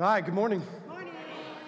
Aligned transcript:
Hi, 0.00 0.20
good 0.22 0.34
morning. 0.34 0.60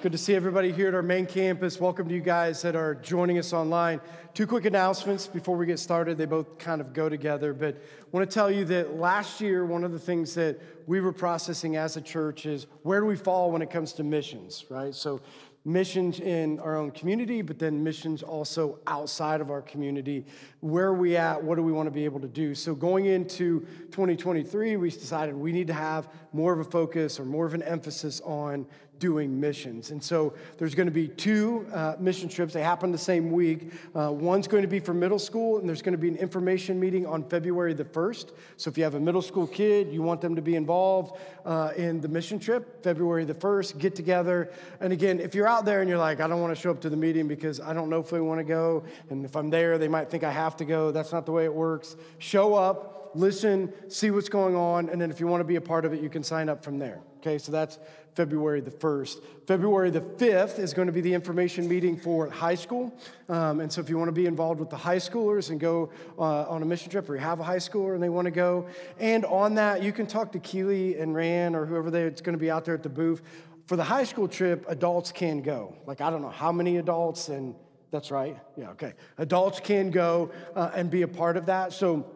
Good 0.03 0.11
to 0.11 0.19
see 0.19 0.35
everybody 0.35 0.73
here 0.73 0.89
at 0.89 0.95
our 0.95 1.03
main 1.03 1.27
campus. 1.27 1.79
Welcome 1.79 2.09
to 2.09 2.15
you 2.17 2.21
guys 2.21 2.61
that 2.63 2.75
are 2.75 2.97
joining 2.97 3.39
us 3.39 3.53
online. 3.53 4.01
Two 4.35 4.49
quick 4.49 4.65
announcements 4.65 5.29
before 5.29 5.57
we 5.57 5.65
get 5.65 5.79
started. 5.79 6.19
They 6.19 6.25
both 6.25 6.59
kind 6.59 6.81
of 6.81 6.93
go 6.93 7.09
together, 7.09 7.55
but 7.55 7.77
I 7.77 8.05
want 8.11 8.29
to 8.29 8.35
tell 8.35 8.51
you 8.51 8.65
that 8.65 8.97
last 8.97 9.41
year, 9.41 9.65
one 9.65 9.85
of 9.85 9.93
the 9.93 10.01
things 10.01 10.35
that 10.35 10.61
we 10.89 11.01
were 11.01 11.13
processing 11.13 11.77
as 11.77 11.97
a 11.97 12.01
church 12.01 12.47
is 12.47 12.67
where 12.83 12.99
do 12.99 13.07
we 13.07 13.15
fall 13.15 13.53
when 13.53 13.63
it 13.63 13.71
comes 13.71 13.93
to 13.93 14.03
missions, 14.03 14.65
right? 14.71 14.93
So 14.93 15.21
missions 15.67 16.21
in 16.21 16.61
our 16.61 16.77
own 16.77 16.93
community, 16.93 17.43
but 17.43 17.59
then 17.59 17.83
missions 17.83 18.23
also 18.23 18.79
outside 18.87 19.41
of 19.41 19.51
our 19.51 19.61
community. 19.61 20.25
Where 20.61 20.87
are 20.87 20.95
we 20.95 21.17
at? 21.17 21.43
What 21.43 21.57
do 21.57 21.63
we 21.63 21.73
want 21.73 21.89
to 21.89 21.91
be 21.91 22.05
able 22.05 22.21
to 22.21 22.29
do? 22.29 22.55
So, 22.55 22.73
going 22.75 23.07
into 23.07 23.61
2023, 23.91 24.77
we 24.77 24.91
decided 24.91 25.35
we 25.35 25.51
need 25.51 25.67
to 25.67 25.75
have 25.75 26.09
more 26.33 26.53
of 26.53 26.61
a 26.61 26.65
focus 26.65 27.19
or 27.19 27.25
more 27.25 27.47
of 27.47 27.53
an 27.53 27.65
emphasis 27.65 28.21
on 28.25 28.65
doing 28.99 29.39
missions. 29.39 29.91
And 29.91 30.03
so 30.03 30.35
there's 30.59 30.75
going 30.75 30.87
to 30.87 30.93
be 30.93 31.09
two 31.09 31.67
uh, 31.73 31.97
mission 31.99 32.29
trips. 32.29 32.53
They 32.53 32.63
happen 32.63 32.93
the 32.93 32.99
same 32.99 33.31
week. 33.31 33.73
Uh, 33.95 34.11
one's 34.13 34.49
going 34.49 34.63
to 34.63 34.69
be 34.69 34.81
for 34.81 34.95
middle 34.95 35.19
school, 35.19 35.59
and 35.59 35.69
there's 35.69 35.83
going 35.83 35.93
to 35.93 35.99
be 35.99 36.09
an 36.09 36.17
information 36.17 36.81
meeting 36.81 37.07
on 37.07 37.25
February 37.29 37.75
the 37.75 37.85
1st. 37.85 38.33
So 38.57 38.71
if 38.71 38.79
you 38.79 38.85
have 38.85 38.95
a 38.95 39.01
middle 39.01 39.23
school 39.23 39.47
kid, 39.47 39.93
you 39.93 40.03
want 40.03 40.21
them 40.21 40.35
to 40.37 40.43
be 40.43 40.57
involved 40.57 41.19
uh, 41.45 41.73
in 41.77 42.01
the 42.01 42.09
mission 42.09 42.39
trip, 42.39 42.83
February 42.83 43.25
the 43.25 43.35
1st, 43.35 43.79
get 43.79 43.95
together. 43.95 44.51
And 44.81 44.93
again, 44.93 45.21
if 45.21 45.35
you're 45.35 45.49
out 45.49 45.65
there 45.65 45.81
and 45.81 45.89
you're 45.89 45.99
like, 45.99 46.21
I 46.21 46.27
don't 46.27 46.41
want 46.41 46.55
to 46.55 46.61
show 46.61 46.71
up 46.71 46.81
to 46.83 46.91
the 46.91 46.97
meeting 46.97 47.29
because 47.29 47.61
I 47.61 47.73
don't 47.73 47.91
know 47.91 48.01
if 48.01 48.13
I 48.13 48.21
want 48.21 48.41
to 48.41 48.45
go, 48.45 48.85
and 49.11 49.25
if 49.25 49.37
I'm 49.37 49.51
there, 49.51 49.79
they 49.79 49.89
might 49.89 50.11
think 50.11 50.25
I 50.25 50.33
have 50.33 50.57
to 50.57 50.65
go. 50.65 50.91
That's 50.91 51.13
not 51.13 51.27
the 51.27 51.33
way 51.33 51.45
it 51.45 51.55
works. 51.55 51.97
Show 52.19 52.55
up 52.55 52.95
listen, 53.17 53.73
see 53.89 54.11
what's 54.11 54.29
going 54.29 54.55
on, 54.55 54.89
and 54.89 55.01
then 55.01 55.11
if 55.11 55.21
you 55.21 55.27
want 55.27 55.41
to 55.41 55.45
be 55.45 55.57
a 55.57 55.61
part 55.61 55.85
of 55.85 55.93
it, 55.93 56.03
you 56.03 56.11
can 56.11 56.23
sign 56.23 56.49
up 56.49 56.63
from 56.63 56.79
there. 56.79 57.01
Okay, 57.27 57.39
so 57.39 57.51
that's 57.51 57.81
February 58.15 58.61
the 58.61 58.71
1st. 58.71 59.21
February 59.49 59.91
the 59.91 60.01
5th 60.01 60.61
is 60.61 60.73
going 60.73 60.87
to 60.87 60.93
be 60.93 61.01
the 61.01 61.13
information 61.13 61.67
meeting 61.67 61.97
for 61.97 62.31
high 62.31 62.55
school. 62.55 62.97
Um, 63.29 63.59
and 63.59 63.73
so 63.73 63.81
if 63.81 63.91
you 63.91 63.99
want 63.99 64.07
to 64.07 64.13
be 64.13 64.27
involved 64.27 64.61
with 64.61 64.71
the 64.71 64.77
high 64.77 64.99
schoolers 64.99 65.51
and 65.51 65.59
go 65.59 65.91
uh, 66.21 66.45
on 66.45 66.63
a 66.63 66.65
mission 66.65 66.89
trip, 66.89 67.11
or 67.11 67.17
you 67.17 67.21
have 67.21 67.41
a 67.41 67.43
high 67.43 67.57
schooler 67.57 67.95
and 67.95 68.03
they 68.03 68.09
want 68.09 68.27
to 68.27 68.31
go, 68.31 68.69
and 69.01 69.25
on 69.25 69.57
that, 69.57 69.83
you 69.83 69.91
can 69.91 70.07
talk 70.07 70.31
to 70.33 70.39
Keely 70.39 71.01
and 71.01 71.17
Ran 71.17 71.57
or 71.57 71.67
whoever 71.67 71.91
that's 71.91 72.21
going 72.21 72.35
to 72.35 72.39
be 72.39 72.49
out 72.49 72.65
there 72.65 72.75
at 72.75 72.85
the 72.85 72.89
booth. 72.89 73.23
For 73.67 73.75
the 73.75 73.83
high 73.83 74.05
school 74.05 74.29
trip, 74.29 74.65
adults 74.69 75.11
can 75.11 75.43
go. 75.43 75.75
Like, 75.85 76.01
I 76.01 76.11
don't 76.11 76.23
know 76.23 76.31
how 76.31 76.53
many 76.53 76.77
adults, 76.77 77.29
and 77.29 77.57
that's 77.91 78.13
right. 78.13 78.39
Yeah, 78.57 78.71
okay. 78.71 78.95
Adults 79.19 79.59
can 79.59 79.91
go 79.91 80.31
uh, 80.55 80.71
and 80.77 80.89
be 80.93 81.03
a 81.03 81.09
part 81.09 81.37
of 81.37 81.47
that. 81.47 81.73
So, 81.73 82.09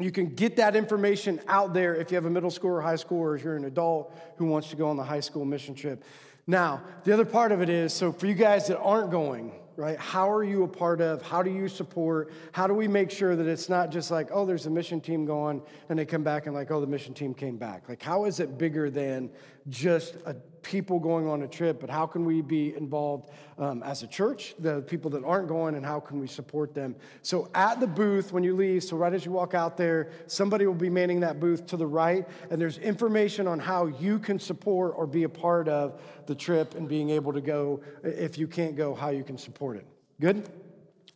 you 0.00 0.10
can 0.10 0.34
get 0.34 0.56
that 0.56 0.76
information 0.76 1.40
out 1.48 1.74
there 1.74 1.94
if 1.94 2.10
you 2.10 2.14
have 2.16 2.24
a 2.24 2.30
middle 2.30 2.50
school 2.50 2.70
or 2.70 2.80
high 2.80 2.96
school, 2.96 3.20
or 3.20 3.36
if 3.36 3.44
you're 3.44 3.56
an 3.56 3.64
adult 3.64 4.16
who 4.36 4.46
wants 4.46 4.70
to 4.70 4.76
go 4.76 4.88
on 4.88 4.96
the 4.96 5.04
high 5.04 5.20
school 5.20 5.44
mission 5.44 5.74
trip. 5.74 6.02
Now, 6.46 6.82
the 7.04 7.12
other 7.12 7.24
part 7.24 7.52
of 7.52 7.60
it 7.60 7.68
is 7.68 7.92
so 7.92 8.12
for 8.12 8.26
you 8.26 8.34
guys 8.34 8.66
that 8.68 8.78
aren't 8.78 9.10
going, 9.10 9.52
right? 9.76 9.98
How 9.98 10.30
are 10.30 10.42
you 10.42 10.64
a 10.64 10.68
part 10.68 11.00
of? 11.00 11.22
How 11.22 11.42
do 11.42 11.50
you 11.50 11.68
support? 11.68 12.32
How 12.52 12.66
do 12.66 12.74
we 12.74 12.88
make 12.88 13.10
sure 13.10 13.36
that 13.36 13.46
it's 13.46 13.68
not 13.68 13.90
just 13.90 14.10
like, 14.10 14.28
oh, 14.32 14.44
there's 14.44 14.66
a 14.66 14.70
mission 14.70 15.00
team 15.00 15.24
going, 15.24 15.62
and 15.88 15.98
they 15.98 16.04
come 16.04 16.22
back 16.22 16.46
and 16.46 16.54
like, 16.54 16.70
oh, 16.70 16.80
the 16.80 16.86
mission 16.86 17.14
team 17.14 17.34
came 17.34 17.56
back? 17.56 17.88
Like, 17.88 18.02
how 18.02 18.24
is 18.24 18.40
it 18.40 18.58
bigger 18.58 18.90
than 18.90 19.30
just 19.70 20.16
a 20.26 20.34
people 20.62 20.98
going 20.98 21.26
on 21.26 21.42
a 21.42 21.48
trip, 21.48 21.80
but 21.80 21.90
how 21.90 22.06
can 22.06 22.24
we 22.24 22.42
be 22.42 22.74
involved 22.76 23.30
um, 23.58 23.82
as 23.82 24.02
a 24.02 24.06
church, 24.06 24.54
the 24.58 24.82
people 24.82 25.10
that 25.10 25.24
aren't 25.24 25.48
going, 25.48 25.74
and 25.74 25.84
how 25.84 26.00
can 26.00 26.20
we 26.20 26.26
support 26.26 26.74
them? 26.74 26.94
So 27.22 27.50
at 27.54 27.80
the 27.80 27.86
booth, 27.86 28.32
when 28.32 28.42
you 28.42 28.54
leave, 28.54 28.84
so 28.84 28.96
right 28.96 29.12
as 29.12 29.24
you 29.24 29.32
walk 29.32 29.54
out 29.54 29.76
there, 29.76 30.10
somebody 30.26 30.66
will 30.66 30.74
be 30.74 30.90
manning 30.90 31.20
that 31.20 31.40
booth 31.40 31.66
to 31.68 31.76
the 31.76 31.86
right, 31.86 32.26
and 32.50 32.60
there's 32.60 32.78
information 32.78 33.46
on 33.46 33.58
how 33.58 33.86
you 33.86 34.18
can 34.18 34.38
support 34.38 34.94
or 34.96 35.06
be 35.06 35.24
a 35.24 35.28
part 35.28 35.68
of 35.68 36.00
the 36.26 36.34
trip 36.34 36.74
and 36.74 36.88
being 36.88 37.10
able 37.10 37.32
to 37.32 37.40
go, 37.40 37.80
if 38.04 38.38
you 38.38 38.46
can't 38.46 38.76
go, 38.76 38.94
how 38.94 39.10
you 39.10 39.24
can 39.24 39.38
support 39.38 39.76
it. 39.76 39.86
Good? 40.20 40.48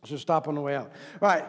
So 0.05 0.17
stop 0.17 0.47
on 0.47 0.55
the 0.55 0.61
way 0.61 0.75
out. 0.75 0.91
All 1.21 1.29
right. 1.29 1.45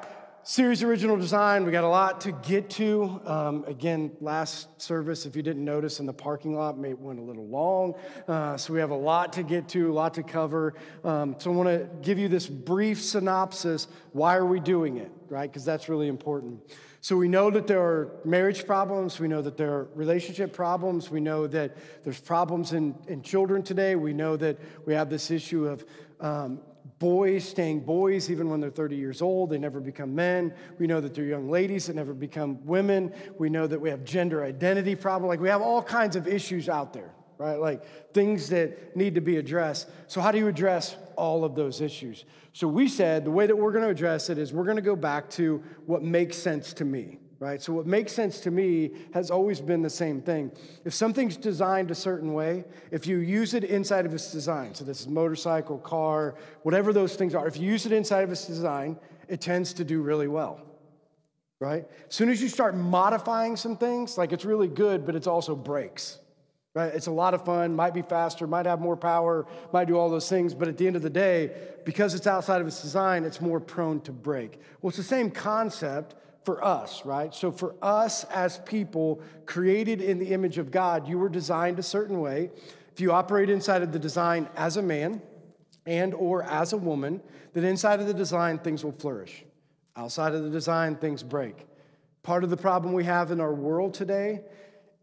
Series 0.49 0.85
original 0.85 1.17
design, 1.17 1.65
we 1.65 1.73
got 1.73 1.83
a 1.83 1.89
lot 1.89 2.21
to 2.21 2.31
get 2.31 2.71
to. 2.71 3.21
Um, 3.27 3.65
again, 3.67 4.13
last 4.21 4.81
service, 4.81 5.27
if 5.27 5.35
you 5.35 5.43
didn't 5.43 5.65
notice 5.65 5.99
in 5.99 6.07
the 6.07 6.13
parking 6.13 6.55
lot, 6.55 6.79
may 6.79 6.95
went 6.95 7.19
a 7.19 7.23
little 7.23 7.49
long. 7.49 7.95
Uh, 8.29 8.57
so 8.57 8.73
we 8.73 8.79
have 8.79 8.91
a 8.91 8.97
lot 8.97 9.33
to 9.33 9.43
get 9.43 9.69
to, 9.71 9.91
a 9.91 9.93
lot 9.93 10.15
to 10.15 10.23
cover. 10.23 10.75
Um, 11.03 11.35
so 11.39 11.51
I 11.51 11.55
want 11.57 11.69
to 11.69 11.89
give 12.01 12.21
you 12.21 12.29
this 12.29 12.47
brief 12.47 13.03
synopsis. 13.03 13.89
Why 14.13 14.37
are 14.37 14.47
we 14.47 14.61
doing 14.61 14.99
it, 14.99 15.11
right? 15.29 15.51
Because 15.51 15.65
that's 15.65 15.89
really 15.89 16.07
important. 16.07 16.61
So 17.01 17.17
we 17.17 17.27
know 17.27 17.51
that 17.51 17.67
there 17.67 17.83
are 17.83 18.13
marriage 18.25 18.67
problems. 18.67 19.19
We 19.19 19.27
know 19.27 19.43
that 19.43 19.57
there 19.57 19.73
are 19.73 19.89
relationship 19.97 20.53
problems. 20.53 21.11
We 21.11 21.19
know 21.19 21.49
that 21.49 21.77
there's 22.05 22.21
problems 22.21 22.73
in, 22.73 22.95
in 23.09 23.23
children 23.23 23.65
today. 23.65 23.97
We 23.97 24.13
know 24.13 24.37
that 24.37 24.59
we 24.85 24.95
have 24.95 25.11
this 25.11 25.33
issue 25.33 25.67
of 25.67 25.85
um, 26.21 26.61
boys 26.99 27.47
staying 27.47 27.81
boys 27.81 28.31
even 28.31 28.49
when 28.49 28.61
they're 28.61 28.71
30 28.71 28.97
years 28.97 29.21
old. 29.21 29.51
They 29.51 29.59
never 29.59 29.81
become 29.81 30.15
men. 30.15 30.55
We 30.79 30.87
know 30.87 31.01
that 31.01 31.15
they're 31.15 31.25
young 31.25 31.51
ladies 31.51 31.87
that 31.87 31.97
never 31.97 32.15
become 32.15 32.65
women. 32.65 33.13
We 33.39 33.51
know 33.51 33.67
that 33.67 33.81
we 33.81 33.91
have 33.91 34.05
gender 34.05 34.45
identity 34.45 34.95
problem. 34.95 35.29
Like 35.29 35.41
we 35.41 35.49
have 35.49 35.63
all 35.63 35.83
kinds 35.83 36.17
of 36.17 36.27
issues 36.27 36.69
out 36.69 36.93
there, 36.93 37.11
right? 37.39 37.57
Like 37.57 38.13
things 38.15 38.49
that 38.51 38.97
need 38.97 39.15
to 39.15 39.21
be 39.21 39.37
addressed. 39.37 39.89
So 40.07 40.21
how 40.21 40.33
do 40.33 40.39
you 40.39 40.49
address 40.49 40.97
all 41.17 41.45
of 41.45 41.55
those 41.55 41.81
issues? 41.81 42.25
So 42.53 42.67
we 42.67 42.89
said 42.89 43.25
the 43.25 43.31
way 43.31 43.47
that 43.47 43.57
we're 43.57 43.73
going 43.73 43.85
to 43.85 43.91
address 43.91 44.31
it 44.31 44.39
is 44.39 44.53
we're 44.53 44.65
going 44.65 44.77
to 44.77 44.83
go 44.83 44.97
back 44.97 45.29
to 45.31 45.63
what 45.85 46.03
makes 46.03 46.37
sense 46.37 46.73
to 46.75 46.85
me 46.85 47.19
right? 47.39 47.61
So, 47.61 47.73
what 47.73 47.87
makes 47.87 48.13
sense 48.13 48.41
to 48.41 48.51
me 48.51 48.93
has 49.13 49.31
always 49.31 49.61
been 49.61 49.83
the 49.83 49.91
same 49.91 50.21
thing. 50.23 50.51
If 50.85 50.95
something's 50.95 51.37
designed 51.37 51.91
a 51.91 51.95
certain 51.95 52.33
way, 52.33 52.65
if 52.91 53.07
you 53.07 53.19
use 53.19 53.55
it 53.55 53.65
inside 53.65 54.07
of 54.07 54.15
its 54.15 54.33
design, 54.33 54.75
so 54.75 54.85
this 54.85 55.01
is 55.01 55.09
motorcycle, 55.09 55.79
car, 55.79 56.37
whatever 56.63 56.93
those 56.93 57.15
things 57.17 57.35
are, 57.35 57.47
if 57.47 57.57
you 57.57 57.71
use 57.71 57.87
it 57.87 57.93
inside 57.93 58.23
of 58.25 58.31
its 58.31 58.47
design, 58.47 58.99
it 59.29 59.41
tends 59.41 59.73
to 59.75 59.85
do 59.85 60.03
really 60.03 60.29
well, 60.29 60.61
right? 61.61 61.87
As 62.09 62.15
soon 62.15 62.29
as 62.29 62.41
you 62.41 62.49
start 62.49 62.77
modifying 62.77 63.57
some 63.57 63.77
things, 63.77 64.17
like 64.17 64.33
it's 64.33 64.45
really 64.45 64.69
good, 64.69 65.05
but 65.05 65.15
it's 65.15 65.27
also 65.27 65.55
breaks. 65.55 66.19
Right? 66.75 66.95
It's 66.95 67.07
a 67.07 67.11
lot 67.11 67.33
of 67.33 67.43
fun, 67.43 67.75
might 67.75 67.95
be 67.95 68.03
faster, 68.03 68.47
might 68.47 68.67
have 68.67 68.83
more 68.83 68.99
power, 68.99 69.47
might 69.73 69.87
do 69.87 69.97
all 69.97 70.11
those 70.11 70.29
things, 70.29 70.53
but 70.53 70.69
at 70.69 70.77
the 70.77 70.87
end 70.87 70.95
of 70.95 71.01
the 71.01 71.09
day, 71.09 71.53
because 71.87 72.13
it's 72.13 72.27
outside 72.27 72.61
of 72.61 72.67
its 72.67 72.83
design, 72.83 73.25
it's 73.25 73.41
more 73.41 73.61
prone 73.61 73.99
to 74.03 74.13
break. 74.13 74.61
Well, 74.83 74.91
it's 74.91 74.99
the 74.99 75.03
same 75.03 75.31
concept, 75.31 76.17
for 76.47 76.65
us, 76.65 77.05
right? 77.05 77.35
So, 77.35 77.51
for 77.51 77.75
us 77.83 78.23
as 78.25 78.59
people 78.59 79.21
created 79.47 80.01
in 80.01 80.21
the 80.21 80.33
image 80.33 80.59
of 80.59 80.71
God, 80.71 81.09
you 81.09 81.19
were 81.19 81.29
designed 81.29 81.81
a 81.81 81.83
certain 81.83 82.21
way. 82.21 82.51
If 82.93 83.01
you 83.01 83.13
operate 83.13 83.51
inside 83.51 83.83
of 83.83 83.91
the 83.91 83.99
design 83.99 84.49
as 84.57 84.77
a 84.77 84.83
man 84.83 85.21
and 85.87 86.15
or 86.15 86.45
as 86.45 86.73
a 86.73 86.77
woman, 86.77 87.21
then 87.53 87.65
inside 87.65 87.99
of 88.01 88.07
the 88.07 88.15
design 88.15 88.61
things 88.61 88.85
will 88.85 88.93
flourish. 88.93 89.45
Outside 89.97 90.35
of 90.35 90.45
the 90.45 90.51
design 90.51 90.95
things 90.95 91.25
break. 91.25 91.67
Part 92.23 92.45
of 92.45 92.51
the 92.51 92.57
problem 92.57 92.95
we 92.95 93.05
have 93.05 93.33
in 93.33 93.41
our 93.41 93.53
world 93.53 93.93
today 93.93 94.43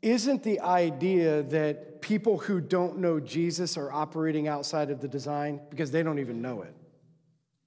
isn't 0.01 0.43
the 0.43 0.61
idea 0.61 1.43
that 1.43 2.01
people 2.01 2.37
who 2.37 2.61
don't 2.61 2.99
know 2.99 3.19
Jesus 3.19 3.77
are 3.77 3.91
operating 3.91 4.47
outside 4.47 4.89
of 4.89 5.01
the 5.01 5.07
design 5.09 5.59
because 5.69 5.91
they 5.91 6.03
don't 6.03 6.19
even 6.19 6.41
know 6.41 6.61
it. 6.61 6.73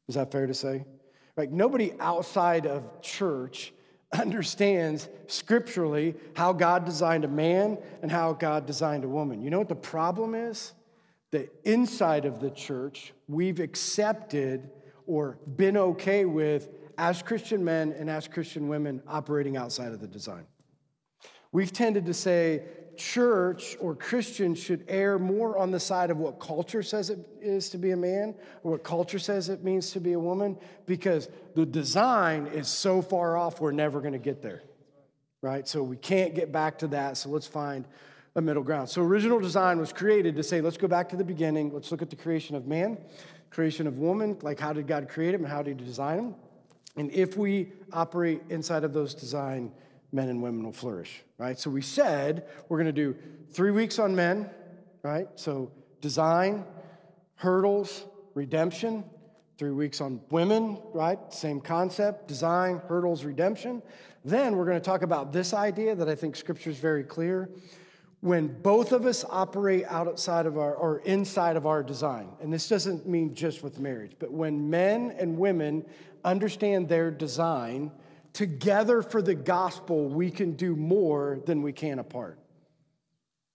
Is 0.08 0.14
that 0.14 0.32
fair 0.32 0.46
to 0.46 0.54
say? 0.54 0.84
Like 1.36 1.50
nobody 1.50 1.92
outside 2.00 2.66
of 2.66 3.00
church 3.02 3.72
understands 4.12 5.08
scripturally 5.26 6.14
how 6.34 6.52
God 6.52 6.84
designed 6.84 7.24
a 7.24 7.28
man 7.28 7.78
and 8.02 8.10
how 8.10 8.32
God 8.32 8.66
designed 8.66 9.04
a 9.04 9.08
woman. 9.08 9.42
You 9.42 9.50
know 9.50 9.58
what 9.58 9.68
the 9.68 9.74
problem 9.74 10.34
is? 10.34 10.72
That 11.32 11.52
inside 11.64 12.24
of 12.24 12.40
the 12.40 12.50
church, 12.50 13.12
we've 13.28 13.60
accepted 13.60 14.70
or 15.06 15.38
been 15.56 15.76
okay 15.76 16.24
with 16.24 16.68
as 16.98 17.22
Christian 17.22 17.64
men 17.64 17.92
and 17.98 18.08
as 18.08 18.26
Christian 18.26 18.68
women 18.68 19.02
operating 19.06 19.56
outside 19.56 19.92
of 19.92 20.00
the 20.00 20.06
design. 20.06 20.46
We've 21.52 21.72
tended 21.72 22.06
to 22.06 22.14
say 22.14 22.62
church 22.96 23.76
or 23.80 23.94
Christians 23.94 24.58
should 24.58 24.84
err 24.88 25.18
more 25.18 25.58
on 25.58 25.70
the 25.70 25.80
side 25.80 26.10
of 26.10 26.18
what 26.18 26.40
culture 26.40 26.82
says 26.82 27.10
it 27.10 27.18
is 27.40 27.68
to 27.70 27.78
be 27.78 27.90
a 27.90 27.96
man 27.96 28.34
or 28.62 28.72
what 28.72 28.84
culture 28.84 29.18
says 29.18 29.48
it 29.48 29.62
means 29.62 29.90
to 29.92 30.00
be 30.00 30.12
a 30.12 30.18
woman 30.18 30.58
because 30.86 31.28
the 31.54 31.66
design 31.66 32.46
is 32.48 32.68
so 32.68 33.02
far 33.02 33.36
off, 33.36 33.60
we're 33.60 33.72
never 33.72 34.00
going 34.00 34.12
to 34.12 34.18
get 34.18 34.42
there, 34.42 34.62
right? 35.42 35.66
So 35.66 35.82
we 35.82 35.96
can't 35.96 36.34
get 36.34 36.52
back 36.52 36.78
to 36.78 36.88
that. 36.88 37.16
So 37.16 37.28
let's 37.28 37.46
find 37.46 37.84
a 38.34 38.40
middle 38.40 38.62
ground. 38.62 38.88
So 38.88 39.02
original 39.02 39.40
design 39.40 39.78
was 39.78 39.92
created 39.92 40.36
to 40.36 40.42
say, 40.42 40.60
let's 40.60 40.76
go 40.76 40.88
back 40.88 41.08
to 41.10 41.16
the 41.16 41.24
beginning. 41.24 41.72
Let's 41.72 41.90
look 41.90 42.02
at 42.02 42.10
the 42.10 42.16
creation 42.16 42.54
of 42.54 42.66
man, 42.66 42.98
creation 43.50 43.86
of 43.86 43.98
woman, 43.98 44.38
like 44.42 44.60
how 44.60 44.72
did 44.72 44.86
God 44.86 45.08
create 45.08 45.34
him 45.34 45.42
and 45.44 45.52
how 45.52 45.62
did 45.62 45.80
he 45.80 45.86
design 45.86 46.18
him? 46.18 46.34
And 46.96 47.10
if 47.12 47.36
we 47.36 47.72
operate 47.92 48.42
inside 48.48 48.84
of 48.84 48.92
those 48.92 49.14
design, 49.14 49.72
men 50.16 50.28
and 50.28 50.42
women 50.42 50.64
will 50.64 50.72
flourish, 50.72 51.22
right? 51.38 51.56
So 51.56 51.70
we 51.70 51.82
said 51.82 52.48
we're 52.68 52.78
going 52.82 52.94
to 52.94 53.02
do 53.04 53.14
three 53.52 53.70
weeks 53.70 54.00
on 54.00 54.16
men, 54.16 54.50
right? 55.04 55.28
So 55.36 55.70
design, 56.00 56.64
hurdles, 57.36 58.04
redemption. 58.34 59.04
Three 59.58 59.70
weeks 59.70 60.02
on 60.02 60.20
women, 60.30 60.78
right? 60.92 61.18
Same 61.32 61.62
concept 61.62 62.28
design, 62.28 62.82
hurdles, 62.88 63.24
redemption. 63.24 63.80
Then 64.22 64.56
we're 64.56 64.66
going 64.66 64.76
to 64.76 64.84
talk 64.84 65.00
about 65.00 65.32
this 65.32 65.54
idea 65.54 65.94
that 65.94 66.10
I 66.10 66.14
think 66.14 66.36
scripture 66.36 66.68
is 66.68 66.78
very 66.78 67.04
clear. 67.04 67.48
when 68.20 68.48
both 68.48 68.92
of 68.92 69.06
us 69.06 69.24
operate 69.28 69.84
outside 69.88 70.46
of 70.46 70.58
our 70.58 70.74
or 70.74 70.98
inside 71.00 71.56
of 71.56 71.66
our 71.66 71.82
design, 71.82 72.28
and 72.40 72.52
this 72.52 72.68
doesn't 72.68 73.06
mean 73.06 73.34
just 73.34 73.62
with 73.62 73.78
marriage, 73.78 74.12
but 74.18 74.32
when 74.32 74.68
men 74.68 75.14
and 75.18 75.38
women 75.38 75.84
understand 76.24 76.88
their 76.88 77.10
design, 77.10 77.90
together 78.36 79.00
for 79.00 79.22
the 79.22 79.34
gospel, 79.34 80.08
we 80.08 80.30
can 80.30 80.52
do 80.52 80.76
more 80.76 81.40
than 81.46 81.62
we 81.62 81.72
can 81.72 81.98
apart. 81.98 82.38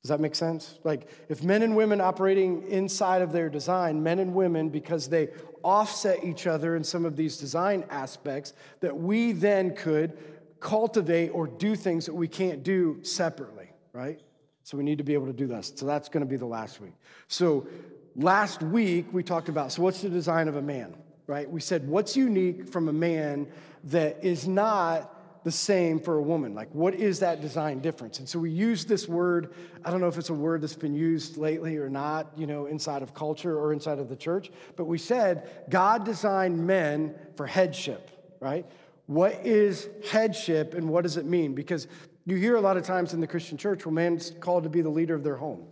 Does 0.02 0.10
that 0.10 0.20
make 0.20 0.34
sense? 0.34 0.80
Like, 0.84 1.08
if 1.30 1.44
men 1.44 1.62
and 1.62 1.76
women 1.76 2.02
operating 2.02 2.68
inside 2.68 3.22
of 3.22 3.32
their 3.32 3.48
design, 3.48 4.02
men 4.02 4.18
and 4.18 4.34
women, 4.34 4.70
because 4.70 5.08
they 5.08 5.30
offset 5.62 6.24
each 6.24 6.48
other 6.48 6.76
in 6.76 6.84
some 6.84 7.06
of 7.06 7.16
these 7.16 7.38
design 7.38 7.86
aspects, 7.92 8.54
that 8.80 8.98
we 8.98 9.34
then 9.34 9.76
could 9.76 10.18
cultivate 10.60 11.30
or 11.30 11.46
do 11.46 11.76
things 11.76 12.08
that 12.08 12.16
we 12.16 12.28
can't 12.28 12.64
do 12.64 12.98
separately, 13.04 13.70
right? 13.94 14.20
So 14.64 14.78
we 14.78 14.84
need 14.84 14.98
to 14.98 15.04
be 15.04 15.14
able 15.14 15.28
to 15.28 15.34
do 15.34 15.46
this. 15.46 15.74
So 15.76 15.86
that's 15.86 16.10
going 16.10 16.26
to 16.26 16.30
be 16.30 16.38
the 16.38 16.48
last 16.48 16.82
week. 16.82 16.94
So 17.28 17.68
last 18.16 18.64
week 18.64 19.06
we 19.12 19.22
talked 19.22 19.48
about 19.48 19.72
so 19.72 19.84
what's 19.84 20.02
the 20.02 20.10
design 20.10 20.48
of 20.48 20.56
a 20.56 20.62
man, 20.62 20.96
right? 21.28 21.48
We 21.50 21.62
said 21.62 21.88
what's 21.88 22.18
unique 22.18 22.68
from 22.68 22.90
a 22.90 22.94
man 22.94 23.48
that 23.86 24.24
is 24.24 24.48
not 24.48 25.44
the 25.44 25.52
same 25.52 26.00
for 26.00 26.18
a 26.18 26.22
woman. 26.22 26.54
Like, 26.54 26.74
what 26.74 26.94
is 26.94 27.20
that 27.20 27.42
design 27.42 27.80
difference? 27.80 28.20
And 28.20 28.30
so 28.30 28.38
we 28.40 28.52
use 28.52 28.86
this 28.86 29.08
word. 29.08 29.54
I 29.84 29.90
don't 29.90 30.00
know 30.00 30.08
if 30.08 30.18
it's 30.18 30.30
a 30.30 30.36
word 30.36 30.62
that's 30.62 30.76
been 30.76 30.94
used 30.94 31.38
lately 31.38 31.78
or 31.78 31.90
not, 31.90 32.32
you 32.38 32.46
know, 32.46 32.68
inside 32.68 33.02
of 33.02 33.14
culture 33.14 33.58
or 33.58 33.74
inside 33.74 33.98
of 33.98 34.08
the 34.08 34.16
church, 34.16 34.52
but 34.76 34.86
we 34.86 35.00
said 35.00 35.50
God 35.70 36.06
designed 36.06 36.66
men 36.68 37.16
for 37.36 37.48
headship, 37.48 38.12
right? 38.40 38.66
What 39.08 39.46
is 39.46 39.90
headship 40.10 40.76
and 40.76 40.90
what 40.90 41.02
does 41.04 41.18
it 41.18 41.26
mean? 41.26 41.56
Because 41.56 41.88
you 42.26 42.36
hear 42.36 42.56
a 42.56 42.62
lot 42.62 42.78
of 42.78 42.84
times 42.84 43.14
in 43.14 43.20
the 43.20 43.28
Christian 43.28 43.58
church 43.58 43.84
where 43.86 43.94
man's 43.94 44.32
called 44.40 44.64
to 44.64 44.70
be 44.70 44.82
the 44.82 44.90
leader 44.90 45.16
of 45.16 45.24
their 45.24 45.38
home. 45.38 45.66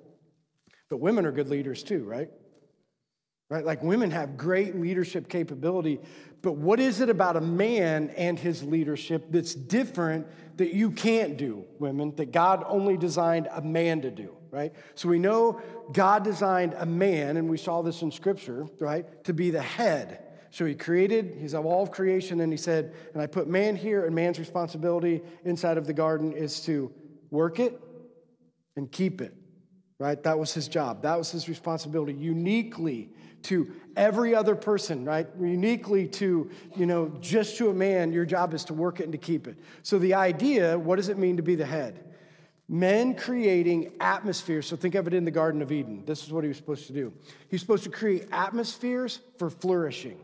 But 0.89 0.97
women 0.97 1.25
are 1.25 1.31
good 1.31 1.47
leaders 1.47 1.83
too, 1.83 2.03
right? 2.03 2.29
Right? 3.49 3.63
Like 3.63 3.83
women 3.83 4.11
have 4.11 4.35
great 4.37 4.75
leadership 4.75 5.29
capability, 5.29 5.99
but 6.41 6.53
what 6.53 6.79
is 6.79 7.01
it 7.01 7.09
about 7.09 7.35
a 7.35 7.41
man 7.41 8.11
and 8.15 8.39
his 8.39 8.63
leadership 8.63 9.25
that's 9.29 9.53
different 9.53 10.27
that 10.57 10.73
you 10.73 10.91
can't 10.91 11.37
do, 11.37 11.65
women, 11.79 12.15
that 12.15 12.31
God 12.31 12.63
only 12.67 12.97
designed 12.97 13.47
a 13.51 13.61
man 13.61 14.01
to 14.01 14.11
do, 14.11 14.35
right? 14.51 14.73
So 14.95 15.09
we 15.09 15.19
know 15.19 15.61
God 15.91 16.23
designed 16.23 16.75
a 16.77 16.85
man, 16.85 17.37
and 17.37 17.49
we 17.49 17.57
saw 17.57 17.81
this 17.81 18.01
in 18.01 18.11
scripture, 18.11 18.67
right, 18.79 19.23
to 19.25 19.33
be 19.33 19.51
the 19.51 19.61
head. 19.61 20.25
So 20.51 20.65
he 20.65 20.75
created, 20.75 21.37
he's 21.39 21.53
of 21.53 21.65
all 21.65 21.83
of 21.83 21.91
creation, 21.91 22.41
and 22.41 22.51
he 22.51 22.57
said, 22.57 22.93
and 23.13 23.21
I 23.21 23.27
put 23.27 23.47
man 23.47 23.75
here, 23.75 24.05
and 24.05 24.15
man's 24.15 24.39
responsibility 24.39 25.21
inside 25.45 25.77
of 25.77 25.87
the 25.87 25.93
garden 25.93 26.33
is 26.33 26.61
to 26.61 26.91
work 27.29 27.59
it 27.59 27.79
and 28.75 28.91
keep 28.91 29.21
it, 29.21 29.35
right? 29.99 30.21
That 30.23 30.39
was 30.39 30.53
his 30.53 30.67
job. 30.67 31.03
That 31.03 31.17
was 31.17 31.31
his 31.31 31.47
responsibility, 31.47 32.13
uniquely 32.13 33.11
to 33.43 33.71
every 33.95 34.33
other 34.33 34.55
person, 34.55 35.05
right? 35.05 35.27
Uniquely 35.39 36.07
to, 36.07 36.49
you 36.75 36.85
know, 36.85 37.11
just 37.19 37.57
to 37.57 37.69
a 37.69 37.73
man, 37.73 38.11
your 38.11 38.25
job 38.25 38.53
is 38.53 38.63
to 38.65 38.73
work 38.73 38.99
it 38.99 39.03
and 39.03 39.11
to 39.11 39.17
keep 39.17 39.47
it. 39.47 39.57
So 39.83 39.99
the 39.99 40.13
idea, 40.13 40.77
what 40.77 40.97
does 40.97 41.09
it 41.09 41.17
mean 41.17 41.37
to 41.37 41.43
be 41.43 41.55
the 41.55 41.65
head? 41.65 42.03
Men 42.67 43.15
creating 43.15 43.93
atmospheres. 43.99 44.67
So 44.67 44.75
think 44.75 44.95
of 44.95 45.07
it 45.07 45.13
in 45.13 45.25
the 45.25 45.31
Garden 45.31 45.61
of 45.61 45.71
Eden. 45.71 46.03
This 46.05 46.23
is 46.23 46.31
what 46.31 46.43
he 46.43 46.47
was 46.47 46.57
supposed 46.57 46.87
to 46.87 46.93
do. 46.93 47.11
He's 47.49 47.61
supposed 47.61 47.83
to 47.85 47.89
create 47.89 48.27
atmospheres 48.31 49.19
for 49.37 49.49
flourishing, 49.49 50.19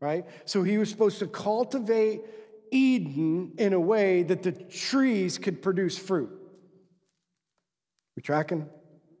right? 0.00 0.24
So 0.44 0.62
he 0.62 0.78
was 0.78 0.88
supposed 0.88 1.18
to 1.18 1.26
cultivate 1.26 2.20
Eden 2.70 3.52
in 3.58 3.72
a 3.72 3.80
way 3.80 4.22
that 4.22 4.42
the 4.42 4.52
trees 4.52 5.38
could 5.38 5.60
produce 5.60 5.98
fruit. 5.98 6.30
We 8.14 8.22
tracking? 8.22 8.68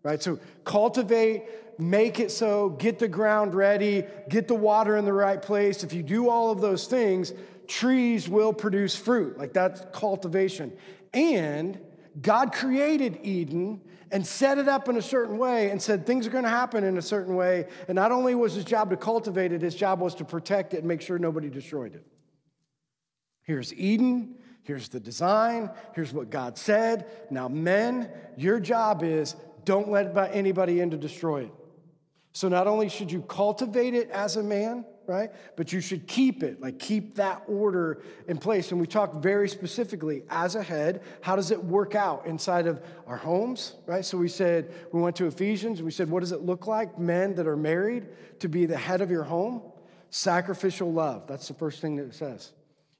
Right? 0.02 0.22
So 0.22 0.38
cultivate 0.64 1.44
make 1.78 2.18
it 2.18 2.30
so, 2.30 2.70
get 2.70 2.98
the 2.98 3.08
ground 3.08 3.54
ready, 3.54 4.04
get 4.28 4.48
the 4.48 4.54
water 4.54 4.96
in 4.96 5.04
the 5.04 5.12
right 5.12 5.40
place. 5.40 5.84
If 5.84 5.92
you 5.92 6.02
do 6.02 6.28
all 6.28 6.50
of 6.50 6.60
those 6.60 6.86
things, 6.86 7.32
trees 7.68 8.28
will 8.28 8.52
produce 8.52 8.96
fruit. 8.96 9.38
Like 9.38 9.52
that's 9.52 9.82
cultivation. 9.92 10.72
And 11.14 11.80
God 12.20 12.52
created 12.52 13.20
Eden 13.22 13.80
and 14.10 14.26
set 14.26 14.58
it 14.58 14.68
up 14.68 14.88
in 14.88 14.96
a 14.96 15.02
certain 15.02 15.38
way 15.38 15.70
and 15.70 15.80
said 15.80 16.06
things 16.06 16.26
are 16.26 16.30
going 16.30 16.44
to 16.44 16.50
happen 16.50 16.82
in 16.82 16.98
a 16.98 17.02
certain 17.02 17.36
way. 17.36 17.66
And 17.86 17.94
not 17.94 18.10
only 18.10 18.34
was 18.34 18.54
his 18.54 18.64
job 18.64 18.90
to 18.90 18.96
cultivate 18.96 19.52
it, 19.52 19.62
his 19.62 19.74
job 19.74 20.00
was 20.00 20.14
to 20.16 20.24
protect 20.24 20.74
it 20.74 20.78
and 20.78 20.88
make 20.88 21.02
sure 21.02 21.18
nobody 21.18 21.48
destroyed 21.48 21.94
it. 21.94 22.04
Here's 23.42 23.72
Eden. 23.74 24.34
Here's 24.62 24.88
the 24.88 25.00
design. 25.00 25.70
Here's 25.94 26.12
what 26.12 26.28
God 26.28 26.58
said. 26.58 27.06
Now, 27.30 27.48
men, 27.48 28.10
your 28.36 28.60
job 28.60 29.02
is 29.02 29.36
don't 29.64 29.90
let 29.90 30.14
anybody 30.34 30.80
in 30.80 30.90
to 30.90 30.96
destroy 30.96 31.44
it. 31.44 31.52
So 32.32 32.48
not 32.48 32.66
only 32.66 32.88
should 32.88 33.10
you 33.10 33.22
cultivate 33.22 33.94
it 33.94 34.10
as 34.10 34.36
a 34.36 34.42
man, 34.42 34.84
right? 35.06 35.30
But 35.56 35.72
you 35.72 35.80
should 35.80 36.06
keep 36.06 36.42
it, 36.42 36.60
like 36.60 36.78
keep 36.78 37.16
that 37.16 37.42
order 37.48 38.02
in 38.28 38.36
place. 38.36 38.70
And 38.70 38.80
we 38.80 38.86
talk 38.86 39.14
very 39.14 39.48
specifically 39.48 40.22
as 40.28 40.54
a 40.54 40.62
head, 40.62 41.02
how 41.22 41.34
does 41.34 41.50
it 41.50 41.64
work 41.64 41.94
out 41.94 42.26
inside 42.26 42.66
of 42.66 42.82
our 43.06 43.16
homes, 43.16 43.74
right? 43.86 44.04
So 44.04 44.18
we 44.18 44.28
said, 44.28 44.72
we 44.92 45.00
went 45.00 45.16
to 45.16 45.26
Ephesians, 45.26 45.78
and 45.78 45.86
we 45.86 45.90
said, 45.90 46.10
what 46.10 46.20
does 46.20 46.32
it 46.32 46.42
look 46.42 46.66
like, 46.66 46.98
men 46.98 47.34
that 47.36 47.46
are 47.46 47.56
married, 47.56 48.06
to 48.40 48.48
be 48.48 48.66
the 48.66 48.76
head 48.76 49.00
of 49.00 49.10
your 49.10 49.24
home? 49.24 49.62
Sacrificial 50.10 50.92
love. 50.92 51.26
That's 51.26 51.48
the 51.48 51.54
first 51.54 51.80
thing 51.80 51.96
that 51.96 52.04
it 52.04 52.14
says. 52.14 52.52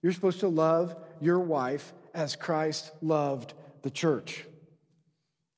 You're 0.03 0.13
supposed 0.13 0.41
to 0.41 0.49
love 0.49 0.97
your 1.21 1.41
wife 1.41 1.93
as 2.15 2.37
Christ 2.37 2.91
loved 3.03 3.53
the 3.83 3.91
church. 3.91 4.47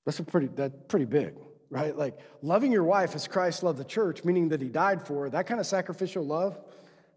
That's 0.05 0.19
a 0.19 0.25
pretty, 0.25 0.49
that's 0.49 0.75
pretty 0.89 1.05
big 1.05 1.35
right? 1.71 1.97
Like 1.97 2.19
loving 2.43 2.73
your 2.73 2.85
wife 2.85 3.15
as 3.15 3.27
Christ 3.29 3.63
loved 3.63 3.79
the 3.79 3.85
church, 3.85 4.25
meaning 4.25 4.49
that 4.51 4.61
he 4.61 4.69
died 4.69 5.07
for 5.07 5.23
her, 5.23 5.31
that 5.31 5.47
kind 5.47 5.61
of 5.61 5.67
sacrificial 5.67 6.25
love, 6.25 6.59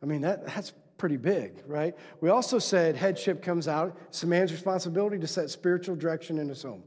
I 0.02 0.06
mean, 0.06 0.22
that, 0.22 0.46
that's 0.46 0.74
pretty 0.98 1.18
big, 1.18 1.64
right? 1.66 1.96
We 2.22 2.30
also 2.30 2.60
said 2.60 2.96
headship 2.96 3.42
comes 3.42 3.68
out. 3.68 3.98
It's 4.10 4.24
a 4.24 4.28
man's 4.28 4.52
responsibility 4.52 5.18
to 5.20 5.28
set 5.28 5.50
spiritual 5.50 5.96
direction 5.96 6.40
in 6.40 6.50
his 6.50 6.62
home. 6.62 6.84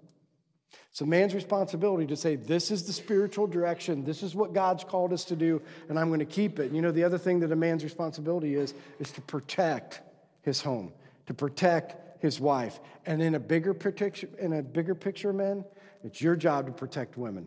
It's 0.91 1.01
a 1.01 1.07
man's 1.07 1.35
responsibility 1.35 2.07
to 2.07 2.17
say, 2.17 2.37
This 2.37 2.71
is 2.71 2.85
the 2.85 2.93
spiritual 2.93 3.47
direction. 3.47 4.05
This 4.05 4.23
is 4.23 4.35
what 4.35 4.55
God's 4.55 4.85
called 4.85 5.13
us 5.13 5.25
to 5.27 5.37
do, 5.37 5.61
and 5.89 5.99
I'm 5.99 6.09
going 6.09 6.21
to 6.21 6.25
keep 6.25 6.59
it. 6.59 6.73
You 6.73 6.81
know, 6.81 6.91
the 6.91 7.05
other 7.05 7.19
thing 7.19 7.41
that 7.41 7.53
a 7.53 7.57
man's 7.57 7.85
responsibility 7.85 8.55
is, 8.55 8.73
is 8.99 9.11
to 9.13 9.21
protect 9.21 10.01
his 10.43 10.63
home, 10.63 10.93
to 11.27 11.35
protect 11.35 12.23
his 12.23 12.41
wife. 12.41 12.81
And 13.05 13.21
in 13.21 13.35
a 13.35 13.41
bigger 13.41 13.75
picture, 13.75 14.29
in 14.39 14.55
a 14.55 14.63
bigger 14.63 14.95
picture, 14.95 15.35
men, 15.35 15.65
it's 16.03 16.23
your 16.23 16.37
job 16.37 16.67
to 16.67 16.73
protect 16.73 17.19
women. 17.19 17.47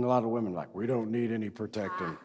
And 0.00 0.06
a 0.06 0.08
lot 0.08 0.24
of 0.24 0.30
women 0.30 0.54
like, 0.54 0.74
we 0.74 0.86
don't 0.86 1.10
need 1.10 1.30
any 1.30 1.50
protecting. 1.50 2.16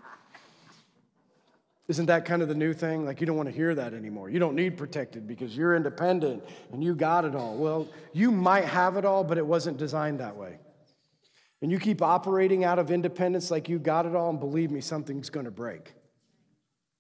Isn't 1.90 2.06
that 2.06 2.24
kind 2.24 2.42
of 2.42 2.48
the 2.48 2.56
new 2.56 2.74
thing? 2.74 3.04
Like, 3.04 3.20
you 3.20 3.28
don't 3.28 3.36
want 3.36 3.50
to 3.50 3.54
hear 3.54 3.76
that 3.76 3.94
anymore. 3.94 4.30
You 4.30 4.40
don't 4.40 4.56
need 4.56 4.78
protected 4.78 5.28
because 5.28 5.58
you're 5.58 5.76
independent 5.76 6.46
and 6.72 6.82
you 6.82 6.96
got 6.96 7.26
it 7.26 7.36
all. 7.36 7.58
Well, 7.58 7.90
you 8.14 8.32
might 8.32 8.64
have 8.64 8.96
it 8.96 9.04
all, 9.04 9.26
but 9.26 9.38
it 9.38 9.46
wasn't 9.46 9.78
designed 9.78 10.22
that 10.22 10.38
way. 10.38 10.58
And 11.62 11.70
you 11.70 11.78
keep 11.78 12.02
operating 12.02 12.64
out 12.64 12.80
of 12.80 12.92
independence 12.92 13.52
like 13.52 13.68
you 13.68 13.78
got 13.78 14.06
it 14.06 14.16
all, 14.16 14.30
and 14.30 14.40
believe 14.40 14.72
me, 14.72 14.80
something's 14.80 15.30
going 15.30 15.48
to 15.48 15.52
break. 15.52 15.96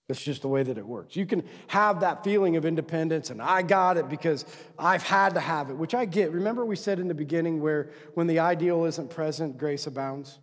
That's 0.09 0.21
just 0.21 0.41
the 0.41 0.49
way 0.49 0.61
that 0.61 0.77
it 0.77 0.85
works. 0.85 1.15
You 1.15 1.25
can 1.25 1.45
have 1.67 2.01
that 2.01 2.25
feeling 2.25 2.57
of 2.57 2.65
independence, 2.65 3.29
and 3.29 3.41
I 3.41 3.61
got 3.61 3.95
it 3.95 4.09
because 4.09 4.43
I've 4.77 5.03
had 5.03 5.35
to 5.35 5.39
have 5.39 5.69
it, 5.69 5.77
which 5.77 5.95
I 5.95 6.03
get. 6.03 6.33
Remember, 6.33 6.65
we 6.65 6.75
said 6.75 6.99
in 6.99 7.07
the 7.07 7.13
beginning 7.13 7.61
where 7.61 7.91
when 8.13 8.27
the 8.27 8.39
ideal 8.39 8.83
isn't 8.83 9.09
present, 9.09 9.57
grace 9.57 9.87
abounds? 9.87 10.39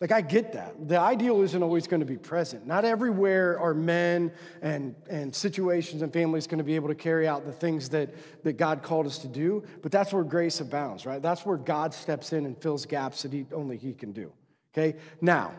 Like, 0.00 0.12
I 0.12 0.20
get 0.20 0.52
that. 0.52 0.88
The 0.88 0.98
ideal 0.98 1.42
isn't 1.42 1.60
always 1.60 1.88
going 1.88 2.00
to 2.00 2.06
be 2.06 2.16
present. 2.16 2.64
Not 2.66 2.84
everywhere 2.84 3.58
are 3.58 3.74
men 3.74 4.30
and, 4.62 4.94
and 5.10 5.34
situations 5.34 6.02
and 6.02 6.12
families 6.12 6.46
going 6.46 6.58
to 6.58 6.64
be 6.64 6.76
able 6.76 6.88
to 6.88 6.94
carry 6.94 7.26
out 7.26 7.44
the 7.44 7.52
things 7.52 7.88
that, 7.88 8.14
that 8.44 8.52
God 8.52 8.84
called 8.84 9.06
us 9.06 9.18
to 9.18 9.28
do, 9.28 9.64
but 9.82 9.90
that's 9.90 10.12
where 10.12 10.22
grace 10.22 10.60
abounds, 10.60 11.04
right? 11.04 11.20
That's 11.20 11.44
where 11.44 11.56
God 11.56 11.92
steps 11.92 12.32
in 12.32 12.46
and 12.46 12.56
fills 12.56 12.86
gaps 12.86 13.22
that 13.22 13.32
he, 13.32 13.44
only 13.52 13.76
He 13.76 13.92
can 13.92 14.12
do. 14.12 14.32
Okay? 14.72 14.96
Now, 15.20 15.52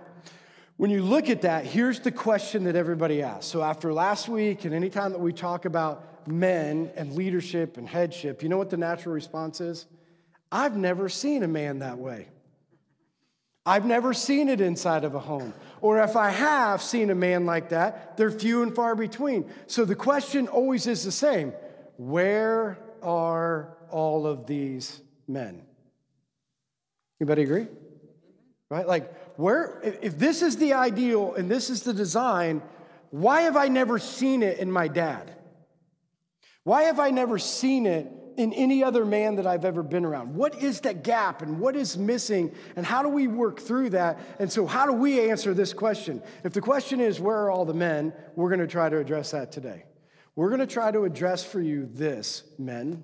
when 0.77 0.89
you 0.89 1.03
look 1.03 1.29
at 1.29 1.41
that, 1.41 1.65
here's 1.65 2.00
the 2.00 2.12
question 2.12 2.63
that 2.63 2.77
everybody 2.77 3.22
asks. 3.22 3.48
So, 3.48 3.62
after 3.62 3.91
last 3.91 4.29
week, 4.29 4.63
and 4.63 4.74
anytime 4.74 5.12
that 5.12 5.19
we 5.19 5.34
talk 5.34 5.65
about 5.65 6.25
men 6.25 6.89
and 6.96 7.12
leadership 7.12 7.75
and 7.75 7.86
headship, 7.86 8.41
you 8.41 8.48
know 8.48 8.58
what 8.58 8.69
the 8.69 8.77
natural 8.77 9.13
response 9.13 9.60
is? 9.60 9.86
I've 10.50 10.77
never 10.77 11.10
seen 11.10 11.43
a 11.43 11.48
man 11.50 11.79
that 11.79 11.98
way. 11.98 12.29
I've 13.65 13.85
never 13.85 14.13
seen 14.13 14.49
it 14.49 14.61
inside 14.61 15.03
of 15.03 15.15
a 15.15 15.19
home. 15.19 15.53
Or 15.81 16.01
if 16.01 16.15
I 16.15 16.29
have 16.29 16.81
seen 16.81 17.09
a 17.09 17.15
man 17.15 17.45
like 17.45 17.69
that, 17.69 18.17
they're 18.17 18.31
few 18.31 18.63
and 18.63 18.75
far 18.75 18.95
between. 18.95 19.49
So 19.67 19.85
the 19.85 19.95
question 19.95 20.47
always 20.47 20.87
is 20.87 21.03
the 21.03 21.11
same 21.11 21.53
Where 21.97 22.77
are 23.01 23.77
all 23.89 24.27
of 24.27 24.45
these 24.45 25.01
men? 25.27 25.61
Anybody 27.21 27.43
agree? 27.43 27.67
Right? 28.69 28.87
Like, 28.87 29.37
where, 29.37 29.79
if 29.83 30.17
this 30.17 30.41
is 30.41 30.57
the 30.57 30.73
ideal 30.73 31.33
and 31.33 31.49
this 31.49 31.69
is 31.69 31.83
the 31.83 31.93
design, 31.93 32.61
why 33.09 33.41
have 33.41 33.57
I 33.57 33.67
never 33.67 33.99
seen 33.99 34.43
it 34.43 34.59
in 34.59 34.71
my 34.71 34.87
dad? 34.87 35.35
Why 36.63 36.83
have 36.83 36.99
I 36.99 37.09
never 37.09 37.39
seen 37.39 37.85
it 37.85 38.11
in 38.38 38.53
any 38.53 38.83
other 38.83 39.05
man 39.05 39.36
that 39.36 39.48
I've 39.48 39.65
ever 39.65 39.83
been 39.83 40.05
around. 40.05 40.36
What 40.36 40.62
is 40.62 40.81
that 40.81 41.03
gap 41.03 41.41
and 41.41 41.59
what 41.59 41.75
is 41.75 41.98
missing 41.98 42.53
and 42.75 42.86
how 42.86 43.03
do 43.03 43.09
we 43.09 43.27
work 43.27 43.59
through 43.59 43.91
that? 43.91 44.19
And 44.39 44.51
so, 44.51 44.65
how 44.65 44.86
do 44.86 44.93
we 44.93 45.29
answer 45.29 45.53
this 45.53 45.74
question? 45.74 46.21
If 46.43 46.53
the 46.53 46.62
question 46.62 47.00
is, 47.00 47.19
where 47.19 47.38
are 47.38 47.51
all 47.51 47.65
the 47.65 47.74
men? 47.74 48.13
We're 48.36 48.50
going 48.50 48.59
to 48.59 48.67
try 48.67 48.89
to 48.89 48.98
address 48.98 49.31
that 49.31 49.51
today. 49.51 49.86
We're 50.36 50.50
going 50.50 50.62
to 50.62 50.67
try 50.67 50.91
to 50.91 51.03
address 51.03 51.43
for 51.43 51.59
you 51.59 51.89
this, 51.91 52.43
men. 52.57 53.03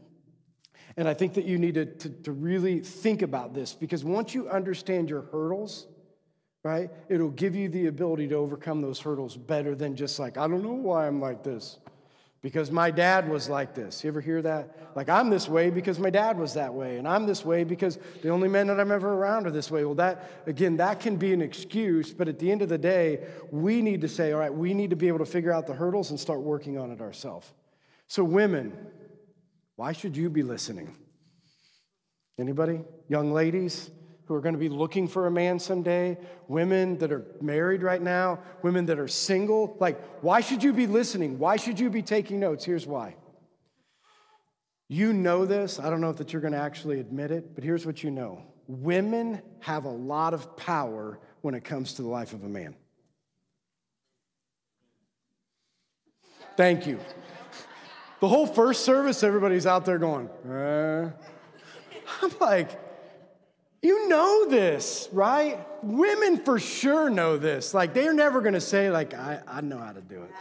And 0.97 1.07
I 1.07 1.13
think 1.13 1.33
that 1.33 1.45
you 1.45 1.57
need 1.57 1.73
to, 1.75 1.85
to, 1.85 2.09
to 2.09 2.31
really 2.31 2.79
think 2.79 3.21
about 3.21 3.53
this 3.53 3.73
because 3.73 4.03
once 4.03 4.33
you 4.33 4.49
understand 4.49 5.09
your 5.09 5.23
hurdles, 5.23 5.87
right, 6.63 6.89
it'll 7.09 7.31
give 7.31 7.55
you 7.55 7.67
the 7.67 7.87
ability 7.87 8.29
to 8.29 8.35
overcome 8.35 8.81
those 8.81 8.99
hurdles 8.99 9.35
better 9.35 9.75
than 9.75 9.95
just 9.95 10.19
like, 10.19 10.37
I 10.37 10.47
don't 10.47 10.63
know 10.63 10.71
why 10.71 11.07
I'm 11.07 11.19
like 11.19 11.43
this 11.43 11.77
because 12.45 12.69
my 12.69 12.91
dad 12.91 13.27
was 13.27 13.49
like 13.49 13.73
this. 13.73 14.03
You 14.03 14.07
ever 14.09 14.21
hear 14.21 14.39
that? 14.43 14.91
Like, 14.93 15.09
I'm 15.09 15.31
this 15.31 15.49
way 15.49 15.71
because 15.71 15.97
my 15.97 16.11
dad 16.11 16.37
was 16.37 16.53
that 16.53 16.71
way, 16.71 16.99
and 16.99 17.07
I'm 17.07 17.25
this 17.25 17.43
way 17.43 17.63
because 17.63 17.97
the 18.21 18.29
only 18.29 18.47
men 18.47 18.67
that 18.67 18.79
I'm 18.79 18.91
ever 18.91 19.13
around 19.13 19.47
are 19.47 19.49
this 19.49 19.71
way. 19.71 19.83
Well, 19.83 19.95
that, 19.95 20.29
again, 20.45 20.77
that 20.77 20.99
can 20.99 21.15
be 21.15 21.33
an 21.33 21.41
excuse, 21.41 22.13
but 22.13 22.27
at 22.27 22.37
the 22.37 22.51
end 22.51 22.61
of 22.61 22.69
the 22.69 22.77
day, 22.77 23.25
we 23.49 23.81
need 23.81 24.01
to 24.01 24.07
say, 24.07 24.31
all 24.31 24.39
right, 24.39 24.53
we 24.53 24.75
need 24.75 24.91
to 24.91 24.95
be 24.95 25.07
able 25.07 25.17
to 25.17 25.25
figure 25.25 25.51
out 25.51 25.65
the 25.65 25.73
hurdles 25.73 26.11
and 26.11 26.19
start 26.19 26.41
working 26.41 26.77
on 26.77 26.91
it 26.91 27.01
ourselves. 27.01 27.51
So, 28.07 28.23
women, 28.23 28.77
why 29.75 29.93
should 29.93 30.15
you 30.15 30.29
be 30.29 30.43
listening? 30.43 30.95
Anybody? 32.37 32.81
Young 33.09 33.33
ladies? 33.33 33.89
Who 34.25 34.33
are 34.33 34.41
going 34.41 34.53
to 34.53 34.59
be 34.59 34.69
looking 34.69 35.07
for 35.07 35.27
a 35.27 35.31
man 35.31 35.59
someday, 35.59 36.17
women 36.47 36.97
that 36.97 37.11
are 37.11 37.25
married 37.41 37.83
right 37.83 38.01
now, 38.01 38.39
women 38.63 38.85
that 38.87 38.99
are 38.99 39.07
single. 39.07 39.77
Like, 39.79 40.01
why 40.21 40.41
should 40.41 40.63
you 40.63 40.73
be 40.73 40.87
listening? 40.87 41.37
Why 41.37 41.57
should 41.57 41.79
you 41.79 41.89
be 41.89 42.01
taking 42.01 42.39
notes? 42.39 42.65
Here's 42.65 42.87
why. 42.87 43.15
You 44.87 45.13
know 45.13 45.45
this. 45.45 45.79
I 45.79 45.89
don't 45.89 46.01
know 46.01 46.09
if 46.09 46.17
that 46.17 46.33
you're 46.33 46.41
going 46.41 46.53
to 46.53 46.59
actually 46.59 46.99
admit 46.99 47.31
it, 47.31 47.55
but 47.55 47.63
here's 47.63 47.85
what 47.85 48.03
you 48.03 48.11
know. 48.11 48.41
Women 48.67 49.41
have 49.59 49.85
a 49.85 49.89
lot 49.89 50.33
of 50.33 50.57
power 50.57 51.19
when 51.41 51.53
it 51.53 51.63
comes 51.63 51.93
to 51.93 52.01
the 52.01 52.07
life 52.07 52.33
of 52.33 52.43
a 52.43 52.49
man. 52.49 52.75
Thank 56.57 56.87
you. 56.87 56.99
The 58.21 58.27
whole 58.27 58.47
first 58.47 58.85
service, 58.85 59.23
everybody's 59.23 59.67
out 59.67 59.85
there 59.85 59.99
going, 59.99 60.29
uh. 60.49 61.11
I'm 62.21 62.31
like, 62.39 62.79
you 63.85 64.09
know 64.09 64.49
this, 64.49 65.07
right? 65.11 65.59
Women 65.83 66.43
for 66.43 66.59
sure 66.59 67.09
know 67.09 67.37
this. 67.37 67.73
Like, 67.73 67.93
they're 67.93 68.13
never 68.13 68.41
gonna 68.41 68.59
say, 68.59 68.89
like, 68.89 69.13
I, 69.13 69.39
I 69.47 69.61
know 69.61 69.77
how 69.77 69.91
to 69.91 70.01
do 70.01 70.23
it, 70.23 70.31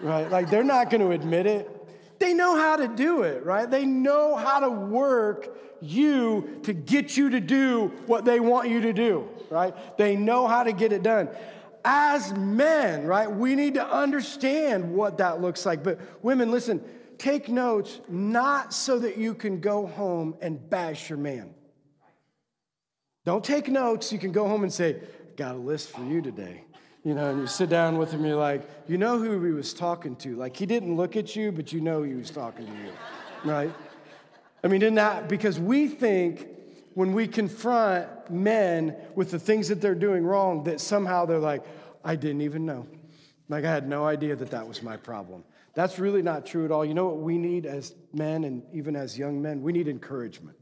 right? 0.00 0.30
Like, 0.30 0.50
they're 0.50 0.62
not 0.62 0.90
gonna 0.90 1.10
admit 1.10 1.46
it. 1.46 1.70
They 2.18 2.34
know 2.34 2.54
how 2.54 2.76
to 2.76 2.88
do 2.88 3.22
it, 3.22 3.44
right? 3.44 3.68
They 3.68 3.84
know 3.84 4.36
how 4.36 4.60
to 4.60 4.70
work 4.70 5.56
you 5.80 6.60
to 6.62 6.72
get 6.72 7.16
you 7.16 7.30
to 7.30 7.40
do 7.40 7.88
what 8.06 8.24
they 8.24 8.38
want 8.38 8.68
you 8.68 8.82
to 8.82 8.92
do, 8.92 9.28
right? 9.50 9.74
They 9.96 10.14
know 10.14 10.46
how 10.46 10.62
to 10.62 10.72
get 10.72 10.92
it 10.92 11.02
done. 11.02 11.28
As 11.84 12.32
men, 12.34 13.06
right, 13.06 13.28
we 13.28 13.56
need 13.56 13.74
to 13.74 13.84
understand 13.84 14.94
what 14.94 15.18
that 15.18 15.40
looks 15.40 15.66
like. 15.66 15.82
But 15.82 15.98
women, 16.22 16.52
listen, 16.52 16.84
take 17.18 17.48
notes 17.48 18.00
not 18.08 18.72
so 18.72 19.00
that 19.00 19.16
you 19.16 19.34
can 19.34 19.60
go 19.60 19.86
home 19.86 20.36
and 20.40 20.70
bash 20.70 21.08
your 21.08 21.18
man. 21.18 21.54
Don't 23.24 23.44
take 23.44 23.68
notes. 23.68 24.12
You 24.12 24.18
can 24.18 24.32
go 24.32 24.48
home 24.48 24.62
and 24.62 24.72
say, 24.72 25.00
Got 25.36 25.54
a 25.54 25.58
list 25.58 25.90
for 25.90 26.04
you 26.04 26.20
today. 26.20 26.64
You 27.04 27.14
know, 27.14 27.30
and 27.30 27.40
you 27.40 27.46
sit 27.46 27.68
down 27.68 27.98
with 27.98 28.12
him, 28.12 28.24
you're 28.24 28.36
like, 28.36 28.68
You 28.88 28.98
know 28.98 29.18
who 29.18 29.42
he 29.44 29.52
was 29.52 29.72
talking 29.72 30.16
to. 30.16 30.36
Like, 30.36 30.56
he 30.56 30.66
didn't 30.66 30.96
look 30.96 31.16
at 31.16 31.34
you, 31.36 31.52
but 31.52 31.72
you 31.72 31.80
know 31.80 32.02
he 32.02 32.14
was 32.14 32.30
talking 32.30 32.66
to 32.66 32.72
you, 32.72 32.92
right? 33.44 33.72
I 34.64 34.68
mean, 34.68 34.82
in 34.82 34.94
that, 34.94 35.28
because 35.28 35.58
we 35.58 35.88
think 35.88 36.48
when 36.94 37.12
we 37.12 37.26
confront 37.26 38.30
men 38.30 38.96
with 39.14 39.30
the 39.30 39.38
things 39.38 39.68
that 39.68 39.80
they're 39.80 39.94
doing 39.94 40.24
wrong, 40.24 40.64
that 40.64 40.80
somehow 40.80 41.24
they're 41.24 41.38
like, 41.38 41.64
I 42.04 42.16
didn't 42.16 42.42
even 42.42 42.66
know. 42.66 42.86
Like, 43.48 43.64
I 43.64 43.70
had 43.70 43.88
no 43.88 44.04
idea 44.04 44.36
that 44.36 44.50
that 44.50 44.66
was 44.66 44.82
my 44.82 44.96
problem. 44.96 45.44
That's 45.74 45.98
really 45.98 46.22
not 46.22 46.44
true 46.44 46.64
at 46.64 46.70
all. 46.70 46.84
You 46.84 46.94
know 46.94 47.06
what 47.06 47.18
we 47.18 47.38
need 47.38 47.66
as 47.66 47.94
men 48.12 48.44
and 48.44 48.62
even 48.72 48.94
as 48.94 49.18
young 49.18 49.40
men? 49.40 49.62
We 49.62 49.72
need 49.72 49.88
encouragement. 49.88 50.56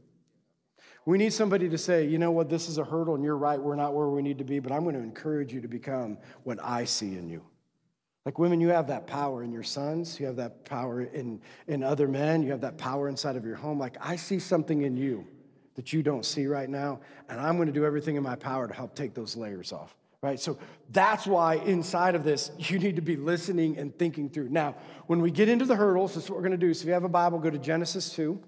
We 1.05 1.17
need 1.17 1.33
somebody 1.33 1.67
to 1.69 1.77
say, 1.77 2.05
you 2.05 2.19
know 2.19 2.31
what, 2.31 2.49
this 2.49 2.69
is 2.69 2.77
a 2.77 2.83
hurdle 2.83 3.15
and 3.15 3.23
you're 3.23 3.37
right, 3.37 3.59
we're 3.59 3.75
not 3.75 3.93
where 3.93 4.07
we 4.07 4.21
need 4.21 4.37
to 4.37 4.43
be, 4.43 4.59
but 4.59 4.71
I'm 4.71 4.83
going 4.83 4.95
to 4.95 5.01
encourage 5.01 5.51
you 5.51 5.61
to 5.61 5.67
become 5.67 6.17
what 6.43 6.59
I 6.63 6.85
see 6.85 7.17
in 7.17 7.27
you. 7.27 7.43
Like 8.25 8.37
women, 8.37 8.61
you 8.61 8.67
have 8.67 8.87
that 8.87 9.07
power 9.07 9.43
in 9.43 9.51
your 9.51 9.63
sons, 9.63 10.19
you 10.19 10.27
have 10.27 10.35
that 10.35 10.63
power 10.63 11.01
in, 11.01 11.41
in 11.67 11.81
other 11.83 12.07
men, 12.07 12.43
you 12.43 12.51
have 12.51 12.61
that 12.61 12.77
power 12.77 13.09
inside 13.09 13.35
of 13.35 13.45
your 13.45 13.55
home. 13.55 13.79
Like, 13.79 13.97
I 13.99 14.15
see 14.15 14.37
something 14.37 14.83
in 14.83 14.95
you 14.95 15.25
that 15.73 15.91
you 15.91 16.03
don't 16.03 16.23
see 16.23 16.45
right 16.45 16.69
now, 16.69 16.99
and 17.29 17.39
I'm 17.39 17.55
going 17.55 17.67
to 17.67 17.73
do 17.73 17.83
everything 17.83 18.17
in 18.17 18.23
my 18.23 18.35
power 18.35 18.67
to 18.67 18.73
help 18.73 18.93
take 18.93 19.15
those 19.15 19.35
layers 19.35 19.71
off. 19.71 19.95
Right? 20.21 20.39
So 20.39 20.59
that's 20.91 21.25
why 21.25 21.55
inside 21.55 22.13
of 22.13 22.23
this, 22.23 22.51
you 22.59 22.77
need 22.77 22.95
to 22.97 23.01
be 23.01 23.15
listening 23.15 23.79
and 23.79 23.97
thinking 23.97 24.29
through. 24.29 24.49
Now, 24.49 24.75
when 25.07 25.19
we 25.19 25.31
get 25.31 25.49
into 25.49 25.65
the 25.65 25.75
hurdles, 25.75 26.13
that's 26.13 26.29
what 26.29 26.35
we're 26.35 26.43
going 26.47 26.51
to 26.51 26.57
do. 26.57 26.75
So 26.75 26.83
if 26.83 26.87
you 26.87 26.93
have 26.93 27.05
a 27.05 27.09
Bible, 27.09 27.39
go 27.39 27.49
to 27.49 27.57
Genesis 27.57 28.13
2. 28.13 28.39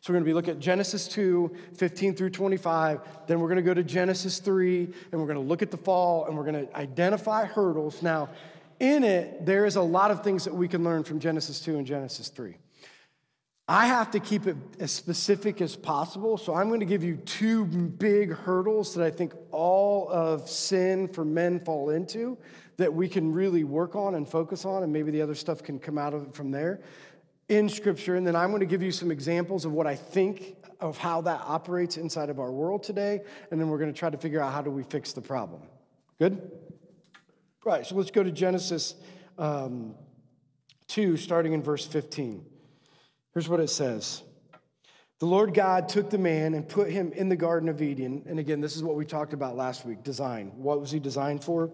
So 0.00 0.12
we're 0.12 0.20
going 0.20 0.24
to 0.24 0.30
be 0.30 0.34
looking 0.34 0.50
at 0.52 0.60
Genesis 0.60 1.08
2, 1.08 1.54
15 1.74 2.14
through 2.14 2.30
25. 2.30 3.00
Then 3.26 3.40
we're 3.40 3.48
going 3.48 3.56
to 3.56 3.62
go 3.62 3.74
to 3.74 3.82
Genesis 3.82 4.38
3, 4.38 4.84
and 5.12 5.20
we're 5.20 5.26
going 5.26 5.40
to 5.40 5.40
look 5.40 5.62
at 5.62 5.70
the 5.70 5.76
fall, 5.76 6.26
and 6.26 6.36
we're 6.36 6.44
going 6.44 6.66
to 6.66 6.76
identify 6.76 7.44
hurdles. 7.44 8.02
Now, 8.02 8.28
in 8.78 9.02
it, 9.02 9.44
there 9.44 9.66
is 9.66 9.76
a 9.76 9.82
lot 9.82 10.10
of 10.10 10.22
things 10.22 10.44
that 10.44 10.54
we 10.54 10.68
can 10.68 10.84
learn 10.84 11.02
from 11.02 11.18
Genesis 11.18 11.60
2 11.60 11.78
and 11.78 11.86
Genesis 11.86 12.28
3. 12.28 12.54
I 13.70 13.86
have 13.86 14.12
to 14.12 14.20
keep 14.20 14.46
it 14.46 14.56
as 14.80 14.92
specific 14.92 15.60
as 15.60 15.76
possible, 15.76 16.38
so 16.38 16.54
I'm 16.54 16.68
going 16.68 16.80
to 16.80 16.86
give 16.86 17.04
you 17.04 17.16
two 17.16 17.66
big 17.66 18.32
hurdles 18.32 18.94
that 18.94 19.04
I 19.04 19.10
think 19.10 19.34
all 19.50 20.08
of 20.08 20.48
sin 20.48 21.08
for 21.08 21.22
men 21.22 21.60
fall 21.60 21.90
into 21.90 22.38
that 22.78 22.94
we 22.94 23.08
can 23.08 23.32
really 23.32 23.64
work 23.64 23.94
on 23.94 24.14
and 24.14 24.26
focus 24.26 24.64
on, 24.64 24.84
and 24.84 24.92
maybe 24.92 25.10
the 25.10 25.20
other 25.20 25.34
stuff 25.34 25.62
can 25.62 25.78
come 25.78 25.98
out 25.98 26.14
of 26.14 26.22
it 26.22 26.34
from 26.34 26.50
there 26.50 26.80
in 27.48 27.68
Scripture, 27.68 28.16
and 28.16 28.26
then 28.26 28.36
I'm 28.36 28.50
going 28.50 28.60
to 28.60 28.66
give 28.66 28.82
you 28.82 28.92
some 28.92 29.10
examples 29.10 29.64
of 29.64 29.72
what 29.72 29.86
I 29.86 29.94
think 29.94 30.56
of 30.80 30.98
how 30.98 31.22
that 31.22 31.40
operates 31.44 31.96
inside 31.96 32.30
of 32.30 32.38
our 32.38 32.52
world 32.52 32.82
today, 32.82 33.22
and 33.50 33.60
then 33.60 33.68
we're 33.68 33.78
going 33.78 33.92
to 33.92 33.98
try 33.98 34.10
to 34.10 34.18
figure 34.18 34.40
out 34.40 34.52
how 34.52 34.62
do 34.62 34.70
we 34.70 34.82
fix 34.82 35.12
the 35.12 35.20
problem. 35.20 35.62
Good? 36.18 36.52
Right, 37.64 37.86
so 37.86 37.96
let's 37.96 38.10
go 38.10 38.22
to 38.22 38.30
Genesis 38.30 38.94
um, 39.38 39.94
2, 40.88 41.16
starting 41.16 41.52
in 41.52 41.62
verse 41.62 41.86
15. 41.86 42.44
Here's 43.34 43.48
what 43.48 43.60
it 43.60 43.68
says. 43.68 44.22
The 45.18 45.26
Lord 45.26 45.52
God 45.52 45.88
took 45.88 46.10
the 46.10 46.18
man 46.18 46.54
and 46.54 46.68
put 46.68 46.90
him 46.90 47.12
in 47.12 47.28
the 47.28 47.36
Garden 47.36 47.68
of 47.68 47.82
Eden. 47.82 48.22
And 48.26 48.38
again, 48.38 48.60
this 48.60 48.76
is 48.76 48.84
what 48.84 48.94
we 48.94 49.04
talked 49.04 49.32
about 49.32 49.56
last 49.56 49.84
week 49.84 50.04
design. 50.04 50.52
What 50.56 50.80
was 50.80 50.92
he 50.92 51.00
designed 51.00 51.42
for? 51.42 51.70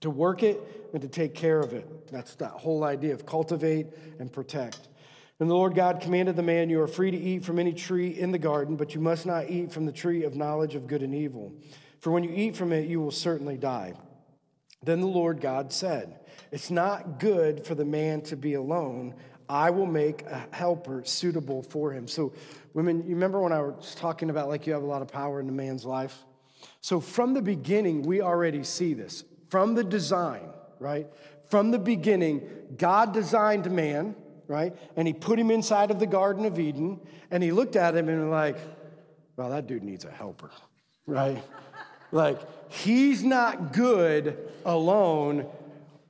to 0.00 0.10
work 0.10 0.42
it 0.42 0.60
and 0.92 1.02
to 1.02 1.08
take 1.08 1.34
care 1.34 1.60
of 1.60 1.72
it. 1.72 1.86
That's 2.10 2.34
that 2.36 2.50
whole 2.52 2.84
idea 2.84 3.14
of 3.14 3.26
cultivate 3.26 3.86
and 4.18 4.32
protect. 4.32 4.88
And 5.40 5.48
the 5.48 5.54
Lord 5.54 5.74
God 5.74 6.00
commanded 6.00 6.36
the 6.36 6.42
man, 6.42 6.68
You 6.68 6.82
are 6.82 6.86
free 6.86 7.10
to 7.10 7.16
eat 7.16 7.44
from 7.44 7.58
any 7.58 7.72
tree 7.72 8.08
in 8.08 8.30
the 8.30 8.38
garden, 8.38 8.76
but 8.76 8.94
you 8.94 9.00
must 9.00 9.24
not 9.24 9.48
eat 9.48 9.72
from 9.72 9.86
the 9.86 9.92
tree 9.92 10.24
of 10.24 10.36
knowledge 10.36 10.74
of 10.74 10.86
good 10.86 11.02
and 11.02 11.14
evil. 11.14 11.54
For 12.00 12.10
when 12.10 12.24
you 12.24 12.30
eat 12.34 12.56
from 12.56 12.72
it, 12.72 12.88
you 12.88 13.00
will 13.00 13.10
certainly 13.10 13.56
die. 13.56 13.94
Then 14.82 15.00
the 15.00 15.06
Lord 15.06 15.40
God 15.40 15.72
said, 15.72 16.20
It's 16.52 16.70
not 16.70 17.18
good 17.18 17.64
for 17.64 17.74
the 17.74 17.84
man 17.84 18.20
to 18.22 18.36
be 18.36 18.54
alone. 18.54 19.14
I 19.48 19.70
will 19.70 19.86
make 19.86 20.22
a 20.22 20.46
helper 20.52 21.02
suitable 21.04 21.62
for 21.62 21.92
him. 21.92 22.06
So, 22.06 22.32
women, 22.72 23.02
you 23.02 23.14
remember 23.14 23.40
when 23.40 23.52
I 23.52 23.62
was 23.62 23.94
talking 23.96 24.30
about 24.30 24.48
like 24.48 24.66
you 24.66 24.72
have 24.72 24.82
a 24.82 24.86
lot 24.86 25.02
of 25.02 25.08
power 25.08 25.40
in 25.40 25.48
a 25.48 25.52
man's 25.52 25.84
life? 25.84 26.16
So, 26.80 27.00
from 27.00 27.34
the 27.34 27.42
beginning, 27.42 28.02
we 28.02 28.20
already 28.20 28.62
see 28.62 28.94
this 28.94 29.24
from 29.48 29.74
the 29.74 29.84
design, 29.84 30.50
right? 30.78 31.06
From 31.50 31.72
the 31.72 31.78
beginning, 31.78 32.48
God 32.76 33.12
designed 33.12 33.70
man, 33.70 34.14
right? 34.46 34.74
And 34.96 35.06
he 35.06 35.12
put 35.12 35.38
him 35.38 35.50
inside 35.50 35.90
of 35.90 35.98
the 35.98 36.06
Garden 36.06 36.44
of 36.44 36.58
Eden, 36.58 37.00
and 37.30 37.42
he 37.42 37.50
looked 37.50 37.74
at 37.74 37.96
him 37.96 38.08
and 38.08 38.30
like, 38.30 38.56
well, 39.36 39.50
that 39.50 39.66
dude 39.66 39.82
needs 39.82 40.04
a 40.04 40.10
helper, 40.10 40.50
right? 41.06 41.42
like, 42.12 42.38
he's 42.70 43.24
not 43.24 43.72
good 43.72 44.38
alone. 44.64 45.46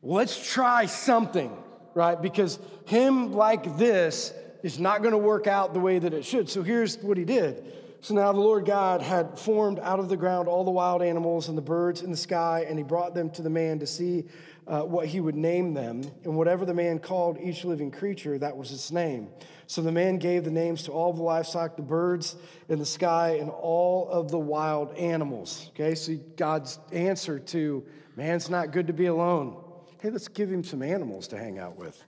Let's 0.02 0.52
try 0.52 0.87
something, 0.87 1.50
right? 1.94 2.20
Because 2.20 2.59
him 2.87 3.32
like 3.32 3.78
this 3.78 4.35
is 4.62 4.78
not 4.78 5.00
going 5.00 5.12
to 5.12 5.18
work 5.18 5.47
out 5.47 5.73
the 5.73 5.80
way 5.80 5.99
that 5.99 6.12
it 6.12 6.25
should. 6.25 6.50
So 6.50 6.62
here's 6.62 6.99
what 6.99 7.16
he 7.16 7.25
did 7.25 7.64
so 8.02 8.14
now 8.14 8.33
the 8.33 8.40
Lord 8.40 8.64
God 8.64 9.02
had 9.02 9.38
formed 9.38 9.78
out 9.78 9.99
of 9.99 10.09
the 10.09 10.16
ground 10.16 10.49
all 10.49 10.64
the 10.64 10.71
wild 10.71 11.02
animals 11.02 11.49
and 11.49 11.59
the 11.59 11.62
birds 11.62 12.02
in 12.02 12.11
the 12.11 12.16
sky, 12.16 12.64
and 12.66 12.78
he 12.78 12.83
brought 12.83 13.14
them 13.14 13.30
to 13.30 13.42
the 13.42 13.50
man 13.50 13.78
to 13.80 13.87
see 13.87 14.25
uh, 14.66 14.83
what 14.83 15.07
he 15.07 15.21
would 15.21 15.35
name 15.35 15.75
them. 15.75 16.02
And 16.25 16.35
whatever 16.35 16.64
the 16.64 16.73
man 16.73 16.99
called 16.99 17.38
each 17.38 17.64
living 17.64 17.90
creature, 17.90 18.38
that 18.38 18.57
was 18.57 18.73
its 18.73 18.90
name. 18.90 19.28
So 19.66 19.83
the 19.83 19.92
man 19.92 20.19
gave 20.19 20.45
the 20.45 20.50
names 20.50 20.85
to 20.85 20.92
all 20.92 21.12
the 21.12 21.23
livestock, 21.23 21.76
the 21.76 21.83
birds 21.83 22.37
in 22.69 22.78
the 22.78 22.87
sky, 22.87 23.37
and 23.40 23.50
all 23.50 24.09
of 24.09 24.30
the 24.30 24.38
wild 24.38 24.97
animals. 24.97 25.71
Okay, 25.75 25.95
so 25.95 26.16
God's 26.37 26.78
answer 26.92 27.38
to 27.38 27.85
man's 28.16 28.49
not 28.49 28.73
good 28.73 28.87
to 28.87 28.92
be 28.95 29.07
alone. 29.07 29.62
Hey, 30.00 30.09
let's 30.09 30.28
give 30.28 30.50
him 30.50 30.64
some 30.64 30.83
animals 30.83 31.28
to 31.28 31.38
hang 31.38 31.59
out 31.59 31.76
with, 31.76 32.02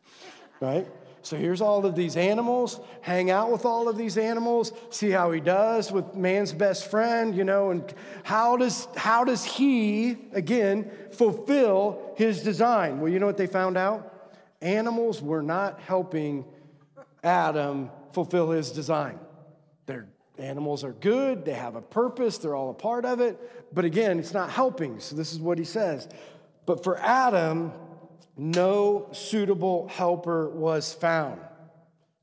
right? 0.60 0.86
So 1.22 1.36
here's 1.36 1.60
all 1.60 1.86
of 1.86 1.94
these 1.94 2.16
animals, 2.16 2.80
hang 3.00 3.30
out 3.30 3.52
with 3.52 3.64
all 3.64 3.88
of 3.88 3.96
these 3.96 4.18
animals, 4.18 4.72
see 4.90 5.10
how 5.10 5.30
he 5.30 5.40
does 5.40 5.92
with 5.92 6.16
man's 6.16 6.52
best 6.52 6.90
friend, 6.90 7.34
you 7.36 7.44
know, 7.44 7.70
and 7.70 7.94
how 8.24 8.56
does, 8.56 8.88
how 8.96 9.22
does 9.22 9.44
he, 9.44 10.18
again, 10.32 10.90
fulfill 11.12 12.12
his 12.16 12.42
design? 12.42 13.00
Well, 13.00 13.10
you 13.10 13.20
know 13.20 13.26
what 13.26 13.36
they 13.36 13.46
found 13.46 13.76
out? 13.76 14.34
Animals 14.60 15.22
were 15.22 15.42
not 15.42 15.80
helping 15.80 16.44
Adam 17.22 17.90
fulfill 18.10 18.50
his 18.50 18.72
design. 18.72 19.20
Their 19.86 20.08
animals 20.38 20.82
are 20.82 20.92
good, 20.92 21.44
they 21.44 21.54
have 21.54 21.76
a 21.76 21.82
purpose, 21.82 22.38
they're 22.38 22.56
all 22.56 22.70
a 22.70 22.74
part 22.74 23.04
of 23.04 23.20
it, 23.20 23.38
but 23.72 23.84
again, 23.84 24.18
it's 24.18 24.34
not 24.34 24.50
helping. 24.50 24.98
So 24.98 25.14
this 25.14 25.32
is 25.32 25.38
what 25.38 25.56
he 25.56 25.64
says. 25.64 26.08
But 26.66 26.82
for 26.82 26.98
Adam, 26.98 27.72
no 28.42 29.08
suitable 29.12 29.86
helper 29.88 30.48
was 30.50 30.92
found. 30.92 31.40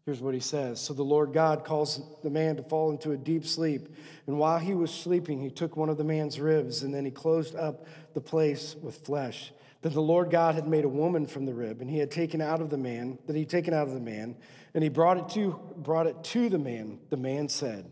Here's 0.05 0.21
what 0.21 0.33
he 0.33 0.39
says. 0.39 0.81
So 0.81 0.93
the 0.93 1.03
Lord 1.03 1.33
God 1.33 1.63
calls 1.63 2.01
the 2.23 2.29
man 2.29 2.55
to 2.57 2.63
fall 2.63 2.91
into 2.91 3.11
a 3.11 3.17
deep 3.17 3.45
sleep. 3.45 3.95
And 4.27 4.37
while 4.37 4.57
he 4.57 4.73
was 4.73 4.91
sleeping, 4.91 5.39
he 5.39 5.49
took 5.49 5.77
one 5.77 5.87
of 5.87 5.97
the 5.97 6.03
man's 6.03 6.39
ribs 6.39 6.83
and 6.83 6.93
then 6.93 7.05
he 7.05 7.11
closed 7.11 7.55
up 7.55 7.85
the 8.13 8.21
place 8.21 8.75
with 8.81 8.97
flesh. 9.05 9.53
Then 9.81 9.93
the 9.93 10.01
Lord 10.01 10.29
God 10.29 10.55
had 10.55 10.67
made 10.67 10.83
a 10.83 10.89
woman 10.89 11.25
from 11.25 11.45
the 11.45 11.53
rib, 11.53 11.79
and 11.79 11.89
he 11.89 11.99
had 11.99 12.11
taken 12.11 12.41
out 12.41 12.59
of 12.59 12.69
the 12.69 12.77
man, 12.77 13.17
that 13.27 13.35
he 13.35 13.43
had 13.43 13.49
taken 13.49 13.73
out 13.73 13.87
of 13.87 13.93
the 13.93 13.99
man, 14.01 14.35
and 14.73 14.83
he 14.83 14.89
brought 14.89 15.17
it 15.17 15.29
to 15.35 15.57
brought 15.77 16.05
it 16.05 16.21
to 16.21 16.49
the 16.49 16.59
man. 16.59 16.99
The 17.09 17.17
man 17.17 17.47
said, 17.47 17.89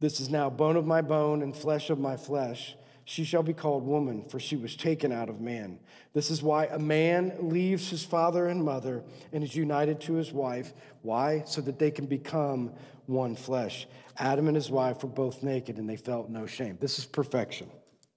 This 0.00 0.18
is 0.18 0.30
now 0.30 0.48
bone 0.48 0.76
of 0.76 0.86
my 0.86 1.02
bone 1.02 1.42
and 1.42 1.54
flesh 1.54 1.90
of 1.90 1.98
my 1.98 2.16
flesh. 2.16 2.74
She 3.10 3.24
shall 3.24 3.42
be 3.42 3.54
called 3.54 3.84
woman, 3.84 4.22
for 4.28 4.38
she 4.38 4.54
was 4.54 4.76
taken 4.76 5.10
out 5.10 5.28
of 5.28 5.40
man. 5.40 5.80
This 6.12 6.30
is 6.30 6.44
why 6.44 6.66
a 6.66 6.78
man 6.78 7.34
leaves 7.40 7.90
his 7.90 8.04
father 8.04 8.46
and 8.46 8.62
mother 8.62 9.02
and 9.32 9.42
is 9.42 9.56
united 9.56 10.00
to 10.02 10.12
his 10.12 10.32
wife. 10.32 10.72
Why? 11.02 11.42
So 11.44 11.60
that 11.62 11.80
they 11.80 11.90
can 11.90 12.06
become 12.06 12.70
one 13.06 13.34
flesh. 13.34 13.88
Adam 14.16 14.46
and 14.46 14.54
his 14.54 14.70
wife 14.70 15.02
were 15.02 15.08
both 15.08 15.42
naked 15.42 15.76
and 15.76 15.90
they 15.90 15.96
felt 15.96 16.30
no 16.30 16.46
shame. 16.46 16.78
This 16.80 17.00
is 17.00 17.04
perfection, 17.04 17.68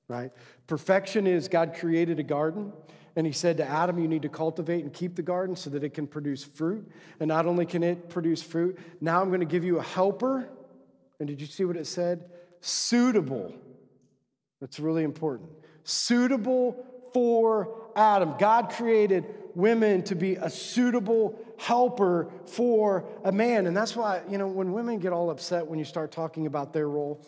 right? 0.08 0.32
Perfection 0.68 1.26
is 1.26 1.48
God 1.48 1.74
created 1.74 2.20
a 2.20 2.24
garden 2.24 2.72
and 3.16 3.26
he 3.26 3.34
said 3.34 3.58
to 3.58 3.66
Adam, 3.68 3.98
You 3.98 4.08
need 4.08 4.22
to 4.22 4.30
cultivate 4.30 4.84
and 4.84 4.94
keep 4.94 5.16
the 5.16 5.24
garden 5.24 5.56
so 5.56 5.72
that 5.72 5.84
it 5.84 5.96
can 5.96 6.06
produce 6.06 6.44
fruit. 6.44 6.88
And 7.20 7.30
not 7.30 7.48
only 7.48 7.66
can 7.66 7.82
it 7.82 8.10
produce 8.10 8.44
fruit, 8.44 8.78
now 9.02 9.24
I'm 9.24 9.30
going 9.30 9.40
to 9.40 9.48
give 9.48 9.64
you 9.64 9.80
a 9.80 9.84
helper. 9.84 10.52
And 11.20 11.28
did 11.28 11.42
you 11.42 11.48
see 11.48 11.66
what 11.66 11.78
it 11.78 11.88
said? 11.88 12.30
Suitable 12.62 13.56
that's 14.64 14.80
really 14.80 15.04
important. 15.04 15.50
Suitable 15.84 16.86
for 17.12 17.90
Adam. 17.98 18.36
God 18.40 18.70
created 18.70 19.26
women 19.56 20.04
to 20.04 20.16
be 20.16 20.36
a 20.36 20.50
suitable 20.50 21.38
helper 21.58 22.32
for 22.46 23.04
a 23.26 23.32
man. 23.34 23.68
And 23.68 23.76
that's 23.76 23.94
why, 23.94 24.22
you 24.30 24.38
know, 24.38 24.48
when 24.48 24.72
women 24.72 25.00
get 25.00 25.12
all 25.12 25.30
upset 25.32 25.68
when 25.68 25.80
you 25.80 25.84
start 25.84 26.14
talking 26.14 26.46
about 26.46 26.72
their 26.72 26.88
role, 26.88 27.22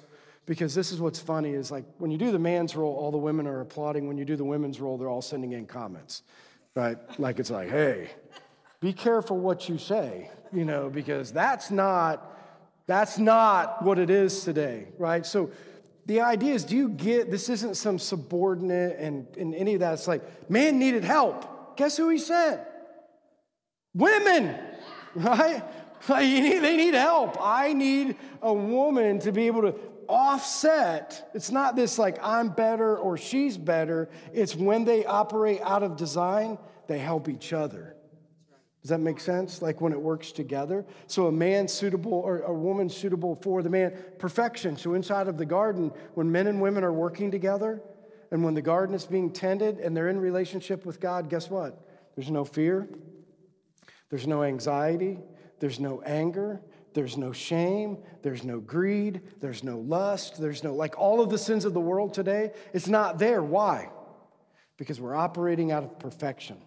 because 0.46 0.74
this 0.74 0.94
is 0.94 1.02
what's 1.02 1.20
funny 1.20 1.50
is 1.52 1.72
like 1.72 1.84
when 1.98 2.10
you 2.10 2.18
do 2.18 2.32
the 2.32 2.40
man's 2.40 2.74
role, 2.74 2.96
all 2.96 3.12
the 3.12 3.18
women 3.18 3.48
are 3.48 3.60
applauding. 3.60 4.08
When 4.08 4.18
you 4.18 4.24
do 4.24 4.38
the 4.38 4.46
women's 4.46 4.80
role, 4.80 4.98
they're 4.98 5.10
all 5.10 5.22
sending 5.22 5.52
in 5.52 5.66
comments, 5.66 6.24
right? 6.74 6.98
Like 7.20 7.40
it's 7.40 7.52
like, 7.52 7.70
hey, 7.70 8.12
be 8.80 8.94
careful 8.94 9.38
what 9.38 9.68
you 9.68 9.78
say, 9.78 10.32
you 10.54 10.64
know, 10.64 10.90
because 10.90 11.34
that's 11.34 11.70
not 11.70 12.32
that's 12.88 13.18
not 13.18 13.84
what 13.84 14.00
it 14.00 14.10
is 14.10 14.46
today, 14.46 14.88
right? 14.98 15.26
So 15.26 15.50
the 16.06 16.22
idea 16.22 16.54
is 16.54 16.64
do 16.64 16.76
you 16.76 16.90
get 16.90 17.32
this 17.32 17.50
isn't 17.50 17.76
some 17.76 17.98
subordinate 17.98 18.98
and, 19.00 19.28
and 19.38 19.56
any 19.56 19.74
of 19.74 19.80
that. 19.80 19.94
It's 19.94 20.08
like 20.08 20.50
man 20.50 20.80
needed 20.80 21.04
help. 21.04 21.78
Guess 21.78 21.98
who 21.98 22.10
he 22.10 22.18
sent? 22.18 22.62
Women 23.94 24.56
right? 25.16 25.64
Need, 26.08 26.60
they 26.60 26.78
need 26.78 26.94
help. 26.94 27.38
I 27.42 27.74
need 27.74 28.18
a 28.42 28.54
woman 28.54 29.20
to 29.20 29.32
be 29.32 29.48
able 29.48 29.64
to 29.64 29.76
offset. 30.08 31.32
It's 31.34 31.50
not 31.50 31.76
this 31.76 31.98
like 31.98 32.20
i'm 32.22 32.50
better 32.50 32.96
or 32.96 33.18
she's 33.18 33.58
better. 33.58 34.10
It's 34.34 34.56
when 34.56 34.86
they 34.86 35.06
operate 35.06 35.62
out 35.62 35.82
of 35.82 35.96
design 35.96 36.60
they 36.88 37.00
help 37.00 37.28
each 37.28 37.54
other 37.54 37.95
does 38.86 38.92
that 38.92 39.00
make 39.00 39.20
sense? 39.20 39.64
Like 39.64 39.82
when 39.82 39.94
it 39.94 40.00
works 40.00 40.32
together? 40.32 40.86
So 41.08 41.26
a 41.26 41.32
man 41.32 41.68
suitable 41.68 42.14
or 42.14 42.42
a 42.42 42.54
woman 42.54 42.88
suitable 42.88 43.34
for 43.42 43.64
the 43.64 43.70
man, 43.72 43.98
perfection. 44.20 44.78
So 44.78 44.94
inside 44.94 45.28
of 45.28 45.40
the 45.40 45.46
garden, 45.48 45.92
when 46.14 46.32
men 46.32 46.46
and 46.46 46.62
women 46.62 46.84
are 46.84 46.94
working 46.94 47.32
together 47.32 47.82
and 48.30 48.44
when 48.44 48.54
the 48.54 48.62
garden 48.62 48.94
is 48.94 49.08
being 49.08 49.32
tended 49.32 49.80
and 49.80 49.98
they're 49.98 50.10
in 50.10 50.20
relationship 50.20 50.86
with 50.86 51.00
God, 51.00 51.32
guess 51.32 51.50
what? 51.50 51.84
There's 52.16 52.30
no 52.30 52.46
fear, 52.46 52.88
there's 54.12 54.28
no 54.28 54.44
anxiety, 54.44 55.18
there's 55.60 55.80
no 55.80 56.02
anger, 56.02 56.62
there's 56.94 57.18
no 57.18 57.32
shame, 57.32 57.98
there's 58.22 58.44
no 58.44 58.60
greed, 58.60 59.22
there's 59.42 59.64
no 59.64 59.80
lust, 59.80 60.40
there's 60.40 60.64
no, 60.64 60.76
like 60.76 60.96
all 60.96 61.22
of 61.22 61.32
the 61.32 61.40
sins 61.40 61.66
of 61.66 61.74
the 61.74 61.82
world 61.82 62.14
today, 62.14 62.52
it's 62.72 62.88
not 62.88 63.18
there. 63.18 63.42
Why? 63.42 63.90
Because 64.78 65.02
we're 65.02 65.16
operating 65.16 65.72
out 65.72 65.84
of 65.84 65.98
perfection 65.98 66.58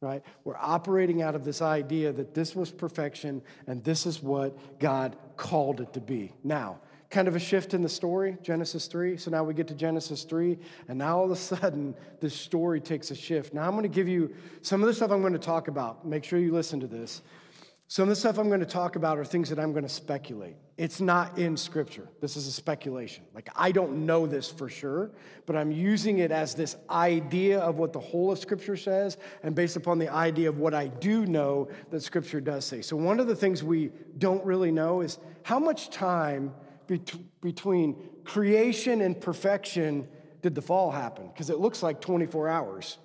right? 0.00 0.22
We're 0.44 0.56
operating 0.56 1.22
out 1.22 1.34
of 1.34 1.44
this 1.44 1.60
idea 1.60 2.12
that 2.12 2.34
this 2.34 2.54
was 2.54 2.70
perfection 2.70 3.42
and 3.66 3.82
this 3.82 4.06
is 4.06 4.22
what 4.22 4.78
God 4.78 5.16
called 5.36 5.80
it 5.80 5.92
to 5.94 6.00
be. 6.00 6.32
Now, 6.44 6.78
kind 7.10 7.26
of 7.26 7.34
a 7.34 7.40
shift 7.40 7.74
in 7.74 7.82
the 7.82 7.88
story, 7.88 8.36
Genesis 8.42 8.86
3. 8.86 9.16
So 9.16 9.30
now 9.30 9.42
we 9.42 9.54
get 9.54 9.66
to 9.68 9.74
Genesis 9.74 10.24
3, 10.24 10.58
and 10.88 10.98
now 10.98 11.18
all 11.18 11.24
of 11.24 11.30
a 11.30 11.36
sudden, 11.36 11.94
this 12.20 12.34
story 12.34 12.80
takes 12.80 13.10
a 13.10 13.14
shift. 13.14 13.54
Now 13.54 13.62
I'm 13.62 13.72
going 13.72 13.82
to 13.82 13.88
give 13.88 14.08
you 14.08 14.34
some 14.62 14.82
of 14.82 14.88
the 14.88 14.94
stuff 14.94 15.10
I'm 15.10 15.20
going 15.20 15.32
to 15.32 15.38
talk 15.38 15.68
about. 15.68 16.06
Make 16.06 16.24
sure 16.24 16.38
you 16.38 16.52
listen 16.52 16.80
to 16.80 16.86
this. 16.86 17.22
Some 17.90 18.02
of 18.02 18.10
the 18.10 18.16
stuff 18.16 18.36
I'm 18.36 18.48
going 18.48 18.60
to 18.60 18.66
talk 18.66 18.96
about 18.96 19.16
are 19.16 19.24
things 19.24 19.48
that 19.48 19.58
I'm 19.58 19.72
going 19.72 19.82
to 19.82 19.88
speculate. 19.88 20.56
It's 20.76 21.00
not 21.00 21.38
in 21.38 21.56
scripture. 21.56 22.06
This 22.20 22.36
is 22.36 22.46
a 22.46 22.52
speculation. 22.52 23.24
Like, 23.34 23.48
I 23.56 23.72
don't 23.72 24.04
know 24.04 24.26
this 24.26 24.50
for 24.50 24.68
sure, 24.68 25.10
but 25.46 25.56
I'm 25.56 25.72
using 25.72 26.18
it 26.18 26.30
as 26.30 26.54
this 26.54 26.76
idea 26.90 27.58
of 27.60 27.78
what 27.78 27.94
the 27.94 27.98
whole 27.98 28.30
of 28.30 28.38
scripture 28.38 28.76
says 28.76 29.16
and 29.42 29.54
based 29.54 29.76
upon 29.76 29.98
the 29.98 30.12
idea 30.12 30.50
of 30.50 30.58
what 30.58 30.74
I 30.74 30.88
do 30.88 31.24
know 31.24 31.70
that 31.90 32.02
scripture 32.02 32.42
does 32.42 32.66
say. 32.66 32.82
So, 32.82 32.94
one 32.94 33.20
of 33.20 33.26
the 33.26 33.34
things 33.34 33.64
we 33.64 33.90
don't 34.18 34.44
really 34.44 34.70
know 34.70 35.00
is 35.00 35.18
how 35.42 35.58
much 35.58 35.88
time 35.88 36.52
between 37.40 37.96
creation 38.24 39.00
and 39.00 39.18
perfection 39.18 40.06
did 40.42 40.54
the 40.54 40.62
fall 40.62 40.90
happen? 40.90 41.28
Because 41.28 41.48
it 41.48 41.58
looks 41.58 41.82
like 41.82 42.02
24 42.02 42.48
hours 42.48 42.98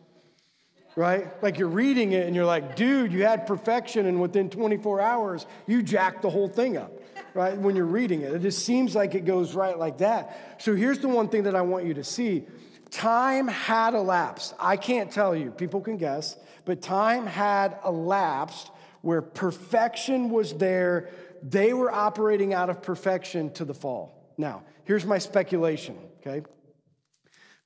right? 0.95 1.41
Like 1.43 1.57
you're 1.57 1.67
reading 1.67 2.11
it 2.11 2.27
and 2.27 2.35
you're 2.35 2.45
like, 2.45 2.75
dude, 2.75 3.11
you 3.11 3.25
had 3.25 3.47
perfection, 3.47 4.05
and 4.05 4.21
within 4.21 4.49
24 4.49 5.01
hours, 5.01 5.45
you 5.67 5.81
jacked 5.81 6.21
the 6.21 6.29
whole 6.29 6.47
thing 6.47 6.77
up, 6.77 6.91
right? 7.33 7.57
When 7.57 7.75
you're 7.75 7.85
reading 7.85 8.21
it, 8.21 8.33
it 8.33 8.41
just 8.41 8.65
seems 8.65 8.95
like 8.95 9.15
it 9.15 9.25
goes 9.25 9.53
right 9.55 9.77
like 9.77 9.99
that. 9.99 10.55
So 10.61 10.75
here's 10.75 10.99
the 10.99 11.07
one 11.07 11.29
thing 11.29 11.43
that 11.43 11.55
I 11.55 11.61
want 11.61 11.85
you 11.85 11.93
to 11.95 12.03
see 12.03 12.45
time 12.91 13.47
had 13.47 13.95
elapsed. 13.95 14.53
I 14.59 14.77
can't 14.77 15.11
tell 15.11 15.35
you, 15.35 15.49
people 15.49 15.81
can 15.81 15.97
guess, 15.97 16.37
but 16.63 16.81
time 16.81 17.25
had 17.25 17.79
elapsed 17.83 18.69
where 19.01 19.21
perfection 19.21 20.29
was 20.29 20.53
there. 20.53 21.09
They 21.41 21.73
were 21.73 21.91
operating 21.91 22.53
out 22.53 22.69
of 22.69 22.83
perfection 22.83 23.51
to 23.53 23.65
the 23.65 23.73
fall. 23.73 24.31
Now, 24.37 24.63
here's 24.85 25.05
my 25.05 25.17
speculation, 25.17 25.97
okay? 26.19 26.45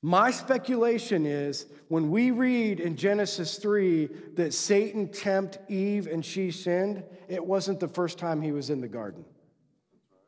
My 0.02 0.30
speculation 0.30 1.26
is 1.26 1.66
when 1.88 2.12
we 2.12 2.30
read 2.32 2.80
in 2.80 2.96
Genesis 2.96 3.58
3 3.58 4.08
that 4.36 4.54
Satan 4.54 5.08
tempted 5.08 5.62
Eve 5.70 6.08
and 6.08 6.24
she 6.24 6.52
sinned, 6.52 7.04
it 7.28 7.44
wasn't 7.44 7.80
the 7.80 7.88
first 7.88 8.20
time 8.20 8.42
he 8.42 8.52
was 8.52 8.70
in 8.70 8.80
the 8.80 8.88
garden. 8.88 9.26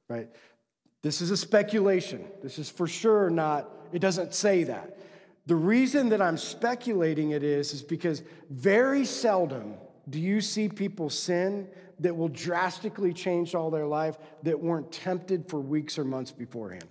Right? 0.07 0.27
This 1.03 1.21
is 1.21 1.29
a 1.29 1.37
speculation. 1.37 2.25
This 2.41 2.57
is 2.57 2.69
for 2.69 2.87
sure 2.87 3.29
not, 3.29 3.69
it 3.93 3.99
doesn't 3.99 4.33
say 4.33 4.63
that. 4.63 4.97
The 5.45 5.55
reason 5.55 6.09
that 6.09 6.21
I'm 6.21 6.37
speculating 6.37 7.31
it 7.31 7.43
is, 7.43 7.73
is 7.73 7.83
because 7.83 8.23
very 8.49 9.05
seldom 9.05 9.75
do 10.09 10.19
you 10.19 10.41
see 10.41 10.67
people 10.67 11.11
sin 11.11 11.67
that 11.99 12.15
will 12.15 12.29
drastically 12.29 13.13
change 13.13 13.53
all 13.53 13.69
their 13.69 13.85
life 13.85 14.17
that 14.43 14.59
weren't 14.59 14.91
tempted 14.91 15.47
for 15.47 15.59
weeks 15.59 15.99
or 15.99 16.03
months 16.03 16.31
beforehand 16.31 16.87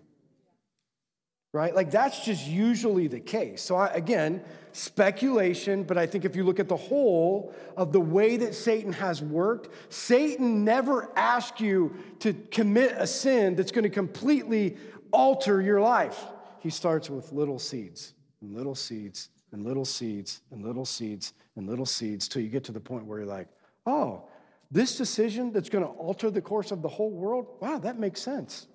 right? 1.53 1.75
Like 1.75 1.91
that's 1.91 2.25
just 2.25 2.47
usually 2.47 3.09
the 3.09 3.21
case. 3.21 3.63
So, 3.63 3.77
I, 3.77 3.89
again, 3.89 4.43
speculation, 4.73 5.83
but 5.83 5.97
I 5.97 6.07
think 6.07 6.25
if 6.25 6.37
you 6.37 6.45
look 6.45 6.61
at 6.61 6.69
the 6.69 6.77
whole 6.77 7.55
of 7.77 7.93
the 7.93 8.01
way 8.01 8.37
that 8.37 8.55
Satan 8.55 8.93
has 8.93 9.23
worked, 9.23 9.93
Satan 9.93 10.65
never 10.65 11.11
asks 11.17 11.61
you 11.61 11.97
to 12.21 12.35
commit 12.51 12.93
a 12.97 13.07
sin 13.07 13.57
that's 13.57 13.73
going 13.73 13.85
to 13.85 13.91
completely 13.91 14.77
alter 15.11 15.61
your 15.63 15.81
life. 15.81 16.25
He 16.61 16.71
starts 16.71 17.09
with 17.09 17.33
little 17.33 17.59
seeds 17.59 18.15
and 18.41 18.55
little 18.55 18.75
seeds 18.75 19.31
and 19.53 19.65
little 19.65 19.85
seeds 19.85 20.43
and 20.51 20.63
little 20.63 20.85
seeds 20.85 21.33
and 21.57 21.67
little 21.67 21.87
seeds 21.87 22.29
till 22.29 22.43
you 22.43 22.49
get 22.49 22.65
to 22.65 22.73
the 22.73 22.81
point 22.81 23.07
where 23.07 23.19
you're 23.19 23.27
like, 23.27 23.49
oh, 23.87 24.25
this 24.71 24.97
decision 24.97 25.51
that's 25.51 25.71
going 25.71 25.85
to 25.85 25.91
alter 25.91 26.31
the 26.31 26.43
course 26.43 26.73
of 26.73 26.83
the 26.83 26.89
whole 26.89 27.11
world, 27.11 27.47
wow, 27.61 27.79
that 27.79 27.99
makes 27.99 28.21
sense. 28.21 28.67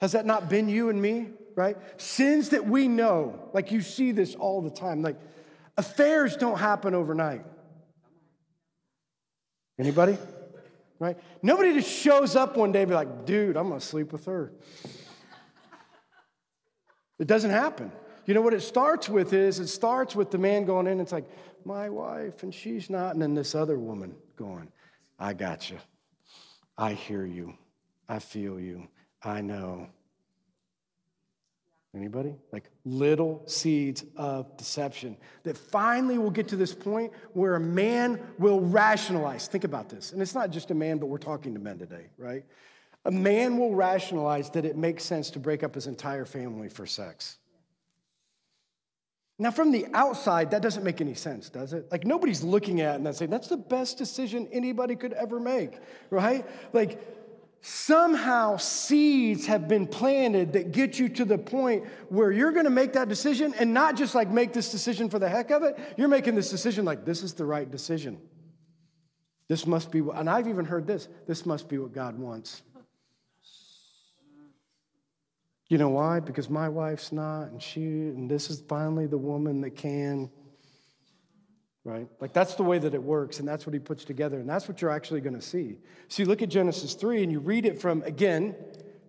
Has 0.00 0.12
that 0.12 0.26
not 0.26 0.48
been 0.48 0.68
you 0.68 0.88
and 0.90 1.00
me, 1.00 1.28
right? 1.54 1.76
Sins 2.00 2.50
that 2.50 2.66
we 2.66 2.88
know, 2.88 3.48
like 3.52 3.72
you 3.72 3.80
see 3.80 4.12
this 4.12 4.34
all 4.34 4.62
the 4.62 4.70
time. 4.70 5.02
Like 5.02 5.16
affairs 5.76 6.36
don't 6.36 6.58
happen 6.58 6.94
overnight. 6.94 7.44
Anybody? 9.78 10.18
Right? 10.98 11.18
Nobody 11.42 11.74
just 11.74 11.90
shows 11.90 12.36
up 12.36 12.56
one 12.56 12.72
day 12.72 12.82
and 12.82 12.88
be 12.88 12.94
like, 12.94 13.26
dude, 13.26 13.56
I'm 13.56 13.68
gonna 13.68 13.80
sleep 13.80 14.12
with 14.12 14.24
her. 14.26 14.52
It 17.18 17.26
doesn't 17.26 17.50
happen. 17.50 17.92
You 18.26 18.34
know 18.34 18.42
what 18.42 18.54
it 18.54 18.60
starts 18.60 19.08
with 19.08 19.32
is 19.32 19.60
it 19.60 19.68
starts 19.68 20.16
with 20.16 20.30
the 20.30 20.38
man 20.38 20.64
going 20.64 20.86
in, 20.86 21.00
it's 21.00 21.12
like, 21.12 21.28
my 21.64 21.88
wife, 21.90 22.42
and 22.42 22.54
she's 22.54 22.88
not, 22.88 23.14
and 23.14 23.22
then 23.22 23.34
this 23.34 23.54
other 23.54 23.78
woman 23.78 24.14
going, 24.36 24.70
I 25.18 25.32
got 25.32 25.70
you. 25.70 25.78
I 26.78 26.92
hear 26.92 27.24
you. 27.24 27.54
I 28.08 28.18
feel 28.20 28.60
you. 28.60 28.88
I 29.26 29.40
know. 29.40 29.88
Anybody? 31.94 32.34
Like 32.52 32.70
little 32.84 33.42
seeds 33.46 34.04
of 34.16 34.56
deception 34.56 35.16
that 35.44 35.56
finally 35.56 36.18
will 36.18 36.30
get 36.30 36.48
to 36.48 36.56
this 36.56 36.74
point 36.74 37.12
where 37.32 37.56
a 37.56 37.60
man 37.60 38.20
will 38.38 38.60
rationalize. 38.60 39.48
Think 39.48 39.64
about 39.64 39.88
this. 39.88 40.12
And 40.12 40.20
it's 40.20 40.34
not 40.34 40.50
just 40.50 40.70
a 40.70 40.74
man, 40.74 40.98
but 40.98 41.06
we're 41.06 41.18
talking 41.18 41.54
to 41.54 41.60
men 41.60 41.78
today, 41.78 42.06
right? 42.18 42.44
A 43.06 43.10
man 43.10 43.56
will 43.56 43.74
rationalize 43.74 44.50
that 44.50 44.64
it 44.64 44.76
makes 44.76 45.04
sense 45.04 45.30
to 45.30 45.38
break 45.38 45.62
up 45.62 45.74
his 45.74 45.86
entire 45.86 46.24
family 46.24 46.68
for 46.68 46.86
sex. 46.86 47.38
Now, 49.38 49.50
from 49.50 49.70
the 49.70 49.86
outside, 49.92 50.50
that 50.52 50.62
doesn't 50.62 50.82
make 50.82 51.00
any 51.00 51.14
sense, 51.14 51.50
does 51.50 51.72
it? 51.72 51.90
Like, 51.92 52.06
nobody's 52.06 52.42
looking 52.42 52.80
at 52.80 52.94
it 52.94 53.04
and 53.04 53.14
saying, 53.14 53.30
that's 53.30 53.48
the 53.48 53.56
best 53.56 53.98
decision 53.98 54.48
anybody 54.50 54.96
could 54.96 55.12
ever 55.12 55.38
make, 55.38 55.72
right? 56.10 56.46
Like, 56.72 57.25
somehow 57.60 58.56
seeds 58.56 59.46
have 59.46 59.66
been 59.68 59.86
planted 59.86 60.52
that 60.52 60.72
get 60.72 60.98
you 60.98 61.08
to 61.08 61.24
the 61.24 61.38
point 61.38 61.84
where 62.08 62.30
you're 62.30 62.52
going 62.52 62.64
to 62.64 62.70
make 62.70 62.92
that 62.92 63.08
decision 63.08 63.54
and 63.58 63.74
not 63.74 63.96
just 63.96 64.14
like 64.14 64.30
make 64.30 64.52
this 64.52 64.70
decision 64.70 65.10
for 65.10 65.18
the 65.18 65.28
heck 65.28 65.50
of 65.50 65.62
it. 65.62 65.78
You're 65.96 66.08
making 66.08 66.34
this 66.34 66.50
decision 66.50 66.84
like 66.84 67.04
this 67.04 67.22
is 67.22 67.34
the 67.34 67.44
right 67.44 67.68
decision. 67.68 68.20
This 69.48 69.66
must 69.66 69.90
be, 69.90 70.00
what, 70.00 70.16
and 70.16 70.28
I've 70.28 70.48
even 70.48 70.64
heard 70.64 70.86
this 70.86 71.08
this 71.26 71.46
must 71.46 71.68
be 71.68 71.78
what 71.78 71.92
God 71.92 72.18
wants. 72.18 72.62
You 75.68 75.78
know 75.78 75.88
why? 75.88 76.20
Because 76.20 76.48
my 76.48 76.68
wife's 76.68 77.10
not, 77.10 77.50
and 77.50 77.60
she, 77.60 77.80
and 77.80 78.30
this 78.30 78.50
is 78.50 78.60
finally 78.68 79.06
the 79.06 79.18
woman 79.18 79.60
that 79.62 79.74
can 79.74 80.30
right? 81.86 82.08
Like 82.20 82.32
that's 82.32 82.56
the 82.56 82.64
way 82.64 82.80
that 82.80 82.94
it 82.94 83.02
works, 83.02 83.38
and 83.38 83.46
that's 83.46 83.64
what 83.64 83.72
he 83.72 83.78
puts 83.78 84.04
together, 84.04 84.40
and 84.40 84.48
that's 84.48 84.66
what 84.66 84.82
you're 84.82 84.90
actually 84.90 85.20
going 85.20 85.36
to 85.36 85.40
see. 85.40 85.78
So 86.08 86.22
you 86.22 86.28
look 86.28 86.42
at 86.42 86.48
Genesis 86.48 86.94
3 86.94 87.22
and 87.22 87.30
you 87.30 87.38
read 87.38 87.64
it 87.64 87.80
from, 87.80 88.02
again, 88.02 88.56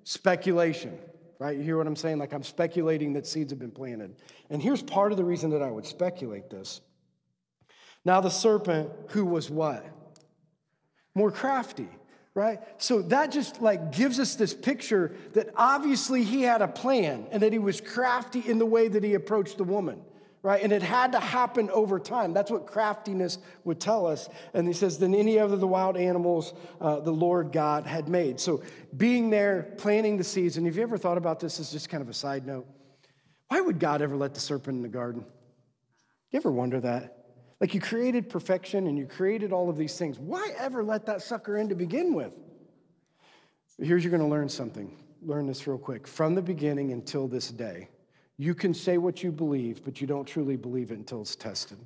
speculation, 0.03 0.95
right? 1.39 1.57
You 1.57 1.63
hear 1.63 1.77
what 1.77 1.87
I'm 1.87 1.95
saying? 1.95 2.19
Like 2.19 2.33
I'm 2.33 2.43
speculating 2.43 3.13
that 3.13 3.25
seeds 3.25 3.51
have 3.51 3.57
been 3.57 3.71
planted. 3.71 4.15
And 4.51 4.61
here's 4.61 4.83
part 4.83 5.11
of 5.11 5.17
the 5.17 5.23
reason 5.23 5.49
that 5.49 5.63
I 5.63 5.71
would 5.71 5.87
speculate 5.87 6.51
this. 6.51 6.81
Now, 8.05 8.21
the 8.21 8.29
serpent, 8.29 8.91
who 9.09 9.25
was 9.25 9.49
what? 9.49 9.83
More 11.15 11.31
crafty, 11.31 11.89
right? 12.35 12.59
So 12.77 13.01
that 13.01 13.31
just 13.31 13.59
like 13.59 13.91
gives 13.91 14.19
us 14.19 14.35
this 14.35 14.53
picture 14.53 15.15
that 15.33 15.49
obviously 15.55 16.23
he 16.23 16.43
had 16.43 16.61
a 16.61 16.67
plan 16.67 17.25
and 17.31 17.41
that 17.41 17.53
he 17.53 17.59
was 17.59 17.81
crafty 17.81 18.43
in 18.45 18.59
the 18.59 18.67
way 18.67 18.87
that 18.87 19.03
he 19.03 19.15
approached 19.15 19.57
the 19.57 19.63
woman 19.63 19.99
right? 20.43 20.62
And 20.62 20.71
it 20.71 20.82
had 20.82 21.12
to 21.13 21.19
happen 21.19 21.69
over 21.71 22.00
time. 22.00 22.34
That's 22.34 22.52
what 22.52 22.67
craftiness 22.67 23.39
would 23.63 23.80
tell 23.80 24.06
us. 24.06 24.30
And 24.54 24.67
he 24.67 24.73
says, 24.73 24.97
than 24.97 25.13
any 25.13 25.39
other 25.39 25.56
of 25.56 25.60
the 25.60 25.67
wild 25.67 25.97
animals 25.97 26.54
uh, 26.80 27.00
the 27.00 27.12
Lord 27.12 27.52
God 27.52 27.86
had 27.86 28.08
made. 28.08 28.39
So 28.39 28.62
being 28.95 29.30
there, 29.30 29.73
planting 29.78 30.17
the 30.17 30.23
seeds. 30.23 30.58
And 30.58 30.65
have 30.65 30.76
you 30.76 30.84
ever 30.84 30.97
thought 30.97 31.17
about 31.17 31.39
this 31.39 31.60
as 31.60 31.71
just 31.71 31.89
kind 31.89 32.02
of 32.02 32.10
a 32.10 32.13
side 32.13 32.45
note? 32.45 32.67
Why 33.50 33.62
would 33.62 33.80
God 33.80 34.02
ever 34.02 34.15
let 34.15 34.34
the 34.34 34.39
serpent 34.39 34.78
in 34.78 34.82
the 34.82 34.89
garden? 34.89 35.26
You 36.32 36.38
ever 36.38 36.52
wonder 36.52 36.80
that? 36.82 37.13
Like 37.60 37.73
you 37.73 37.82
created 37.82 38.30
perfection 38.30 38.88
and 38.88 38.97
you 38.97 39.06
created 39.06 39.52
all 39.52 39.69
of 39.69 39.78
these 39.78 39.97
things. 39.97 40.19
Why 40.19 40.54
ever 40.58 40.84
let 40.84 41.06
that 41.08 41.21
sucker 41.21 41.58
in 41.58 41.69
to 41.69 41.76
begin 41.76 42.13
with? 42.13 42.34
Here's 43.80 44.04
you're 44.04 44.12
going 44.12 44.23
to 44.23 44.30
learn 44.30 44.50
something. 44.50 44.95
Learn 45.21 45.47
this 45.47 45.65
real 45.65 45.78
quick. 45.78 46.08
From 46.08 46.36
the 46.36 46.41
beginning 46.41 46.91
until 46.91 47.28
this 47.28 47.50
day, 47.50 47.89
you 48.38 48.54
can 48.54 48.73
say 48.73 48.97
what 48.97 49.23
you 49.23 49.32
believe, 49.32 49.84
but 49.84 50.00
you 50.00 50.08
don't 50.08 50.26
truly 50.26 50.58
believe 50.58 50.91
it 50.91 50.97
until 50.97 51.21
it's 51.21 51.36
tested. 51.36 51.78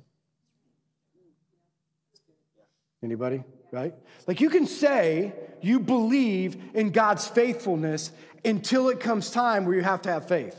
Anybody? 3.02 3.42
Right? 3.70 3.94
Like 4.26 4.40
you 4.40 4.50
can 4.50 4.66
say 4.66 5.32
you 5.62 5.80
believe 5.80 6.56
in 6.74 6.90
God's 6.90 7.26
faithfulness 7.26 8.12
until 8.44 8.90
it 8.90 9.00
comes 9.00 9.30
time 9.30 9.64
where 9.64 9.74
you 9.74 9.82
have 9.82 10.02
to 10.02 10.10
have 10.10 10.28
faith. 10.28 10.56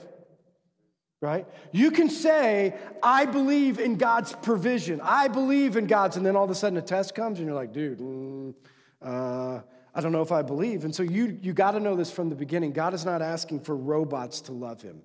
Right? 1.22 1.48
You 1.72 1.92
can 1.92 2.10
say, 2.10 2.76
I 3.02 3.26
believe 3.26 3.80
in 3.80 3.96
God's 3.96 4.34
provision. 4.34 5.00
I 5.02 5.30
believe 5.30 5.78
in 5.78 5.86
God's, 5.86 6.18
and 6.18 6.26
then 6.26 6.36
all 6.36 6.44
of 6.44 6.50
a 6.50 6.56
sudden 6.56 6.78
a 6.78 6.82
test 6.82 7.16
comes 7.16 7.40
and 7.40 7.48
you're 7.48 7.56
like, 7.56 7.72
dude, 7.72 8.00
mm, 8.00 8.54
uh, 9.02 9.62
I 9.96 10.02
don't 10.02 10.12
know 10.12 10.22
if 10.22 10.34
I 10.34 10.42
believe. 10.42 10.84
And 10.84 10.94
so 10.94 11.04
you, 11.04 11.38
you 11.42 11.54
got 11.54 11.72
to 11.72 11.80
know 11.80 11.96
this 11.96 12.12
from 12.12 12.30
the 12.30 12.36
beginning. 12.36 12.74
God 12.74 12.94
is 12.94 13.06
not 13.06 13.22
asking 13.22 13.62
for 13.62 13.76
robots 13.76 14.42
to 14.42 14.52
love 14.52 14.82
him. 14.82 15.02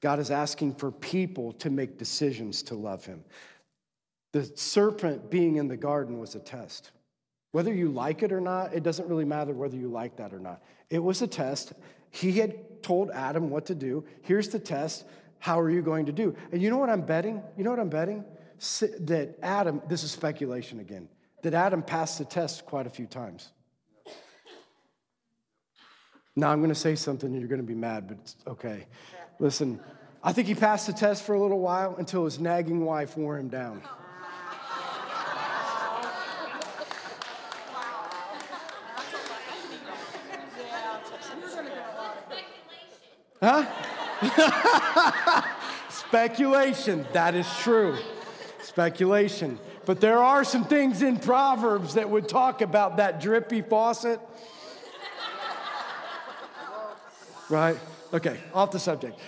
God 0.00 0.18
is 0.18 0.30
asking 0.30 0.74
for 0.74 0.92
people 0.92 1.52
to 1.54 1.70
make 1.70 1.98
decisions 1.98 2.62
to 2.64 2.74
love 2.74 3.04
him. 3.04 3.24
The 4.32 4.44
serpent 4.54 5.30
being 5.30 5.56
in 5.56 5.68
the 5.68 5.76
garden 5.76 6.18
was 6.18 6.34
a 6.34 6.40
test. 6.40 6.92
Whether 7.52 7.72
you 7.72 7.88
like 7.88 8.22
it 8.22 8.30
or 8.30 8.40
not, 8.40 8.74
it 8.74 8.82
doesn't 8.82 9.08
really 9.08 9.24
matter 9.24 9.52
whether 9.52 9.76
you 9.76 9.88
like 9.88 10.16
that 10.16 10.34
or 10.34 10.38
not. 10.38 10.62
It 10.90 11.02
was 11.02 11.22
a 11.22 11.26
test. 11.26 11.72
He 12.10 12.32
had 12.32 12.82
told 12.82 13.10
Adam 13.10 13.50
what 13.50 13.66
to 13.66 13.74
do. 13.74 14.04
Here's 14.22 14.48
the 14.48 14.58
test. 14.58 15.06
How 15.38 15.58
are 15.58 15.70
you 15.70 15.82
going 15.82 16.06
to 16.06 16.12
do? 16.12 16.36
And 16.52 16.62
you 16.62 16.70
know 16.70 16.78
what 16.78 16.90
I'm 16.90 17.02
betting? 17.02 17.42
You 17.56 17.64
know 17.64 17.70
what 17.70 17.80
I'm 17.80 17.88
betting? 17.88 18.24
That 19.00 19.36
Adam, 19.42 19.80
this 19.88 20.02
is 20.04 20.10
speculation 20.10 20.80
again, 20.80 21.08
that 21.42 21.54
Adam 21.54 21.82
passed 21.82 22.18
the 22.18 22.24
test 22.24 22.66
quite 22.66 22.86
a 22.86 22.90
few 22.90 23.06
times. 23.06 23.50
Now 26.36 26.50
I'm 26.50 26.58
going 26.58 26.68
to 26.68 26.74
say 26.74 26.94
something 26.94 27.30
and 27.30 27.40
you're 27.40 27.48
going 27.48 27.60
to 27.60 27.66
be 27.66 27.74
mad, 27.74 28.06
but 28.08 28.18
it's 28.18 28.36
okay. 28.46 28.86
Listen, 29.40 29.80
I 30.22 30.32
think 30.32 30.48
he 30.48 30.54
passed 30.54 30.86
the 30.88 30.92
test 30.92 31.22
for 31.22 31.34
a 31.34 31.40
little 31.40 31.60
while 31.60 31.94
until 31.96 32.24
his 32.24 32.40
nagging 32.40 32.84
wife 32.84 33.16
wore 33.16 33.38
him 33.38 33.48
down. 33.48 33.82
Huh? 43.40 43.64
Speculation. 45.88 47.06
That 47.12 47.36
is 47.36 47.46
true. 47.58 47.96
Speculation. 48.62 49.60
But 49.86 50.00
there 50.00 50.18
are 50.18 50.42
some 50.42 50.64
things 50.64 51.02
in 51.02 51.18
Proverbs 51.18 51.94
that 51.94 52.10
would 52.10 52.28
talk 52.28 52.60
about 52.60 52.96
that 52.96 53.20
drippy 53.20 53.62
faucet. 53.62 54.20
Right? 57.48 57.78
Okay, 58.12 58.38
off 58.54 58.70
the 58.70 58.78
subject. 58.78 59.18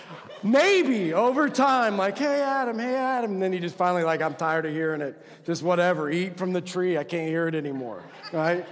Maybe 0.43 1.13
over 1.13 1.49
time, 1.49 1.97
like, 1.97 2.17
hey, 2.17 2.41
Adam, 2.41 2.79
hey, 2.79 2.95
Adam. 2.95 3.33
And 3.33 3.41
then 3.41 3.53
he 3.53 3.59
just 3.59 3.75
finally, 3.75 4.03
like, 4.03 4.21
I'm 4.23 4.33
tired 4.33 4.65
of 4.65 4.73
hearing 4.73 5.01
it. 5.01 5.23
Just 5.45 5.61
whatever, 5.61 6.09
eat 6.09 6.37
from 6.37 6.51
the 6.51 6.61
tree. 6.61 6.97
I 6.97 7.03
can't 7.03 7.27
hear 7.27 7.47
it 7.47 7.53
anymore, 7.53 8.03
right? 8.33 8.65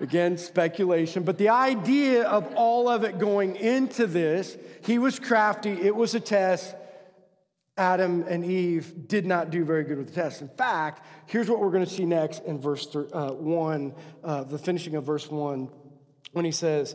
Again, 0.00 0.36
speculation. 0.36 1.22
But 1.22 1.38
the 1.38 1.48
idea 1.48 2.24
of 2.24 2.52
all 2.54 2.88
of 2.88 3.04
it 3.04 3.18
going 3.18 3.56
into 3.56 4.06
this, 4.06 4.58
he 4.84 4.98
was 4.98 5.18
crafty, 5.18 5.72
it 5.72 5.96
was 5.96 6.14
a 6.14 6.20
test. 6.20 6.74
Adam 7.78 8.26
and 8.28 8.44
Eve 8.44 9.08
did 9.08 9.24
not 9.24 9.48
do 9.48 9.64
very 9.64 9.84
good 9.84 9.96
with 9.96 10.08
the 10.08 10.12
test. 10.12 10.42
In 10.42 10.48
fact, 10.48 11.02
here's 11.26 11.48
what 11.48 11.60
we're 11.60 11.70
going 11.70 11.84
to 11.84 11.90
see 11.90 12.04
next 12.04 12.44
in 12.44 12.60
verse 12.60 12.84
th- 12.84 13.06
uh, 13.10 13.30
1, 13.30 13.94
uh, 14.22 14.44
the 14.44 14.58
finishing 14.58 14.96
of 14.96 15.04
verse 15.04 15.30
1, 15.30 15.70
when 16.32 16.44
he 16.44 16.50
says, 16.52 16.94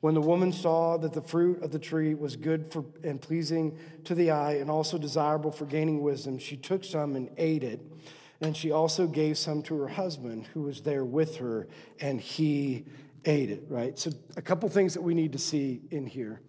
When 0.00 0.14
the 0.14 0.20
woman 0.20 0.52
saw 0.52 0.96
that 0.96 1.12
the 1.12 1.20
fruit 1.20 1.62
of 1.62 1.72
the 1.72 1.78
tree 1.78 2.14
was 2.14 2.36
good 2.36 2.72
for, 2.72 2.84
and 3.04 3.20
pleasing 3.20 3.78
to 4.04 4.14
the 4.14 4.30
eye 4.30 4.54
and 4.54 4.70
also 4.70 4.96
desirable 4.96 5.52
for 5.52 5.66
gaining 5.66 6.00
wisdom, 6.00 6.38
she 6.38 6.56
took 6.56 6.84
some 6.84 7.16
and 7.16 7.30
ate 7.36 7.62
it. 7.62 7.80
And 8.40 8.56
she 8.56 8.72
also 8.72 9.06
gave 9.06 9.36
some 9.36 9.62
to 9.64 9.76
her 9.76 9.88
husband 9.88 10.46
who 10.54 10.62
was 10.62 10.80
there 10.80 11.04
with 11.04 11.36
her, 11.36 11.68
and 12.00 12.18
he 12.18 12.86
ate 13.26 13.50
it, 13.50 13.64
right? 13.68 13.98
So, 13.98 14.10
a 14.36 14.42
couple 14.42 14.66
things 14.70 14.94
that 14.94 15.02
we 15.02 15.12
need 15.12 15.32
to 15.32 15.38
see 15.38 15.82
in 15.90 16.06
here. 16.06 16.40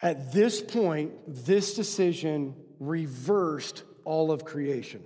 At 0.00 0.32
this 0.32 0.62
point, 0.62 1.12
this 1.26 1.74
decision 1.74 2.54
reversed 2.80 3.82
all 4.04 4.32
of 4.32 4.46
creation. 4.46 5.04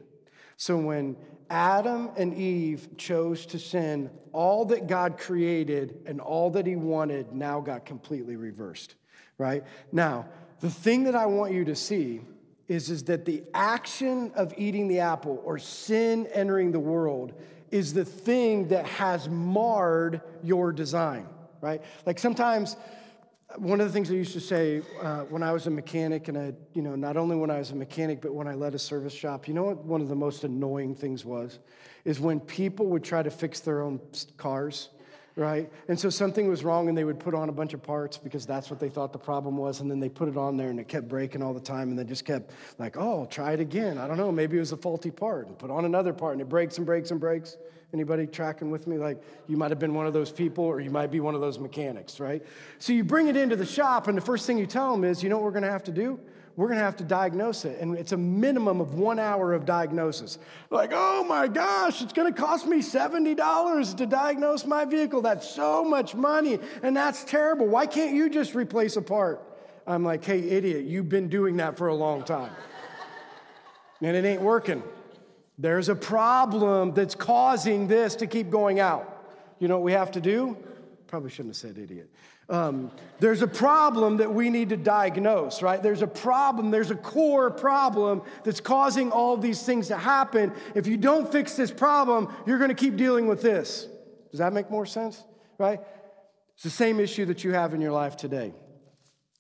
So, 0.58 0.76
when 0.76 1.16
Adam 1.50 2.10
and 2.16 2.34
Eve 2.34 2.88
chose 2.98 3.46
to 3.46 3.58
sin, 3.60 4.10
all 4.32 4.64
that 4.66 4.88
God 4.88 5.16
created 5.16 6.02
and 6.04 6.20
all 6.20 6.50
that 6.50 6.66
He 6.66 6.74
wanted 6.74 7.32
now 7.32 7.60
got 7.60 7.86
completely 7.86 8.34
reversed. 8.36 8.96
right? 9.38 9.62
Now, 9.92 10.26
the 10.60 10.68
thing 10.68 11.04
that 11.04 11.14
I 11.14 11.26
want 11.26 11.52
you 11.52 11.64
to 11.66 11.76
see 11.76 12.22
is, 12.66 12.90
is 12.90 13.04
that 13.04 13.24
the 13.24 13.44
action 13.54 14.32
of 14.34 14.52
eating 14.58 14.88
the 14.88 14.98
apple 14.98 15.40
or 15.44 15.58
sin 15.58 16.26
entering 16.26 16.72
the 16.72 16.80
world 16.80 17.32
is 17.70 17.94
the 17.94 18.04
thing 18.04 18.68
that 18.68 18.84
has 18.84 19.28
marred 19.28 20.20
your 20.42 20.72
design, 20.72 21.28
right? 21.60 21.82
Like 22.04 22.18
sometimes, 22.18 22.76
one 23.56 23.80
of 23.80 23.86
the 23.86 23.92
things 23.92 24.10
I 24.10 24.14
used 24.14 24.34
to 24.34 24.40
say 24.40 24.82
uh, 25.02 25.20
when 25.22 25.42
I 25.42 25.52
was 25.52 25.66
a 25.66 25.70
mechanic, 25.70 26.28
and 26.28 26.36
I, 26.36 26.52
you 26.74 26.82
know, 26.82 26.94
not 26.94 27.16
only 27.16 27.34
when 27.36 27.50
I 27.50 27.58
was 27.58 27.70
a 27.70 27.76
mechanic, 27.76 28.20
but 28.20 28.34
when 28.34 28.46
I 28.46 28.54
led 28.54 28.74
a 28.74 28.78
service 28.78 29.14
shop, 29.14 29.48
you 29.48 29.54
know 29.54 29.64
what 29.64 29.78
one 29.84 30.00
of 30.00 30.08
the 30.08 30.16
most 30.16 30.44
annoying 30.44 30.94
things 30.94 31.24
was? 31.24 31.58
Is 32.04 32.20
when 32.20 32.40
people 32.40 32.86
would 32.86 33.02
try 33.02 33.22
to 33.22 33.30
fix 33.30 33.60
their 33.60 33.82
own 33.82 34.00
cars 34.36 34.90
right? 35.38 35.70
And 35.86 35.98
so 35.98 36.10
something 36.10 36.48
was 36.48 36.64
wrong, 36.64 36.88
and 36.88 36.98
they 36.98 37.04
would 37.04 37.20
put 37.20 37.32
on 37.32 37.48
a 37.48 37.52
bunch 37.52 37.72
of 37.72 37.80
parts 37.82 38.18
because 38.18 38.44
that's 38.44 38.70
what 38.70 38.80
they 38.80 38.88
thought 38.88 39.12
the 39.12 39.18
problem 39.18 39.56
was. 39.56 39.80
And 39.80 39.88
then 39.88 40.00
they 40.00 40.08
put 40.08 40.28
it 40.28 40.36
on 40.36 40.56
there, 40.56 40.68
and 40.68 40.80
it 40.80 40.88
kept 40.88 41.08
breaking 41.08 41.42
all 41.42 41.54
the 41.54 41.60
time. 41.60 41.90
And 41.90 41.98
they 41.98 42.04
just 42.04 42.24
kept 42.24 42.50
like, 42.78 42.96
oh, 42.98 43.24
try 43.26 43.52
it 43.52 43.60
again. 43.60 43.98
I 43.98 44.08
don't 44.08 44.16
know, 44.16 44.32
maybe 44.32 44.56
it 44.56 44.60
was 44.60 44.72
a 44.72 44.76
faulty 44.76 45.12
part. 45.12 45.46
And 45.46 45.56
put 45.56 45.70
on 45.70 45.84
another 45.84 46.12
part, 46.12 46.32
and 46.32 46.42
it 46.42 46.48
breaks 46.48 46.76
and 46.76 46.84
breaks 46.84 47.12
and 47.12 47.20
breaks. 47.20 47.56
Anybody 47.94 48.26
tracking 48.26 48.70
with 48.70 48.86
me? 48.86 48.98
Like 48.98 49.22
you 49.46 49.56
might 49.56 49.70
have 49.70 49.78
been 49.78 49.94
one 49.94 50.06
of 50.06 50.12
those 50.12 50.30
people, 50.30 50.64
or 50.64 50.80
you 50.80 50.90
might 50.90 51.10
be 51.10 51.20
one 51.20 51.34
of 51.34 51.40
those 51.40 51.58
mechanics, 51.58 52.20
right? 52.20 52.42
So 52.78 52.92
you 52.92 53.04
bring 53.04 53.28
it 53.28 53.36
into 53.36 53.56
the 53.56 53.66
shop, 53.66 54.08
and 54.08 54.16
the 54.16 54.22
first 54.22 54.46
thing 54.46 54.58
you 54.58 54.66
tell 54.66 54.92
them 54.92 55.04
is, 55.04 55.22
you 55.22 55.28
know 55.28 55.36
what 55.36 55.44
we're 55.44 55.52
going 55.52 55.64
to 55.64 55.70
have 55.70 55.84
to 55.84 55.92
do? 55.92 56.20
we're 56.58 56.66
going 56.66 56.78
to 56.78 56.84
have 56.84 56.96
to 56.96 57.04
diagnose 57.04 57.64
it. 57.64 57.80
And 57.80 57.96
it's 57.96 58.10
a 58.10 58.16
minimum 58.16 58.80
of 58.80 58.94
one 58.94 59.20
hour 59.20 59.52
of 59.52 59.64
diagnosis. 59.64 60.40
Like, 60.70 60.90
oh 60.92 61.22
my 61.22 61.46
gosh, 61.46 62.02
it's 62.02 62.12
going 62.12 62.34
to 62.34 62.36
cost 62.36 62.66
me 62.66 62.78
$70 62.78 63.96
to 63.96 64.06
diagnose 64.06 64.66
my 64.66 64.84
vehicle. 64.84 65.22
That's 65.22 65.48
so 65.48 65.84
much 65.84 66.16
money, 66.16 66.58
and 66.82 66.96
that's 66.96 67.22
terrible. 67.22 67.68
Why 67.68 67.86
can't 67.86 68.12
you 68.12 68.28
just 68.28 68.56
replace 68.56 68.96
a 68.96 69.02
part? 69.02 69.40
I'm 69.86 70.02
like, 70.02 70.24
hey, 70.24 70.40
idiot, 70.40 70.84
you've 70.84 71.08
been 71.08 71.28
doing 71.28 71.58
that 71.58 71.78
for 71.78 71.86
a 71.86 71.94
long 71.94 72.24
time. 72.24 72.50
and 74.02 74.16
it 74.16 74.24
ain't 74.24 74.42
working. 74.42 74.82
There's 75.58 75.88
a 75.88 75.94
problem 75.94 76.94
that's 76.94 77.14
causing 77.16 77.88
this 77.88 78.14
to 78.16 78.26
keep 78.26 78.48
going 78.48 78.78
out. 78.78 79.26
You 79.58 79.66
know 79.66 79.76
what 79.76 79.84
we 79.84 79.92
have 79.92 80.12
to 80.12 80.20
do? 80.20 80.56
Probably 81.08 81.30
shouldn't 81.30 81.56
have 81.56 81.56
said 81.56 81.78
idiot. 81.78 82.10
Um, 82.48 82.90
there's 83.18 83.42
a 83.42 83.46
problem 83.46 84.18
that 84.18 84.32
we 84.32 84.48
need 84.48 84.70
to 84.70 84.76
diagnose, 84.76 85.60
right? 85.60 85.82
There's 85.82 86.00
a 86.00 86.06
problem, 86.06 86.70
there's 86.70 86.90
a 86.90 86.96
core 86.96 87.50
problem 87.50 88.22
that's 88.44 88.60
causing 88.60 89.10
all 89.10 89.36
these 89.36 89.62
things 89.62 89.88
to 89.88 89.98
happen. 89.98 90.52
If 90.74 90.86
you 90.86 90.96
don't 90.96 91.30
fix 91.30 91.56
this 91.56 91.70
problem, 91.70 92.32
you're 92.46 92.58
to 92.58 92.74
keep 92.74 92.96
dealing 92.96 93.26
with 93.26 93.42
this. 93.42 93.86
Does 94.30 94.38
that 94.38 94.52
make 94.52 94.70
more 94.70 94.86
sense? 94.86 95.22
Right? 95.58 95.80
It's 96.54 96.62
the 96.62 96.70
same 96.70 97.00
issue 97.00 97.26
that 97.26 97.44
you 97.44 97.52
have 97.52 97.74
in 97.74 97.80
your 97.80 97.92
life 97.92 98.16
today. 98.16 98.54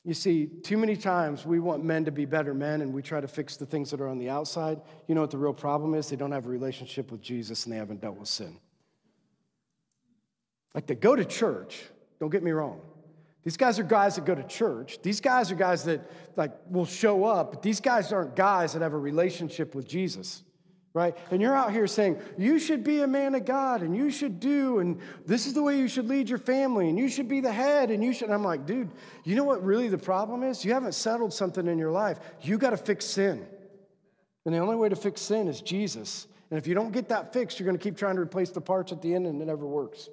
You 0.08 0.14
see, 0.14 0.46
too 0.46 0.78
many 0.78 0.96
times 0.96 1.44
we 1.44 1.60
want 1.60 1.84
men 1.84 2.06
to 2.06 2.10
be 2.10 2.24
better 2.24 2.54
men 2.54 2.80
and 2.80 2.94
we 2.94 3.02
try 3.02 3.20
to 3.20 3.28
fix 3.28 3.58
the 3.58 3.66
things 3.66 3.90
that 3.90 4.00
are 4.00 4.08
on 4.08 4.16
the 4.18 4.30
outside. 4.30 4.80
You 5.06 5.14
know 5.14 5.20
what 5.20 5.30
the 5.30 5.36
real 5.36 5.52
problem 5.52 5.94
is? 5.94 6.08
They 6.08 6.16
don't 6.16 6.32
have 6.32 6.46
a 6.46 6.48
relationship 6.48 7.12
with 7.12 7.20
Jesus 7.20 7.66
and 7.66 7.74
they 7.74 7.76
haven't 7.76 8.00
dealt 8.00 8.16
with 8.16 8.30
sin. 8.30 8.56
Like 10.74 10.86
they 10.86 10.94
go 10.94 11.14
to 11.14 11.26
church, 11.26 11.82
don't 12.20 12.30
get 12.30 12.42
me 12.42 12.52
wrong. 12.52 12.80
These 13.42 13.58
guys 13.58 13.78
are 13.78 13.82
guys 13.82 14.14
that 14.14 14.24
go 14.24 14.34
to 14.34 14.44
church. 14.44 14.98
These 15.02 15.20
guys 15.20 15.52
are 15.52 15.56
guys 15.56 15.84
that 15.84 16.10
like 16.36 16.52
will 16.70 16.86
show 16.86 17.26
up, 17.26 17.52
but 17.52 17.60
these 17.60 17.80
guys 17.80 18.10
aren't 18.10 18.34
guys 18.34 18.72
that 18.72 18.80
have 18.80 18.94
a 18.94 18.98
relationship 18.98 19.74
with 19.74 19.86
Jesus. 19.86 20.42
Right? 20.98 21.16
And 21.30 21.40
you're 21.40 21.54
out 21.54 21.70
here 21.70 21.86
saying, 21.86 22.20
you 22.36 22.58
should 22.58 22.82
be 22.82 23.02
a 23.02 23.06
man 23.06 23.36
of 23.36 23.44
God 23.44 23.82
and 23.82 23.96
you 23.96 24.10
should 24.10 24.40
do, 24.40 24.80
and 24.80 24.98
this 25.26 25.46
is 25.46 25.54
the 25.54 25.62
way 25.62 25.78
you 25.78 25.86
should 25.86 26.08
lead 26.08 26.28
your 26.28 26.40
family, 26.40 26.88
and 26.88 26.98
you 26.98 27.08
should 27.08 27.28
be 27.28 27.40
the 27.40 27.52
head, 27.52 27.92
and 27.92 28.02
you 28.02 28.12
should. 28.12 28.24
And 28.24 28.34
I'm 28.34 28.42
like, 28.42 28.66
dude, 28.66 28.90
you 29.22 29.36
know 29.36 29.44
what 29.44 29.62
really 29.62 29.86
the 29.86 29.96
problem 29.96 30.42
is? 30.42 30.64
You 30.64 30.74
haven't 30.74 30.96
settled 30.96 31.32
something 31.32 31.68
in 31.68 31.78
your 31.78 31.92
life. 31.92 32.18
You 32.42 32.58
got 32.58 32.70
to 32.70 32.76
fix 32.76 33.04
sin. 33.04 33.46
And 34.44 34.52
the 34.52 34.58
only 34.58 34.74
way 34.74 34.88
to 34.88 34.96
fix 34.96 35.20
sin 35.20 35.46
is 35.46 35.60
Jesus. 35.60 36.26
And 36.50 36.58
if 36.58 36.66
you 36.66 36.74
don't 36.74 36.90
get 36.90 37.10
that 37.10 37.32
fixed, 37.32 37.60
you're 37.60 37.66
going 37.66 37.78
to 37.78 37.84
keep 37.84 37.96
trying 37.96 38.16
to 38.16 38.22
replace 38.22 38.50
the 38.50 38.60
parts 38.60 38.90
at 38.90 39.00
the 39.00 39.14
end, 39.14 39.28
and 39.28 39.40
it 39.40 39.44
never 39.44 39.68
works 39.68 40.08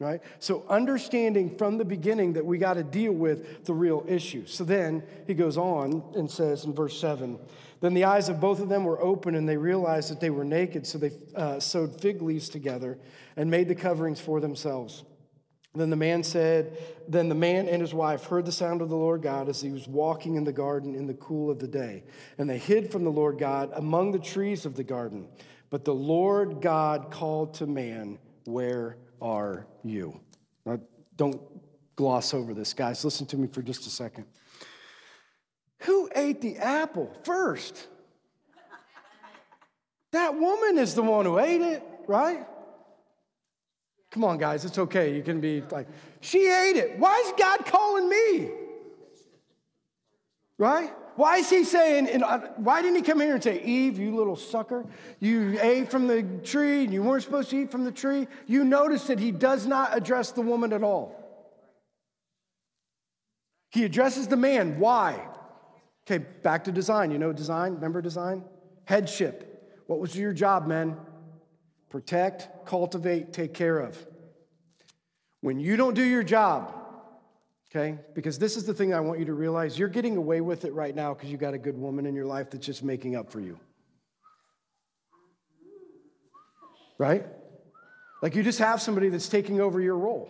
right? 0.00 0.22
So, 0.38 0.64
understanding 0.68 1.56
from 1.56 1.78
the 1.78 1.84
beginning 1.84 2.32
that 2.32 2.44
we 2.44 2.58
got 2.58 2.74
to 2.74 2.82
deal 2.82 3.12
with 3.12 3.64
the 3.66 3.74
real 3.74 4.04
issue. 4.08 4.46
So 4.46 4.64
then 4.64 5.04
he 5.26 5.34
goes 5.34 5.56
on 5.56 6.02
and 6.16 6.28
says 6.28 6.64
in 6.64 6.72
verse 6.72 6.98
7 6.98 7.38
Then 7.80 7.94
the 7.94 8.04
eyes 8.04 8.28
of 8.28 8.40
both 8.40 8.60
of 8.60 8.68
them 8.68 8.84
were 8.84 9.00
open, 9.00 9.34
and 9.36 9.48
they 9.48 9.58
realized 9.58 10.10
that 10.10 10.18
they 10.18 10.30
were 10.30 10.44
naked. 10.44 10.86
So 10.86 10.98
they 10.98 11.12
uh, 11.36 11.60
sewed 11.60 12.00
fig 12.00 12.22
leaves 12.22 12.48
together 12.48 12.98
and 13.36 13.50
made 13.50 13.68
the 13.68 13.74
coverings 13.74 14.20
for 14.20 14.40
themselves. 14.40 15.04
Then 15.74 15.90
the 15.90 15.96
man 15.96 16.24
said, 16.24 16.78
Then 17.06 17.28
the 17.28 17.34
man 17.34 17.68
and 17.68 17.82
his 17.82 17.94
wife 17.94 18.24
heard 18.24 18.46
the 18.46 18.52
sound 18.52 18.80
of 18.80 18.88
the 18.88 18.96
Lord 18.96 19.20
God 19.20 19.50
as 19.50 19.60
he 19.60 19.70
was 19.70 19.86
walking 19.86 20.34
in 20.34 20.44
the 20.44 20.52
garden 20.52 20.94
in 20.94 21.06
the 21.06 21.14
cool 21.14 21.50
of 21.50 21.58
the 21.58 21.68
day. 21.68 22.04
And 22.38 22.48
they 22.48 22.58
hid 22.58 22.90
from 22.90 23.04
the 23.04 23.10
Lord 23.10 23.38
God 23.38 23.70
among 23.74 24.12
the 24.12 24.18
trees 24.18 24.64
of 24.64 24.74
the 24.76 24.82
garden. 24.82 25.28
But 25.68 25.84
the 25.84 25.94
Lord 25.94 26.62
God 26.62 27.10
called 27.10 27.54
to 27.54 27.66
man, 27.66 28.18
Where 28.46 28.96
are 29.20 29.66
you? 29.84 30.20
Now, 30.64 30.80
don't 31.16 31.40
gloss 31.96 32.34
over 32.34 32.54
this, 32.54 32.72
guys. 32.72 33.04
Listen 33.04 33.26
to 33.26 33.36
me 33.36 33.46
for 33.46 33.62
just 33.62 33.86
a 33.86 33.90
second. 33.90 34.24
Who 35.80 36.10
ate 36.14 36.40
the 36.40 36.58
apple 36.58 37.14
first? 37.24 37.88
That 40.12 40.34
woman 40.34 40.78
is 40.78 40.94
the 40.94 41.02
one 41.02 41.24
who 41.24 41.38
ate 41.38 41.62
it, 41.62 41.82
right? 42.06 42.46
Come 44.10 44.24
on, 44.24 44.38
guys, 44.38 44.64
it's 44.64 44.78
okay. 44.78 45.14
You 45.14 45.22
can 45.22 45.40
be 45.40 45.62
like, 45.70 45.86
she 46.20 46.48
ate 46.48 46.76
it. 46.76 46.98
Why 46.98 47.22
is 47.24 47.32
God 47.38 47.64
calling 47.64 48.08
me? 48.08 48.50
Right? 50.58 50.92
Why 51.16 51.36
is 51.36 51.50
he 51.50 51.64
saying, 51.64 52.08
and 52.08 52.24
why 52.56 52.82
didn't 52.82 52.96
he 52.96 53.02
come 53.02 53.20
here 53.20 53.34
and 53.34 53.42
say, 53.42 53.62
Eve, 53.62 53.98
you 53.98 54.14
little 54.14 54.36
sucker, 54.36 54.86
you 55.18 55.58
ate 55.60 55.90
from 55.90 56.06
the 56.06 56.22
tree 56.42 56.84
and 56.84 56.92
you 56.92 57.02
weren't 57.02 57.22
supposed 57.22 57.50
to 57.50 57.62
eat 57.62 57.70
from 57.70 57.84
the 57.84 57.92
tree? 57.92 58.26
You 58.46 58.64
notice 58.64 59.06
that 59.08 59.18
he 59.18 59.30
does 59.30 59.66
not 59.66 59.96
address 59.96 60.32
the 60.32 60.40
woman 60.40 60.72
at 60.72 60.82
all. 60.82 61.16
He 63.70 63.84
addresses 63.84 64.28
the 64.28 64.36
man. 64.36 64.78
Why? 64.78 65.20
Okay, 66.06 66.24
back 66.42 66.64
to 66.64 66.72
design. 66.72 67.10
You 67.10 67.18
know 67.18 67.32
design? 67.32 67.74
Remember 67.74 68.02
design? 68.02 68.44
Headship. 68.84 69.82
What 69.86 70.00
was 70.00 70.16
your 70.16 70.32
job, 70.32 70.66
men? 70.66 70.96
Protect, 71.88 72.66
cultivate, 72.66 73.32
take 73.32 73.54
care 73.54 73.78
of. 73.78 73.98
When 75.40 75.58
you 75.58 75.76
don't 75.76 75.94
do 75.94 76.02
your 76.02 76.22
job, 76.22 76.74
okay? 77.70 77.98
Because 78.14 78.38
this 78.38 78.56
is 78.56 78.64
the 78.64 78.74
thing 78.74 78.92
I 78.92 79.00
want 79.00 79.18
you 79.18 79.26
to 79.26 79.34
realize. 79.34 79.78
You're 79.78 79.88
getting 79.88 80.16
away 80.16 80.40
with 80.40 80.64
it 80.64 80.72
right 80.72 80.94
now 80.94 81.14
because 81.14 81.30
you 81.30 81.36
got 81.36 81.54
a 81.54 81.58
good 81.58 81.78
woman 81.78 82.06
in 82.06 82.14
your 82.14 82.26
life 82.26 82.50
that's 82.50 82.66
just 82.66 82.82
making 82.82 83.16
up 83.16 83.30
for 83.30 83.40
you. 83.40 83.58
Right? 86.98 87.24
Like 88.22 88.34
you 88.34 88.42
just 88.42 88.58
have 88.58 88.82
somebody 88.82 89.08
that's 89.08 89.28
taking 89.28 89.60
over 89.60 89.80
your 89.80 89.96
role, 89.96 90.26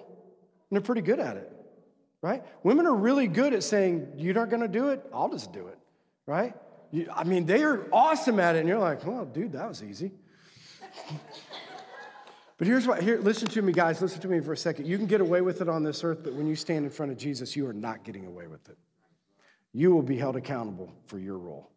and 0.71 0.77
they're 0.77 0.85
pretty 0.85 1.01
good 1.01 1.19
at 1.19 1.37
it, 1.37 1.51
right? 2.23 2.45
Women 2.63 2.87
are 2.87 2.95
really 2.95 3.27
good 3.27 3.53
at 3.53 3.65
saying, 3.65 4.13
You're 4.17 4.35
not 4.35 4.51
gonna 4.51 4.69
do 4.69 4.91
it, 4.91 5.05
I'll 5.13 5.29
just 5.29 5.53
do 5.53 5.67
it, 5.67 5.79
right? 6.27 6.55
You, 6.93 7.09
I 7.13 7.25
mean, 7.25 7.47
they 7.47 7.63
are 7.65 7.89
awesome 7.93 8.39
at 8.39 8.55
it, 8.55 8.61
and 8.61 8.69
you're 8.69 8.79
like, 8.79 9.05
Well, 9.05 9.25
dude, 9.25 9.53
that 9.53 9.69
was 9.69 9.83
easy. 9.83 10.13
But 12.61 12.67
here's 12.67 12.87
what, 12.87 13.03
here, 13.03 13.19
listen 13.19 13.49
to 13.49 13.63
me, 13.63 13.73
guys, 13.73 14.03
listen 14.03 14.21
to 14.21 14.29
me 14.29 14.39
for 14.39 14.53
a 14.53 14.57
second. 14.57 14.87
You 14.87 14.99
can 14.99 15.07
get 15.07 15.23
away 15.23 15.41
with 15.41 15.63
it 15.63 15.69
on 15.71 15.83
this 15.83 16.05
earth, 16.05 16.19
but 16.23 16.35
when 16.35 16.47
you 16.47 16.55
stand 16.55 16.85
in 16.85 16.91
front 16.91 17.11
of 17.11 17.17
Jesus, 17.17 17.57
you 17.57 17.67
are 17.67 17.73
not 17.73 18.05
getting 18.05 18.27
away 18.27 18.49
with 18.49 18.69
it. 18.69 18.77
You 19.73 19.93
will 19.93 20.03
be 20.03 20.19
held 20.19 20.37
accountable 20.37 20.93
for 21.07 21.19
your 21.19 21.39
role. 21.39 21.71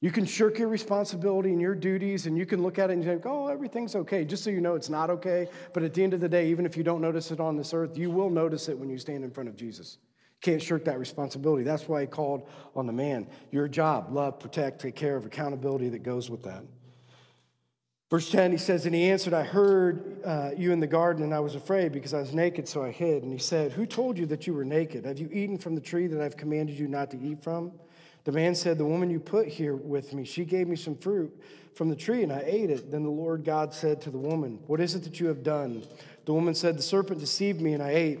You 0.00 0.10
can 0.10 0.24
shirk 0.24 0.58
your 0.58 0.66
responsibility 0.66 1.52
and 1.52 1.60
your 1.60 1.76
duties, 1.76 2.26
and 2.26 2.36
you 2.36 2.44
can 2.44 2.60
look 2.60 2.80
at 2.80 2.90
it 2.90 2.94
and 2.94 3.04
think, 3.04 3.24
oh, 3.24 3.46
everything's 3.46 3.94
okay, 3.94 4.24
just 4.24 4.42
so 4.42 4.50
you 4.50 4.60
know 4.60 4.74
it's 4.74 4.90
not 4.90 5.10
okay. 5.10 5.48
But 5.72 5.84
at 5.84 5.94
the 5.94 6.02
end 6.02 6.12
of 6.12 6.18
the 6.18 6.28
day, 6.28 6.48
even 6.48 6.66
if 6.66 6.76
you 6.76 6.82
don't 6.82 7.00
notice 7.00 7.30
it 7.30 7.38
on 7.38 7.56
this 7.56 7.72
earth, 7.72 7.96
you 7.96 8.10
will 8.10 8.30
notice 8.30 8.68
it 8.68 8.76
when 8.76 8.90
you 8.90 8.98
stand 8.98 9.22
in 9.22 9.30
front 9.30 9.48
of 9.48 9.54
Jesus. 9.54 9.98
Can't 10.40 10.60
shirk 10.60 10.84
that 10.86 10.98
responsibility. 10.98 11.62
That's 11.62 11.86
why 11.86 12.00
he 12.00 12.08
called 12.08 12.48
on 12.74 12.86
the 12.86 12.92
man. 12.92 13.28
Your 13.52 13.68
job, 13.68 14.08
love, 14.10 14.40
protect, 14.40 14.80
take 14.80 14.96
care 14.96 15.14
of, 15.16 15.24
accountability 15.24 15.90
that 15.90 16.02
goes 16.02 16.28
with 16.28 16.42
that. 16.42 16.64
Verse 18.08 18.30
10, 18.30 18.52
he 18.52 18.58
says, 18.58 18.86
And 18.86 18.94
he 18.94 19.10
answered, 19.10 19.34
I 19.34 19.42
heard 19.42 20.22
uh, 20.24 20.50
you 20.56 20.72
in 20.72 20.78
the 20.78 20.86
garden, 20.86 21.24
and 21.24 21.34
I 21.34 21.40
was 21.40 21.56
afraid 21.56 21.92
because 21.92 22.14
I 22.14 22.20
was 22.20 22.32
naked, 22.32 22.68
so 22.68 22.84
I 22.84 22.92
hid. 22.92 23.24
And 23.24 23.32
he 23.32 23.38
said, 23.38 23.72
Who 23.72 23.84
told 23.84 24.16
you 24.16 24.26
that 24.26 24.46
you 24.46 24.54
were 24.54 24.64
naked? 24.64 25.04
Have 25.04 25.18
you 25.18 25.28
eaten 25.32 25.58
from 25.58 25.74
the 25.74 25.80
tree 25.80 26.06
that 26.06 26.20
I've 26.20 26.36
commanded 26.36 26.78
you 26.78 26.86
not 26.86 27.10
to 27.10 27.18
eat 27.18 27.42
from? 27.42 27.72
The 28.22 28.32
man 28.32 28.54
said, 28.54 28.78
The 28.78 28.84
woman 28.84 29.10
you 29.10 29.18
put 29.18 29.48
here 29.48 29.74
with 29.74 30.14
me, 30.14 30.24
she 30.24 30.44
gave 30.44 30.68
me 30.68 30.76
some 30.76 30.96
fruit 30.96 31.36
from 31.74 31.88
the 31.88 31.96
tree, 31.96 32.22
and 32.22 32.32
I 32.32 32.44
ate 32.46 32.70
it. 32.70 32.92
Then 32.92 33.02
the 33.02 33.10
Lord 33.10 33.44
God 33.44 33.74
said 33.74 34.00
to 34.02 34.10
the 34.10 34.18
woman, 34.18 34.60
What 34.68 34.80
is 34.80 34.94
it 34.94 35.02
that 35.02 35.18
you 35.18 35.26
have 35.26 35.42
done? 35.42 35.82
The 36.26 36.32
woman 36.32 36.54
said, 36.54 36.78
The 36.78 36.82
serpent 36.82 37.18
deceived 37.18 37.60
me, 37.60 37.72
and 37.72 37.82
I 37.82 37.90
ate. 37.90 38.20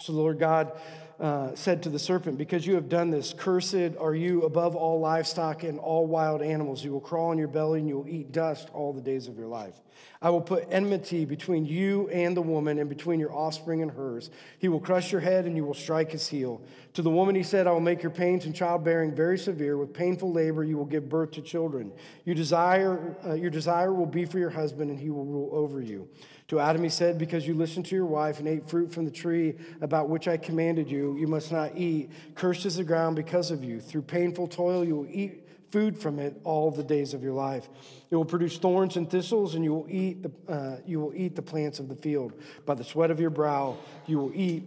So 0.00 0.12
the 0.12 0.18
Lord 0.18 0.40
God 0.40 0.72
uh, 1.20 1.54
said 1.54 1.82
to 1.84 1.88
the 1.88 1.98
serpent, 1.98 2.38
Because 2.38 2.66
you 2.66 2.74
have 2.74 2.88
done 2.88 3.10
this, 3.10 3.34
cursed 3.36 3.96
are 3.98 4.14
you 4.14 4.42
above 4.42 4.74
all 4.74 5.00
livestock 5.00 5.62
and 5.62 5.78
all 5.78 6.06
wild 6.06 6.42
animals. 6.42 6.84
You 6.84 6.92
will 6.92 7.00
crawl 7.00 7.30
on 7.30 7.38
your 7.38 7.48
belly 7.48 7.80
and 7.80 7.88
you 7.88 7.98
will 7.98 8.08
eat 8.08 8.32
dust 8.32 8.68
all 8.72 8.92
the 8.92 9.00
days 9.00 9.28
of 9.28 9.36
your 9.36 9.46
life. 9.46 9.80
I 10.20 10.30
will 10.30 10.40
put 10.40 10.66
enmity 10.70 11.24
between 11.24 11.66
you 11.66 12.08
and 12.08 12.36
the 12.36 12.42
woman, 12.42 12.78
and 12.78 12.88
between 12.88 13.20
your 13.20 13.32
offspring 13.32 13.82
and 13.82 13.90
hers. 13.90 14.30
He 14.58 14.68
will 14.68 14.80
crush 14.80 15.12
your 15.12 15.20
head, 15.20 15.44
and 15.44 15.54
you 15.54 15.64
will 15.64 15.74
strike 15.74 16.12
his 16.12 16.26
heel. 16.26 16.62
To 16.94 17.02
the 17.02 17.10
woman 17.10 17.34
he 17.34 17.42
said, 17.42 17.66
I 17.66 17.72
will 17.72 17.80
make 17.80 18.02
your 18.02 18.10
pains 18.10 18.46
in 18.46 18.52
childbearing 18.52 19.14
very 19.14 19.38
severe. 19.38 19.76
With 19.76 19.92
painful 19.92 20.32
labor 20.32 20.64
you 20.64 20.76
will 20.76 20.84
give 20.84 21.08
birth 21.08 21.32
to 21.32 21.42
children. 21.42 21.92
Your 22.24 22.34
desire, 22.34 23.16
uh, 23.26 23.34
your 23.34 23.50
desire 23.50 23.92
will 23.92 24.06
be 24.06 24.24
for 24.24 24.38
your 24.38 24.50
husband, 24.50 24.90
and 24.90 24.98
he 24.98 25.10
will 25.10 25.24
rule 25.24 25.50
over 25.52 25.80
you. 25.80 26.08
To 26.54 26.60
Adam 26.60 26.84
he 26.84 26.88
said, 26.88 27.18
Because 27.18 27.48
you 27.48 27.54
listened 27.54 27.86
to 27.86 27.96
your 27.96 28.06
wife 28.06 28.38
and 28.38 28.46
ate 28.46 28.70
fruit 28.70 28.92
from 28.92 29.04
the 29.04 29.10
tree 29.10 29.56
about 29.80 30.08
which 30.08 30.28
I 30.28 30.36
commanded 30.36 30.88
you, 30.88 31.16
you 31.16 31.26
must 31.26 31.50
not 31.50 31.76
eat. 31.76 32.12
Cursed 32.36 32.64
is 32.64 32.76
the 32.76 32.84
ground 32.84 33.16
because 33.16 33.50
of 33.50 33.64
you. 33.64 33.80
Through 33.80 34.02
painful 34.02 34.46
toil 34.46 34.84
you 34.84 34.94
will 34.94 35.08
eat 35.10 35.48
food 35.72 35.98
from 35.98 36.20
it 36.20 36.40
all 36.44 36.70
the 36.70 36.84
days 36.84 37.12
of 37.12 37.24
your 37.24 37.32
life. 37.32 37.68
It 38.08 38.14
will 38.14 38.24
produce 38.24 38.56
thorns 38.56 38.96
and 38.96 39.10
thistles, 39.10 39.56
and 39.56 39.64
you 39.64 39.74
will 39.74 39.88
eat 39.90 40.22
the, 40.22 40.30
uh, 40.48 40.76
you 40.86 41.00
will 41.00 41.12
eat 41.16 41.34
the 41.34 41.42
plants 41.42 41.80
of 41.80 41.88
the 41.88 41.96
field. 41.96 42.34
By 42.64 42.74
the 42.74 42.84
sweat 42.84 43.10
of 43.10 43.18
your 43.18 43.30
brow, 43.30 43.76
you 44.06 44.18
will 44.18 44.30
eat 44.32 44.62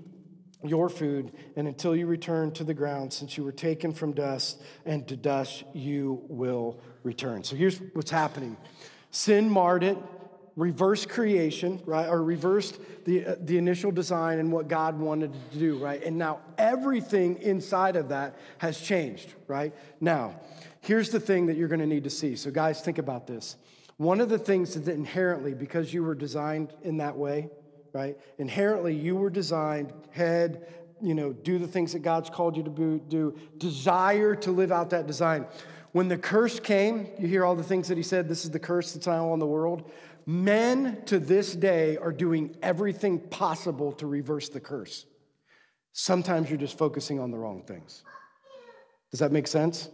your 0.65 0.89
food, 0.89 1.31
and 1.55 1.69
until 1.69 1.95
you 1.95 2.05
return 2.05 2.51
to 2.51 2.65
the 2.65 2.73
ground, 2.73 3.13
since 3.13 3.37
you 3.37 3.45
were 3.45 3.53
taken 3.53 3.93
from 3.93 4.11
dust, 4.11 4.61
and 4.85 5.07
to 5.07 5.15
dust 5.15 5.63
you 5.71 6.21
will 6.27 6.81
return. 7.03 7.45
So 7.45 7.55
here's 7.55 7.79
what's 7.93 8.11
happening 8.11 8.57
sin 9.09 9.49
marred 9.49 9.85
it, 9.85 9.97
reversed 10.57 11.07
creation, 11.07 11.81
right? 11.85 12.09
Or 12.09 12.21
reversed 12.21 12.79
the, 13.05 13.25
uh, 13.25 13.35
the 13.39 13.57
initial 13.57 13.91
design 13.91 14.39
and 14.39 14.51
what 14.51 14.67
God 14.67 14.99
wanted 14.99 15.31
to 15.53 15.57
do, 15.57 15.77
right? 15.77 16.03
And 16.03 16.17
now 16.17 16.39
everything 16.57 17.41
inside 17.41 17.95
of 17.95 18.09
that 18.09 18.35
has 18.57 18.81
changed, 18.81 19.33
right? 19.47 19.73
Now, 20.01 20.35
Here's 20.87 21.09
the 21.09 21.19
thing 21.19 21.47
that 21.47 21.57
you're 21.57 21.67
going 21.67 21.81
to 21.81 21.85
need 21.85 22.05
to 22.05 22.09
see. 22.09 22.37
So, 22.37 22.49
guys, 22.49 22.79
think 22.79 22.97
about 22.97 23.27
this. 23.27 23.57
One 23.97 24.21
of 24.21 24.29
the 24.29 24.39
things 24.39 24.73
that 24.75 24.87
inherently, 24.87 25.53
because 25.53 25.93
you 25.93 26.01
were 26.01 26.15
designed 26.15 26.73
in 26.81 26.95
that 26.97 27.17
way, 27.17 27.49
right? 27.91 28.17
Inherently, 28.37 28.95
you 28.95 29.17
were 29.17 29.29
designed 29.29 29.91
head, 30.11 30.65
you 31.01 31.13
know, 31.13 31.33
do 31.33 31.59
the 31.59 31.67
things 31.67 31.91
that 31.91 32.03
God's 32.03 32.29
called 32.29 32.55
you 32.55 32.63
to 32.63 33.01
do, 33.09 33.37
desire 33.57 34.33
to 34.35 34.51
live 34.51 34.71
out 34.71 34.91
that 34.91 35.07
design. 35.07 35.45
When 35.91 36.07
the 36.07 36.17
curse 36.17 36.57
came, 36.57 37.07
you 37.19 37.27
hear 37.27 37.43
all 37.43 37.55
the 37.55 37.63
things 37.63 37.89
that 37.89 37.97
he 37.97 38.03
said, 38.03 38.29
this 38.29 38.45
is 38.45 38.51
the 38.51 38.59
curse 38.59 38.93
that's 38.93 39.07
now 39.07 39.29
on 39.31 39.39
the 39.39 39.45
world. 39.45 39.91
Men 40.29 41.03
to 41.05 41.19
this 41.19 41.55
day 41.55 41.95
are 41.95 42.11
doing 42.11 42.57
everything 42.61 43.17
possible 43.17 43.93
to 43.93 44.05
reverse 44.05 44.49
the 44.49 44.59
curse. 44.59 45.05
Sometimes 45.93 46.49
you're 46.49 46.59
just 46.59 46.77
focusing 46.77 47.17
on 47.17 47.31
the 47.31 47.37
wrong 47.37 47.63
things. 47.63 48.03
Does 49.09 49.21
that 49.21 49.31
make 49.31 49.47
sense? 49.47 49.89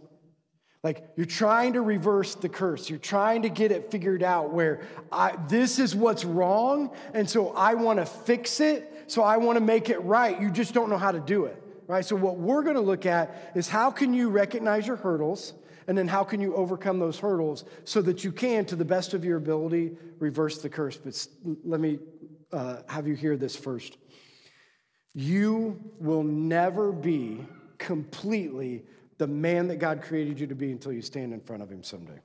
Like 0.82 1.08
you're 1.16 1.24
trying 1.24 1.74
to 1.74 1.82
reverse 1.82 2.34
the 2.34 2.48
curse. 2.48 2.90
You're 2.90 2.98
trying 2.98 3.42
to 3.42 3.48
get 3.48 3.70
it 3.70 3.92
figured 3.92 4.24
out 4.24 4.52
where 4.52 4.82
I, 5.12 5.36
this 5.48 5.78
is 5.78 5.94
what's 5.94 6.24
wrong. 6.24 6.90
And 7.14 7.30
so 7.30 7.50
I 7.50 7.74
want 7.74 8.00
to 8.00 8.04
fix 8.04 8.58
it. 8.58 9.04
So 9.06 9.22
I 9.22 9.36
want 9.36 9.56
to 9.56 9.64
make 9.64 9.88
it 9.88 10.02
right. 10.02 10.38
You 10.40 10.50
just 10.50 10.74
don't 10.74 10.90
know 10.90 10.98
how 10.98 11.12
to 11.12 11.20
do 11.20 11.44
it. 11.44 11.62
Right. 11.86 12.04
So 12.04 12.16
what 12.16 12.38
we're 12.38 12.62
going 12.62 12.74
to 12.74 12.82
look 12.82 13.06
at 13.06 13.52
is 13.54 13.68
how 13.68 13.92
can 13.92 14.14
you 14.14 14.30
recognize 14.30 14.84
your 14.84 14.96
hurdles 14.96 15.52
and 15.86 15.96
then 15.96 16.08
how 16.08 16.24
can 16.24 16.40
you 16.40 16.54
overcome 16.54 16.98
those 16.98 17.18
hurdles 17.18 17.64
so 17.84 18.02
that 18.02 18.24
you 18.24 18.32
can, 18.32 18.64
to 18.66 18.76
the 18.76 18.84
best 18.84 19.14
of 19.14 19.24
your 19.24 19.36
ability, 19.36 19.96
reverse 20.18 20.58
the 20.58 20.68
curse. 20.68 20.96
But 20.96 21.26
let 21.64 21.80
me 21.80 21.98
uh, 22.52 22.78
have 22.88 23.06
you 23.06 23.14
hear 23.14 23.36
this 23.36 23.56
first. 23.56 23.96
You 25.14 25.80
will 25.98 26.22
never 26.22 26.92
be 26.92 27.46
completely 27.78 28.84
the 29.18 29.26
man 29.26 29.68
that 29.68 29.76
God 29.76 30.02
created 30.02 30.40
you 30.40 30.46
to 30.48 30.54
be 30.54 30.72
until 30.72 30.92
you 30.92 31.02
stand 31.02 31.32
in 31.32 31.40
front 31.40 31.62
of 31.62 31.70
Him 31.70 31.82
someday. 31.82 32.20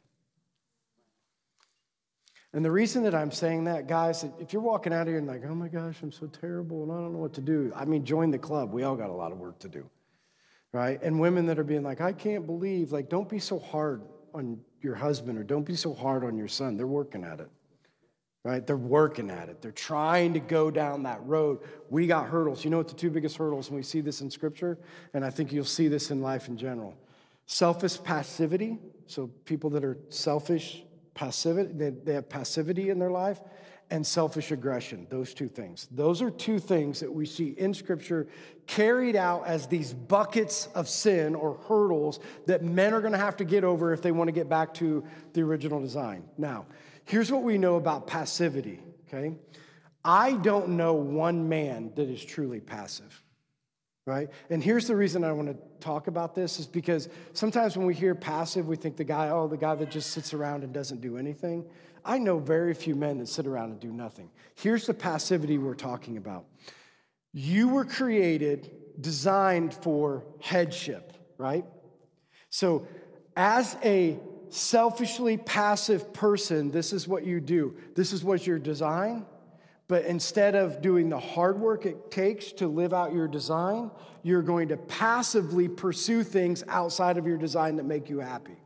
And 2.53 2.65
the 2.65 2.71
reason 2.71 3.03
that 3.03 3.13
I'm 3.13 3.31
saying 3.31 3.65
that, 3.65 3.87
guys, 3.87 4.25
if 4.39 4.53
you're 4.53 4.61
walking 4.61 4.91
out 4.91 5.03
of 5.03 5.07
here 5.09 5.19
and 5.19 5.27
like, 5.27 5.43
oh 5.47 5.53
my 5.53 5.67
gosh, 5.67 5.97
I'm 6.01 6.11
so 6.11 6.25
terrible 6.25 6.81
and 6.81 6.91
I 6.91 6.95
don't 6.95 7.13
know 7.13 7.19
what 7.19 7.33
to 7.33 7.41
do, 7.41 7.71
I 7.75 7.85
mean, 7.85 8.03
join 8.03 8.31
the 8.31 8.39
club. 8.39 8.73
We 8.73 8.83
all 8.83 8.95
got 8.95 9.11
a 9.11 9.13
lot 9.13 9.31
of 9.31 9.37
work 9.37 9.59
to 9.59 9.69
do, 9.69 9.87
right? 10.73 11.01
And 11.01 11.19
women 11.19 11.45
that 11.47 11.59
are 11.59 11.63
being 11.63 11.83
like, 11.83 12.01
I 12.01 12.13
can't 12.13 12.45
believe, 12.45 12.91
like, 12.91 13.09
don't 13.09 13.29
be 13.29 13.39
so 13.39 13.59
hard 13.59 14.01
on 14.33 14.59
your 14.81 14.95
husband 14.95 15.37
or 15.37 15.43
don't 15.43 15.65
be 15.65 15.75
so 15.75 15.93
hard 15.93 16.23
on 16.23 16.37
your 16.37 16.47
son. 16.47 16.77
They're 16.77 16.87
working 16.87 17.23
at 17.23 17.39
it 17.39 17.49
right? 18.43 18.65
They're 18.65 18.77
working 18.77 19.29
at 19.29 19.49
it. 19.49 19.61
They're 19.61 19.71
trying 19.71 20.33
to 20.33 20.39
go 20.39 20.71
down 20.71 21.03
that 21.03 21.23
road. 21.25 21.59
We 21.89 22.07
got 22.07 22.27
hurdles. 22.27 22.63
You 22.63 22.71
know 22.71 22.77
what 22.77 22.87
the 22.87 22.93
two 22.93 23.09
biggest 23.09 23.37
hurdles, 23.37 23.67
and 23.67 23.75
we 23.75 23.83
see 23.83 24.01
this 24.01 24.21
in 24.21 24.31
Scripture, 24.31 24.77
and 25.13 25.25
I 25.25 25.29
think 25.29 25.51
you'll 25.51 25.65
see 25.65 25.87
this 25.87 26.11
in 26.11 26.21
life 26.21 26.47
in 26.47 26.57
general. 26.57 26.95
Selfish 27.45 28.01
passivity, 28.01 28.77
so 29.07 29.27
people 29.45 29.69
that 29.71 29.83
are 29.83 29.97
selfish, 30.09 30.83
passivity, 31.13 31.73
they, 31.73 31.89
they 31.89 32.13
have 32.13 32.29
passivity 32.29 32.89
in 32.89 32.99
their 32.99 33.11
life, 33.11 33.41
and 33.91 34.05
selfish 34.05 34.51
aggression, 34.51 35.07
those 35.09 35.33
two 35.33 35.47
things. 35.47 35.87
Those 35.91 36.21
are 36.21 36.29
two 36.29 36.59
things 36.59 36.99
that 36.99 37.11
we 37.11 37.25
see 37.25 37.55
in 37.57 37.73
Scripture 37.73 38.27
carried 38.67 39.15
out 39.15 39.47
as 39.47 39.65
these 39.67 39.93
buckets 39.93 40.67
of 40.75 40.87
sin 40.87 41.33
or 41.33 41.57
hurdles 41.67 42.19
that 42.45 42.63
men 42.63 42.93
are 42.93 43.01
gonna 43.01 43.17
have 43.17 43.37
to 43.37 43.45
get 43.45 43.63
over 43.63 43.93
if 43.93 44.01
they 44.01 44.11
wanna 44.11 44.31
get 44.31 44.47
back 44.47 44.73
to 44.75 45.03
the 45.33 45.41
original 45.41 45.81
design. 45.81 46.23
Now, 46.37 46.67
Here's 47.09 47.31
what 47.31 47.41
we 47.41 47.57
know 47.57 47.75
about 47.75 48.05
passivity, 48.05 48.79
okay? 49.07 49.35
I 50.05 50.33
don't 50.33 50.77
know 50.77 50.93
one 50.93 51.49
man 51.49 51.91
that 51.95 52.07
is 52.07 52.23
truly 52.23 52.59
passive, 52.59 53.23
right? 54.05 54.29
And 54.51 54.63
here's 54.63 54.85
the 54.85 54.95
reason 54.95 55.23
I 55.23 55.31
want 55.31 55.47
to 55.47 55.57
talk 55.79 56.05
about 56.05 56.35
this 56.35 56.59
is 56.59 56.67
because 56.67 57.09
sometimes 57.33 57.75
when 57.75 57.87
we 57.87 57.95
hear 57.95 58.13
passive, 58.13 58.67
we 58.67 58.75
think 58.75 58.95
the 58.95 59.03
guy, 59.03 59.29
oh, 59.29 59.47
the 59.47 59.57
guy 59.57 59.73
that 59.73 59.89
just 59.89 60.11
sits 60.11 60.35
around 60.35 60.63
and 60.63 60.71
doesn't 60.71 61.01
do 61.01 61.17
anything. 61.17 61.65
I 62.09 62.17
know 62.17 62.39
very 62.39 62.73
few 62.73 62.95
men 62.95 63.19
that 63.19 63.27
sit 63.27 63.45
around 63.45 63.69
and 63.69 63.79
do 63.79 63.91
nothing. 63.91 64.31
Here's 64.55 64.87
the 64.87 64.95
passivity 64.95 65.59
we're 65.59 65.75
talking 65.75 66.17
about. 66.17 66.45
You 67.33 67.67
were 67.67 67.85
created, 67.85 68.71
designed 68.99 69.75
for 69.75 70.23
headship, 70.41 71.13
right? 71.37 71.65
So, 72.49 72.87
as 73.37 73.77
a 73.83 74.17
selfishly 74.49 75.37
passive 75.37 76.11
person, 76.11 76.71
this 76.71 76.93
is 76.93 77.07
what 77.07 77.27
you 77.27 77.39
do. 77.39 77.75
This 77.93 78.11
is 78.11 78.23
what 78.23 78.47
your 78.47 78.57
design. 78.57 79.27
But 79.87 80.05
instead 80.05 80.55
of 80.55 80.81
doing 80.81 81.09
the 81.09 81.19
hard 81.19 81.59
work 81.59 81.85
it 81.85 82.09
takes 82.09 82.51
to 82.53 82.67
live 82.67 82.91
out 82.91 83.13
your 83.13 83.27
design, 83.27 83.91
you're 84.23 84.41
going 84.41 84.69
to 84.69 84.77
passively 84.77 85.67
pursue 85.67 86.23
things 86.23 86.63
outside 86.69 87.19
of 87.19 87.27
your 87.27 87.37
design 87.37 87.75
that 87.75 87.85
make 87.85 88.09
you 88.09 88.17
happy. 88.17 88.57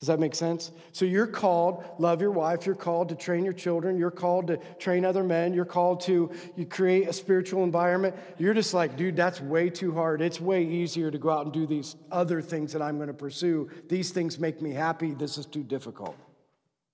Does 0.00 0.06
that 0.06 0.20
make 0.20 0.36
sense? 0.36 0.70
So 0.92 1.04
you're 1.04 1.26
called, 1.26 1.84
love 1.98 2.20
your 2.20 2.30
wife, 2.30 2.66
you're 2.66 2.76
called 2.76 3.08
to 3.08 3.16
train 3.16 3.42
your 3.42 3.52
children, 3.52 3.98
you're 3.98 4.12
called 4.12 4.46
to 4.46 4.58
train 4.78 5.04
other 5.04 5.24
men, 5.24 5.52
you're 5.52 5.64
called 5.64 6.00
to 6.02 6.30
you 6.54 6.66
create 6.66 7.08
a 7.08 7.12
spiritual 7.12 7.64
environment. 7.64 8.14
You're 8.38 8.54
just 8.54 8.74
like, 8.74 8.96
dude, 8.96 9.16
that's 9.16 9.40
way 9.40 9.70
too 9.70 9.92
hard. 9.92 10.22
It's 10.22 10.40
way 10.40 10.62
easier 10.64 11.10
to 11.10 11.18
go 11.18 11.30
out 11.30 11.46
and 11.46 11.52
do 11.52 11.66
these 11.66 11.96
other 12.12 12.40
things 12.40 12.72
that 12.74 12.82
I'm 12.82 12.96
going 12.96 13.08
to 13.08 13.14
pursue. 13.14 13.70
These 13.88 14.12
things 14.12 14.38
make 14.38 14.62
me 14.62 14.70
happy. 14.70 15.10
This 15.10 15.36
is 15.36 15.46
too 15.46 15.64
difficult. 15.64 16.16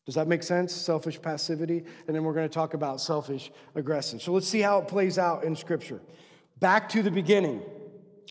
Does 0.06 0.14
that 0.14 0.26
make 0.26 0.42
sense? 0.42 0.72
Selfish 0.72 1.20
passivity. 1.20 1.84
And 2.06 2.16
then 2.16 2.24
we're 2.24 2.34
going 2.34 2.48
to 2.48 2.54
talk 2.54 2.72
about 2.72 3.02
selfish 3.02 3.52
aggression. 3.74 4.18
So 4.18 4.32
let's 4.32 4.48
see 4.48 4.60
how 4.60 4.78
it 4.78 4.88
plays 4.88 5.18
out 5.18 5.44
in 5.44 5.56
Scripture. 5.56 6.00
Back 6.58 6.88
to 6.90 7.02
the 7.02 7.10
beginning. 7.10 7.62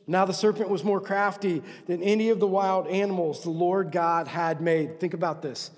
Now 0.08 0.26
the 0.26 0.34
serpent 0.34 0.70
was 0.70 0.84
more 0.84 1.00
crafty 1.00 1.64
than 1.88 2.04
any 2.04 2.30
of 2.30 2.40
the 2.40 2.48
wild 2.48 2.88
animals 2.88 3.44
the 3.44 3.50
Lord 3.50 3.92
God 3.92 4.28
had 4.28 4.62
made. 4.62 5.00
Think 5.00 5.14
about 5.14 5.42
this. 5.42 5.72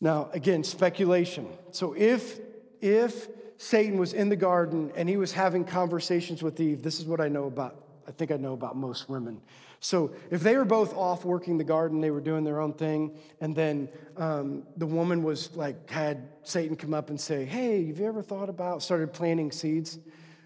Now, 0.00 0.28
again, 0.32 0.64
speculation. 0.64 1.48
So 1.70 1.94
if 1.96 2.38
if 2.80 3.28
Satan 3.56 3.98
was 3.98 4.12
in 4.12 4.28
the 4.28 4.36
garden 4.36 4.92
and 4.96 5.08
he 5.08 5.16
was 5.16 5.32
having 5.32 5.64
conversations 5.64 6.42
with 6.42 6.60
Eve, 6.60 6.82
this 6.82 6.98
is 7.00 7.06
what 7.06 7.20
I 7.20 7.28
know 7.28 7.44
about 7.44 7.84
I 8.06 8.10
think 8.10 8.30
I 8.30 8.36
know 8.36 8.52
about 8.52 8.76
most 8.76 9.08
women. 9.08 9.40
So 9.80 10.12
if 10.30 10.42
they 10.42 10.56
were 10.56 10.64
both 10.64 10.94
off 10.94 11.24
working 11.24 11.58
the 11.58 11.64
garden, 11.64 12.00
they 12.00 12.10
were 12.10 12.20
doing 12.20 12.44
their 12.44 12.60
own 12.60 12.72
thing, 12.72 13.18
and 13.40 13.54
then 13.54 13.88
um, 14.16 14.62
the 14.76 14.86
woman 14.86 15.22
was 15.22 15.54
like 15.56 15.90
had 15.90 16.28
Satan 16.42 16.76
come 16.76 16.94
up 16.94 17.10
and 17.10 17.20
say, 17.20 17.44
"Hey, 17.44 17.86
have 17.86 17.98
you 17.98 18.06
ever 18.06 18.22
thought 18.22 18.48
about?" 18.48 18.82
Started 18.82 19.12
planting 19.12 19.52
seeds. 19.52 19.98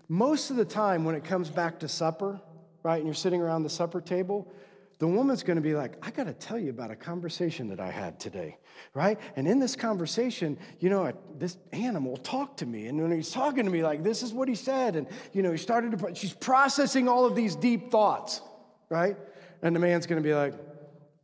Most 0.09 0.51
of 0.51 0.57
the 0.57 0.65
time, 0.65 1.05
when 1.05 1.15
it 1.15 1.23
comes 1.23 1.51
back 1.51 1.79
to 1.81 1.89
supper, 1.89 2.41
right, 2.83 2.97
and 2.97 3.07
you're 3.07 3.15
sitting 3.15 3.41
around 3.41 3.63
the 3.63 3.71
supper 3.71 4.01
table, 4.01 4.51
the 4.99 5.07
woman's 5.07 5.45
going 5.45 5.57
to 5.57 5.63
be 5.63 5.75
like, 5.75 5.95
I 6.05 6.11
got 6.11 6.25
to 6.25 6.33
tell 6.33 6.59
you 6.59 6.71
about 6.71 6.91
a 6.91 6.97
conversation 6.97 7.69
that 7.69 7.79
I 7.79 7.91
had 7.91 8.19
today, 8.19 8.59
right? 8.95 9.19
And 9.37 9.47
in 9.47 9.61
this 9.61 9.77
conversation, 9.77 10.59
you 10.81 10.91
know, 10.91 11.13
this 11.39 11.57
animal 11.73 12.17
talked 12.17 12.59
to 12.59 12.67
me. 12.67 12.89
And 12.89 13.01
when 13.01 13.13
he's 13.13 13.31
talking 13.31 13.65
to 13.65 13.71
me, 13.71 13.85
like, 13.85 14.03
this 14.03 14.25
is 14.25 14.33
what 14.33 14.49
he 14.49 14.57
said. 14.57 14.97
And, 14.97 15.07
you 15.33 15.43
know, 15.43 15.53
he 15.53 15.59
started 15.59 15.97
to, 15.97 16.15
she's 16.17 16.33
processing 16.33 17.09
all 17.09 17.25
of 17.25 17.37
these 17.37 17.55
deep 17.55 17.93
thoughts, 17.93 18.43
right? 18.89 19.17
And 19.63 19.75
the 19.75 19.81
man's 19.81 20.07
going 20.07 20.21
to 20.21 20.29
be 20.29 20.35
like, 20.35 20.55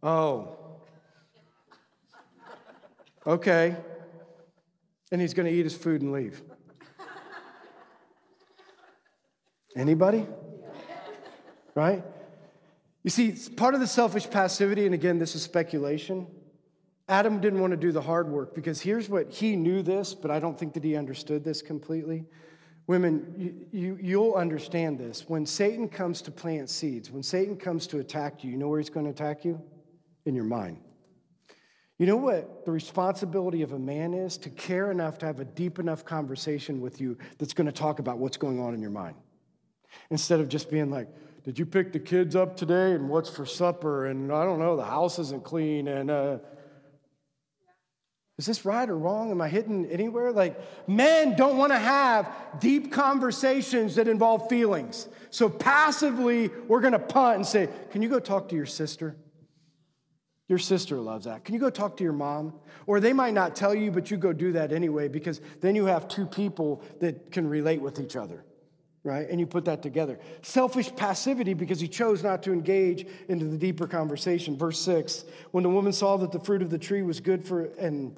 oh, 0.04 0.56
okay. 3.26 3.76
And 5.10 5.20
he's 5.20 5.34
going 5.34 5.50
to 5.50 5.52
eat 5.52 5.64
his 5.64 5.76
food 5.76 6.00
and 6.00 6.12
leave. 6.12 6.40
Anybody? 9.74 10.28
Right? 11.74 12.04
You 13.02 13.10
see, 13.10 13.34
part 13.56 13.74
of 13.74 13.80
the 13.80 13.86
selfish 13.86 14.28
passivity, 14.30 14.86
and 14.86 14.94
again, 14.94 15.18
this 15.18 15.34
is 15.34 15.42
speculation. 15.42 16.26
Adam 17.08 17.40
didn't 17.40 17.60
want 17.60 17.72
to 17.72 17.76
do 17.76 17.92
the 17.92 18.00
hard 18.00 18.28
work 18.28 18.54
because 18.54 18.80
here's 18.80 19.10
what 19.10 19.30
he 19.30 19.56
knew 19.56 19.82
this, 19.82 20.14
but 20.14 20.30
I 20.30 20.38
don't 20.38 20.58
think 20.58 20.72
that 20.72 20.82
he 20.82 20.96
understood 20.96 21.44
this 21.44 21.60
completely. 21.60 22.24
Women, 22.86 23.34
you, 23.36 23.78
you, 23.78 23.98
you'll 24.00 24.34
understand 24.34 24.98
this. 24.98 25.28
When 25.28 25.44
Satan 25.44 25.88
comes 25.88 26.22
to 26.22 26.30
plant 26.30 26.70
seeds, 26.70 27.10
when 27.10 27.22
Satan 27.22 27.56
comes 27.56 27.86
to 27.88 27.98
attack 27.98 28.42
you, 28.42 28.50
you 28.50 28.56
know 28.56 28.68
where 28.68 28.78
he's 28.78 28.90
going 28.90 29.04
to 29.04 29.10
attack 29.12 29.44
you? 29.44 29.60
In 30.24 30.34
your 30.34 30.44
mind. 30.44 30.78
You 31.98 32.06
know 32.06 32.16
what 32.16 32.64
the 32.64 32.72
responsibility 32.72 33.62
of 33.62 33.72
a 33.72 33.78
man 33.78 34.14
is? 34.14 34.36
To 34.38 34.50
care 34.50 34.90
enough 34.90 35.18
to 35.18 35.26
have 35.26 35.40
a 35.40 35.44
deep 35.44 35.78
enough 35.78 36.04
conversation 36.04 36.80
with 36.80 37.00
you 37.00 37.16
that's 37.38 37.52
going 37.52 37.66
to 37.66 37.72
talk 37.72 37.98
about 37.98 38.18
what's 38.18 38.36
going 38.36 38.60
on 38.60 38.74
in 38.74 38.80
your 38.80 38.90
mind. 38.90 39.16
Instead 40.10 40.40
of 40.40 40.48
just 40.48 40.70
being 40.70 40.90
like, 40.90 41.08
did 41.44 41.58
you 41.58 41.66
pick 41.66 41.92
the 41.92 41.98
kids 41.98 42.34
up 42.34 42.56
today 42.56 42.92
and 42.92 43.08
what's 43.08 43.28
for 43.28 43.44
supper? 43.44 44.06
And 44.06 44.32
I 44.32 44.44
don't 44.44 44.58
know, 44.58 44.76
the 44.76 44.84
house 44.84 45.18
isn't 45.18 45.44
clean. 45.44 45.88
And 45.88 46.10
uh, 46.10 46.38
is 48.38 48.46
this 48.46 48.64
right 48.64 48.88
or 48.88 48.96
wrong? 48.96 49.30
Am 49.30 49.42
I 49.42 49.48
hitting 49.50 49.84
anywhere? 49.86 50.32
Like, 50.32 50.58
men 50.88 51.36
don't 51.36 51.58
want 51.58 51.72
to 51.72 51.78
have 51.78 52.34
deep 52.60 52.90
conversations 52.90 53.96
that 53.96 54.08
involve 54.08 54.48
feelings. 54.48 55.06
So 55.28 55.50
passively, 55.50 56.50
we're 56.66 56.80
going 56.80 56.94
to 56.94 56.98
punt 56.98 57.36
and 57.36 57.46
say, 57.46 57.68
Can 57.90 58.00
you 58.00 58.08
go 58.08 58.20
talk 58.20 58.48
to 58.48 58.56
your 58.56 58.66
sister? 58.66 59.14
Your 60.48 60.58
sister 60.58 60.96
loves 60.96 61.26
that. 61.26 61.44
Can 61.44 61.54
you 61.54 61.60
go 61.60 61.70
talk 61.70 61.96
to 61.98 62.04
your 62.04 62.12
mom? 62.12 62.54
Or 62.86 63.00
they 63.00 63.12
might 63.12 63.34
not 63.34 63.54
tell 63.54 63.74
you, 63.74 63.90
but 63.90 64.10
you 64.10 64.16
go 64.16 64.32
do 64.32 64.52
that 64.52 64.72
anyway 64.72 65.08
because 65.08 65.40
then 65.60 65.74
you 65.74 65.86
have 65.86 66.06
two 66.08 66.26
people 66.26 66.82
that 67.00 67.32
can 67.32 67.48
relate 67.48 67.80
with 67.80 67.98
each 67.98 68.16
other 68.16 68.44
right? 69.04 69.28
And 69.28 69.38
you 69.38 69.46
put 69.46 69.66
that 69.66 69.82
together. 69.82 70.18
Selfish 70.42 70.94
passivity 70.96 71.52
because 71.52 71.78
he 71.78 71.86
chose 71.86 72.22
not 72.22 72.42
to 72.44 72.52
engage 72.52 73.06
into 73.28 73.44
the 73.44 73.58
deeper 73.58 73.86
conversation. 73.86 74.56
Verse 74.56 74.80
6 74.80 75.24
When 75.52 75.62
the 75.62 75.70
woman 75.70 75.92
saw 75.92 76.16
that 76.16 76.32
the 76.32 76.40
fruit 76.40 76.62
of 76.62 76.70
the 76.70 76.78
tree 76.78 77.02
was 77.02 77.20
good 77.20 77.44
for 77.44 77.66
and 77.78 78.16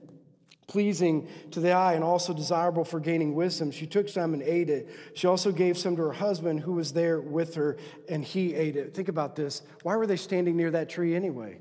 pleasing 0.69 1.29
to 1.53 1.61
the 1.61 1.73
eye 1.73 1.95
and 1.95 2.03
also 2.03 2.33
desirable 2.33 2.85
for 2.85 2.99
gaining 2.99 3.35
wisdom, 3.35 3.71
she 3.71 3.87
took 3.87 4.09
some 4.09 4.33
and 4.33 4.43
ate 4.43 4.71
it. 4.71 4.89
She 5.15 5.27
also 5.27 5.53
gave 5.53 5.77
some 5.77 5.97
to 5.97 6.03
her 6.03 6.13
husband 6.13 6.61
who 6.61 6.73
was 6.73 6.93
there 6.93 7.21
with 7.21 7.55
her, 7.55 7.77
and 8.09 8.25
he 8.25 8.55
ate 8.55 8.77
it. 8.77 8.95
Think 8.95 9.09
about 9.09 9.37
this. 9.37 9.63
Why 9.83 9.97
were 9.97 10.07
they 10.07 10.17
standing 10.17 10.57
near 10.57 10.71
that 10.73 10.89
tree 10.89 11.15
anyway? 11.15 11.59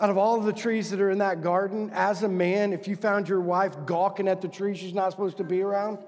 Out 0.00 0.10
of 0.10 0.18
all 0.18 0.36
of 0.36 0.44
the 0.44 0.52
trees 0.52 0.90
that 0.90 1.00
are 1.00 1.10
in 1.10 1.18
that 1.18 1.40
garden, 1.40 1.90
as 1.92 2.24
a 2.24 2.28
man, 2.28 2.72
if 2.72 2.88
you 2.88 2.96
found 2.96 3.28
your 3.28 3.40
wife 3.40 3.74
gawking 3.86 4.26
at 4.26 4.40
the 4.40 4.48
tree 4.48 4.74
she's 4.76 4.94
not 4.94 5.12
supposed 5.12 5.36
to 5.36 5.44
be 5.44 5.60
around, 5.62 5.98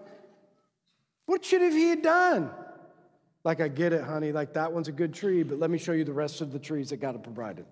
what 1.26 1.44
should 1.44 1.62
have 1.62 1.72
he 1.72 1.94
done? 1.96 2.50
Like, 3.44 3.60
I 3.60 3.68
get 3.68 3.92
it, 3.92 4.02
honey. 4.02 4.32
Like, 4.32 4.54
that 4.54 4.72
one's 4.72 4.88
a 4.88 4.92
good 4.92 5.14
tree, 5.14 5.42
but 5.42 5.60
let 5.60 5.70
me 5.70 5.78
show 5.78 5.92
you 5.92 6.04
the 6.04 6.12
rest 6.12 6.40
of 6.40 6.52
the 6.52 6.58
trees 6.58 6.90
that 6.90 6.96
God 6.96 7.22
provided. 7.22 7.64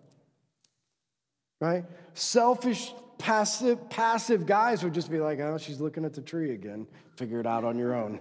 Right? 1.61 1.85
Selfish, 2.15 2.93
passive, 3.19 3.89
passive 3.91 4.47
guys 4.47 4.85
would 4.85 4.95
just 4.95 5.11
be 5.11 5.19
like, 5.19 5.41
oh, 5.41 5.59
she's 5.59 5.81
looking 5.81 6.05
at 6.05 6.13
the 6.13 6.21
tree 6.21 6.53
again. 6.53 6.87
Figure 7.17 7.41
it 7.41 7.47
out 7.47 7.65
on 7.65 7.79
your 7.79 7.95
own. 7.95 8.21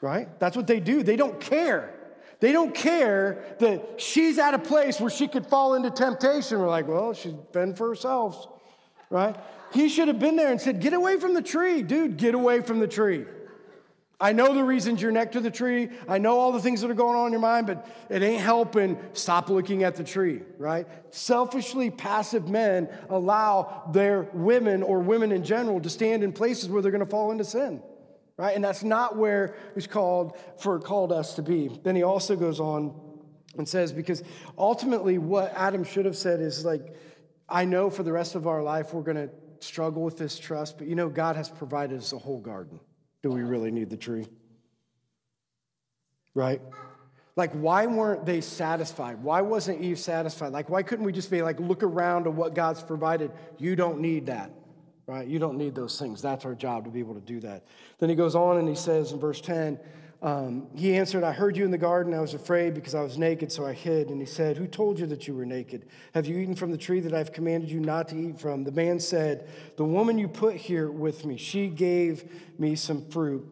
Right? 0.00 0.28
That's 0.38 0.56
what 0.56 0.66
they 0.66 0.78
do. 0.78 1.02
They 1.02 1.16
don't 1.16 1.40
care. 1.40 1.92
They 2.38 2.52
don't 2.52 2.74
care 2.74 3.56
that 3.60 4.00
she's 4.00 4.38
at 4.38 4.52
a 4.52 4.58
place 4.58 5.00
where 5.00 5.10
she 5.10 5.26
could 5.26 5.46
fall 5.46 5.74
into 5.74 5.90
temptation. 5.90 6.58
We're 6.58 6.68
like, 6.68 6.86
well, 6.86 7.14
she's 7.14 7.32
been 7.32 7.74
for 7.74 7.88
herself. 7.88 8.46
Right? 9.10 9.34
He 9.72 9.88
should 9.88 10.08
have 10.08 10.18
been 10.18 10.36
there 10.36 10.50
and 10.50 10.60
said, 10.60 10.80
get 10.80 10.92
away 10.92 11.18
from 11.18 11.34
the 11.34 11.42
tree. 11.42 11.82
Dude, 11.82 12.16
get 12.16 12.34
away 12.34 12.60
from 12.60 12.78
the 12.78 12.86
tree. 12.86 13.24
I 14.18 14.32
know 14.32 14.54
the 14.54 14.64
reasons 14.64 15.02
you're 15.02 15.12
next 15.12 15.34
to 15.34 15.40
the 15.40 15.50
tree. 15.50 15.90
I 16.08 16.16
know 16.16 16.38
all 16.38 16.50
the 16.50 16.60
things 16.60 16.80
that 16.80 16.90
are 16.90 16.94
going 16.94 17.16
on 17.16 17.26
in 17.26 17.32
your 17.32 17.40
mind, 17.40 17.66
but 17.66 17.86
it 18.08 18.22
ain't 18.22 18.40
helping. 18.40 18.98
Stop 19.12 19.50
looking 19.50 19.82
at 19.82 19.96
the 19.96 20.04
tree, 20.04 20.40
right? 20.56 20.86
Selfishly 21.14 21.90
passive 21.90 22.48
men 22.48 22.88
allow 23.10 23.90
their 23.92 24.22
women 24.32 24.82
or 24.82 25.00
women 25.00 25.32
in 25.32 25.44
general 25.44 25.80
to 25.80 25.90
stand 25.90 26.24
in 26.24 26.32
places 26.32 26.70
where 26.70 26.80
they're 26.80 26.92
going 26.92 27.04
to 27.04 27.10
fall 27.10 27.30
into 27.30 27.44
sin, 27.44 27.82
right? 28.38 28.56
And 28.56 28.64
that's 28.64 28.82
not 28.82 29.18
where 29.18 29.54
he's 29.74 29.86
called 29.86 30.38
for 30.58 30.80
called 30.80 31.12
us 31.12 31.34
to 31.34 31.42
be. 31.42 31.78
Then 31.82 31.94
he 31.94 32.02
also 32.02 32.36
goes 32.36 32.58
on 32.58 32.98
and 33.58 33.68
says, 33.68 33.92
because 33.92 34.22
ultimately 34.56 35.18
what 35.18 35.52
Adam 35.54 35.84
should 35.84 36.06
have 36.06 36.16
said 36.16 36.40
is 36.40 36.64
like, 36.64 36.96
I 37.50 37.66
know 37.66 37.90
for 37.90 38.02
the 38.02 38.12
rest 38.12 38.34
of 38.34 38.46
our 38.46 38.62
life 38.62 38.94
we're 38.94 39.02
going 39.02 39.28
to 39.28 39.30
struggle 39.60 40.02
with 40.02 40.16
this 40.16 40.38
trust, 40.38 40.78
but 40.78 40.86
you 40.86 40.94
know, 40.94 41.10
God 41.10 41.36
has 41.36 41.50
provided 41.50 41.98
us 41.98 42.14
a 42.14 42.18
whole 42.18 42.40
garden. 42.40 42.80
Do 43.26 43.32
we 43.32 43.42
really 43.42 43.72
need 43.72 43.90
the 43.90 43.96
tree? 43.96 44.24
Right? 46.32 46.62
Like, 47.34 47.50
why 47.54 47.86
weren't 47.86 48.24
they 48.24 48.40
satisfied? 48.40 49.20
Why 49.20 49.40
wasn't 49.40 49.80
Eve 49.80 49.98
satisfied? 49.98 50.52
Like, 50.52 50.70
why 50.70 50.84
couldn't 50.84 51.04
we 51.04 51.10
just 51.10 51.28
be 51.28 51.42
like, 51.42 51.58
look 51.58 51.82
around 51.82 52.28
at 52.28 52.34
what 52.34 52.54
God's 52.54 52.84
provided? 52.84 53.32
You 53.58 53.74
don't 53.74 53.98
need 53.98 54.26
that, 54.26 54.52
right? 55.08 55.26
You 55.26 55.40
don't 55.40 55.58
need 55.58 55.74
those 55.74 55.98
things. 55.98 56.22
That's 56.22 56.44
our 56.44 56.54
job 56.54 56.84
to 56.84 56.90
be 56.90 57.00
able 57.00 57.14
to 57.14 57.20
do 57.20 57.40
that. 57.40 57.64
Then 57.98 58.10
he 58.10 58.14
goes 58.14 58.36
on 58.36 58.58
and 58.58 58.68
he 58.68 58.76
says 58.76 59.10
in 59.10 59.18
verse 59.18 59.40
10, 59.40 59.76
um, 60.22 60.68
he 60.74 60.96
answered, 60.96 61.24
I 61.24 61.32
heard 61.32 61.56
you 61.56 61.64
in 61.64 61.70
the 61.70 61.78
garden. 61.78 62.14
I 62.14 62.20
was 62.20 62.32
afraid 62.32 62.72
because 62.74 62.94
I 62.94 63.02
was 63.02 63.18
naked, 63.18 63.52
so 63.52 63.66
I 63.66 63.74
hid. 63.74 64.08
And 64.08 64.18
he 64.20 64.26
said, 64.26 64.56
Who 64.56 64.66
told 64.66 64.98
you 64.98 65.06
that 65.06 65.28
you 65.28 65.34
were 65.34 65.44
naked? 65.44 65.86
Have 66.14 66.26
you 66.26 66.38
eaten 66.38 66.54
from 66.54 66.70
the 66.70 66.78
tree 66.78 67.00
that 67.00 67.12
I've 67.12 67.32
commanded 67.32 67.70
you 67.70 67.80
not 67.80 68.08
to 68.08 68.16
eat 68.16 68.40
from? 68.40 68.64
The 68.64 68.72
man 68.72 68.98
said, 68.98 69.48
The 69.76 69.84
woman 69.84 70.18
you 70.18 70.26
put 70.26 70.56
here 70.56 70.90
with 70.90 71.26
me, 71.26 71.36
she 71.36 71.68
gave 71.68 72.24
me 72.58 72.76
some 72.76 73.06
fruit 73.10 73.46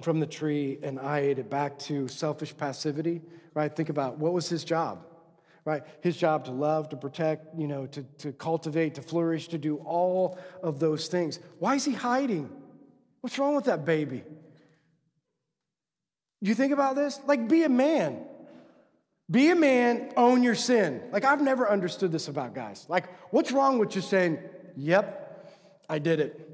from 0.00 0.20
the 0.20 0.26
tree, 0.26 0.78
and 0.82 1.00
I 1.00 1.18
ate 1.20 1.40
it. 1.40 1.50
Back 1.50 1.78
to 1.80 2.06
selfish 2.06 2.56
passivity, 2.56 3.20
right? 3.54 3.74
Think 3.74 3.88
about 3.88 4.18
what 4.18 4.32
was 4.32 4.48
his 4.48 4.62
job? 4.62 5.04
Right? 5.64 5.82
His 6.00 6.16
job 6.16 6.44
to 6.44 6.52
love, 6.52 6.88
to 6.90 6.96
protect, 6.96 7.58
you 7.58 7.66
know, 7.66 7.86
to, 7.88 8.02
to 8.18 8.32
cultivate, 8.32 8.94
to 8.94 9.02
flourish, 9.02 9.48
to 9.48 9.58
do 9.58 9.76
all 9.78 10.38
of 10.62 10.78
those 10.78 11.08
things. 11.08 11.40
Why 11.58 11.74
is 11.74 11.84
he 11.84 11.92
hiding? 11.92 12.50
What's 13.20 13.38
wrong 13.38 13.56
with 13.56 13.64
that 13.64 13.84
baby? 13.84 14.22
You 16.40 16.54
think 16.54 16.72
about 16.72 16.94
this? 16.94 17.20
Like, 17.26 17.48
be 17.48 17.64
a 17.64 17.68
man. 17.68 18.24
Be 19.30 19.50
a 19.50 19.56
man, 19.56 20.12
own 20.16 20.42
your 20.42 20.54
sin. 20.54 21.02
Like, 21.12 21.24
I've 21.24 21.42
never 21.42 21.68
understood 21.68 22.12
this 22.12 22.28
about 22.28 22.54
guys. 22.54 22.86
Like, 22.88 23.06
what's 23.30 23.52
wrong 23.52 23.78
with 23.78 23.90
just 23.90 24.08
saying, 24.08 24.38
yep, 24.76 25.52
I 25.88 25.98
did 25.98 26.20
it? 26.20 26.48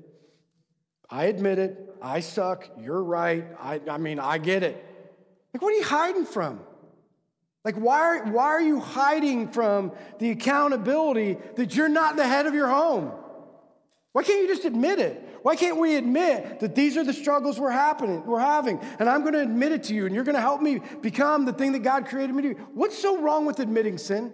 I 1.08 1.26
admit 1.26 1.58
it. 1.58 1.96
I 2.02 2.20
suck. 2.20 2.68
You're 2.80 3.02
right. 3.02 3.44
I, 3.60 3.80
I 3.88 3.98
mean, 3.98 4.18
I 4.18 4.38
get 4.38 4.62
it. 4.62 4.84
Like, 5.52 5.62
what 5.62 5.72
are 5.72 5.76
you 5.76 5.84
hiding 5.84 6.24
from? 6.24 6.60
Like, 7.64 7.76
why, 7.76 8.20
why 8.20 8.46
are 8.46 8.60
you 8.60 8.80
hiding 8.80 9.48
from 9.48 9.92
the 10.18 10.30
accountability 10.30 11.38
that 11.56 11.76
you're 11.76 11.88
not 11.88 12.16
the 12.16 12.26
head 12.26 12.46
of 12.46 12.54
your 12.54 12.68
home? 12.68 13.12
Why 14.12 14.22
can't 14.22 14.42
you 14.42 14.48
just 14.48 14.64
admit 14.64 14.98
it? 14.98 15.23
Why 15.44 15.56
can't 15.56 15.76
we 15.76 15.96
admit 15.96 16.60
that 16.60 16.74
these 16.74 16.96
are 16.96 17.04
the 17.04 17.12
struggles 17.12 17.60
we're 17.60 17.68
happening, 17.68 18.24
we're 18.24 18.40
having, 18.40 18.80
and 18.98 19.10
I'm 19.10 19.20
going 19.20 19.34
to 19.34 19.42
admit 19.42 19.72
it 19.72 19.82
to 19.84 19.94
you, 19.94 20.06
and 20.06 20.14
you're 20.14 20.24
going 20.24 20.36
to 20.36 20.40
help 20.40 20.62
me 20.62 20.80
become 21.02 21.44
the 21.44 21.52
thing 21.52 21.72
that 21.72 21.80
God 21.80 22.06
created 22.06 22.34
me 22.34 22.42
to 22.44 22.54
be? 22.54 22.60
What's 22.72 22.96
so 22.96 23.20
wrong 23.20 23.44
with 23.44 23.60
admitting 23.60 23.98
sin? 23.98 24.32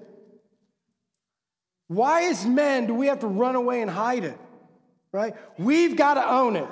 Why, 1.88 2.26
as 2.26 2.46
men, 2.46 2.86
do 2.86 2.94
we 2.94 3.08
have 3.08 3.18
to 3.20 3.26
run 3.26 3.56
away 3.56 3.82
and 3.82 3.90
hide 3.90 4.22
it? 4.22 4.38
Right? 5.10 5.34
We've 5.58 5.96
got 5.96 6.14
to 6.14 6.30
own 6.30 6.54
it. 6.54 6.68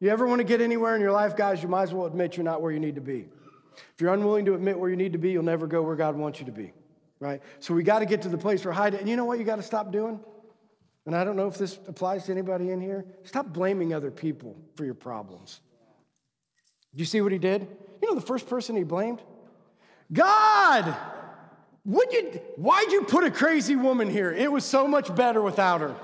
You 0.00 0.10
ever 0.10 0.26
want 0.26 0.40
to 0.40 0.44
get 0.44 0.60
anywhere 0.60 0.94
in 0.94 1.00
your 1.00 1.12
life, 1.12 1.34
guys, 1.34 1.62
you 1.62 1.70
might 1.70 1.84
as 1.84 1.94
well 1.94 2.06
admit 2.06 2.36
you're 2.36 2.44
not 2.44 2.60
where 2.60 2.72
you 2.72 2.78
need 2.78 2.96
to 2.96 3.00
be. 3.00 3.26
If 3.94 4.02
you're 4.02 4.12
unwilling 4.12 4.44
to 4.44 4.54
admit 4.54 4.78
where 4.78 4.90
you 4.90 4.96
need 4.96 5.14
to 5.14 5.18
be, 5.18 5.30
you'll 5.30 5.42
never 5.42 5.66
go 5.66 5.80
where 5.80 5.96
God 5.96 6.14
wants 6.14 6.40
you 6.40 6.44
to 6.44 6.52
be. 6.52 6.74
Right? 7.20 7.40
So 7.60 7.72
we 7.72 7.84
got 7.84 8.00
to 8.00 8.06
get 8.06 8.20
to 8.20 8.28
the 8.28 8.36
place 8.36 8.66
where 8.66 8.74
hide 8.74 8.92
it. 8.92 9.00
And 9.00 9.08
you 9.08 9.16
know 9.16 9.24
what 9.24 9.38
you 9.38 9.46
got 9.46 9.56
to 9.56 9.62
stop 9.62 9.92
doing? 9.92 10.20
And 11.06 11.14
I 11.14 11.22
don't 11.22 11.36
know 11.36 11.46
if 11.46 11.56
this 11.56 11.78
applies 11.86 12.26
to 12.26 12.32
anybody 12.32 12.70
in 12.70 12.80
here, 12.80 13.06
stop 13.22 13.46
blaming 13.46 13.94
other 13.94 14.10
people 14.10 14.56
for 14.74 14.84
your 14.84 14.94
problems. 14.94 15.60
Do 16.94 17.00
you 17.00 17.06
see 17.06 17.20
what 17.20 17.32
he 17.32 17.38
did? 17.38 17.68
You 18.02 18.08
know 18.08 18.14
the 18.14 18.26
first 18.26 18.48
person 18.48 18.76
he 18.76 18.82
blamed? 18.82 19.22
God! 20.12 20.94
Would 21.84 22.12
you, 22.12 22.40
why'd 22.56 22.90
you 22.90 23.02
put 23.02 23.22
a 23.22 23.30
crazy 23.30 23.76
woman 23.76 24.10
here? 24.10 24.32
It 24.32 24.50
was 24.50 24.64
so 24.64 24.88
much 24.88 25.14
better 25.14 25.40
without 25.40 25.80
her. 25.80 25.94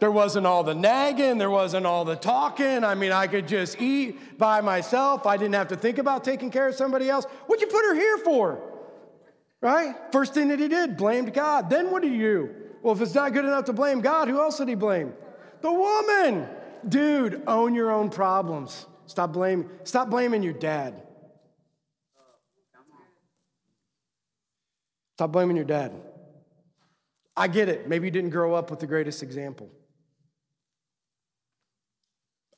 There 0.00 0.10
wasn't 0.10 0.46
all 0.46 0.64
the 0.64 0.74
nagging, 0.74 1.38
there 1.38 1.48
wasn't 1.48 1.86
all 1.86 2.04
the 2.04 2.16
talking. 2.16 2.84
I 2.84 2.94
mean, 2.94 3.12
I 3.12 3.28
could 3.28 3.46
just 3.48 3.80
eat 3.80 4.36
by 4.36 4.60
myself. 4.60 5.26
I 5.26 5.36
didn't 5.36 5.54
have 5.54 5.68
to 5.68 5.76
think 5.76 5.98
about 5.98 6.24
taking 6.24 6.50
care 6.50 6.68
of 6.68 6.74
somebody 6.74 7.08
else. 7.08 7.24
What'd 7.46 7.62
you 7.62 7.72
put 7.72 7.84
her 7.86 7.94
here 7.94 8.18
for? 8.18 8.60
Right? 9.60 9.94
First 10.10 10.34
thing 10.34 10.48
that 10.48 10.58
he 10.58 10.66
did, 10.66 10.96
blamed 10.96 11.32
God. 11.32 11.70
Then 11.70 11.90
what 11.92 12.02
did 12.02 12.12
you 12.12 12.18
do? 12.18 12.54
Well, 12.82 12.94
if 12.94 13.00
it's 13.00 13.14
not 13.14 13.32
good 13.32 13.44
enough 13.44 13.66
to 13.66 13.72
blame 13.72 14.00
God, 14.00 14.28
who 14.28 14.40
else 14.40 14.58
did 14.58 14.68
he 14.68 14.74
blame? 14.74 15.12
The 15.60 15.72
woman. 15.72 16.48
Dude, 16.88 17.42
own 17.46 17.74
your 17.74 17.92
own 17.92 18.10
problems. 18.10 18.86
Stop 19.06 19.32
blaming, 19.32 19.68
stop 19.84 20.10
blaming 20.10 20.42
your 20.42 20.52
dad. 20.52 21.00
Stop 25.14 25.30
blaming 25.30 25.56
your 25.56 25.64
dad. 25.64 25.92
I 27.36 27.46
get 27.46 27.68
it. 27.68 27.88
Maybe 27.88 28.06
you 28.06 28.10
didn't 28.10 28.30
grow 28.30 28.54
up 28.54 28.70
with 28.70 28.80
the 28.80 28.86
greatest 28.86 29.22
example. 29.22 29.70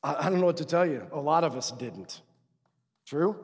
I, 0.01 0.25
I 0.25 0.29
don't 0.29 0.39
know 0.39 0.47
what 0.47 0.57
to 0.57 0.65
tell 0.65 0.85
you. 0.85 1.05
A 1.11 1.19
lot 1.19 1.43
of 1.43 1.55
us 1.55 1.71
didn't. 1.71 2.21
True? 3.05 3.37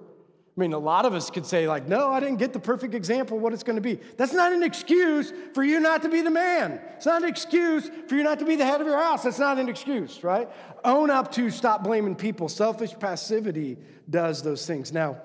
I 0.56 0.60
mean, 0.60 0.74
a 0.74 0.78
lot 0.78 1.06
of 1.06 1.14
us 1.14 1.30
could 1.30 1.45
say, 1.45 1.66
like, 1.66 1.88
no, 1.88 2.10
I 2.10 2.20
didn't 2.20 2.36
get 2.36 2.52
the 2.52 2.60
perfect 2.60 2.93
example 2.93 3.38
of 3.38 3.43
what 3.43 3.54
it's 3.54 3.64
going 3.64 3.78
to 3.78 3.82
be. 3.82 3.99
That's 4.18 4.34
not 4.34 4.52
an 4.52 4.64
excuse 4.64 5.32
for 5.54 5.64
you 5.64 5.80
not 5.80 6.02
to 6.02 6.10
be 6.10 6.22
the 6.22 6.30
man. 6.30 6.82
It's 6.97 7.06
not 7.06 7.24
an 7.24 7.30
excuse 7.30 7.89
for 8.08 8.16
you 8.16 8.24
not 8.24 8.39
to 8.39 8.45
be 8.45 8.58
the 8.58 8.66
head 8.66 8.82
of 8.82 8.88
your 8.88 8.97
house. 8.97 9.24
That's 9.24 9.39
not 9.39 9.60
an 9.60 9.70
excuse, 9.70 10.26
right? 10.26 10.49
Own 10.84 11.10
up 11.10 11.32
to 11.34 11.49
stop 11.49 11.86
blaming 11.86 12.16
people. 12.16 12.49
Selfish 12.49 12.93
passivity 12.99 13.78
does 14.10 14.41
those 14.41 14.66
things. 14.68 14.91
Now, 14.91 15.22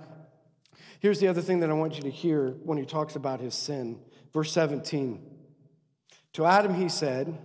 here's 1.01 1.19
the 1.19 1.27
other 1.27 1.43
thing 1.43 1.59
that 1.59 1.71
I 1.71 1.73
want 1.73 1.97
you 1.97 2.03
to 2.03 2.11
hear 2.11 2.51
when 2.63 2.79
he 2.79 2.85
talks 2.85 3.17
about 3.17 3.41
his 3.41 3.55
sin. 3.57 3.99
Verse 4.33 4.53
17. 4.53 5.29
To 6.35 6.45
Adam, 6.45 6.73
he 6.73 6.89
said, 6.89 7.37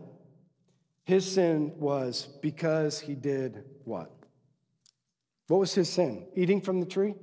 his 1.04 1.30
sin 1.30 1.74
was 1.78 2.28
because 2.44 3.00
he 3.00 3.16
did 3.16 3.64
what? 3.86 4.12
What 5.48 5.62
was 5.62 5.74
his 5.74 5.90
sin? 5.90 6.28
Eating 6.36 6.62
from 6.62 6.80
the 6.80 6.86
tree? 6.86 7.16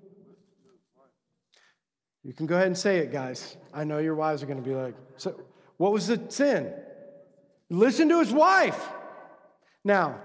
You 2.28 2.34
can 2.34 2.44
go 2.44 2.56
ahead 2.56 2.66
and 2.66 2.76
say 2.76 2.98
it, 2.98 3.10
guys. 3.10 3.56
I 3.72 3.84
know 3.84 4.00
your 4.00 4.14
wives 4.14 4.42
are 4.42 4.46
going 4.46 4.62
to 4.62 4.68
be 4.68 4.74
like, 4.74 4.94
so 5.16 5.40
what 5.78 5.92
was 5.92 6.08
the 6.08 6.20
sin? 6.28 6.74
Listen 7.70 8.10
to 8.10 8.20
his 8.20 8.30
wife. 8.30 8.78
Now, 9.82 10.20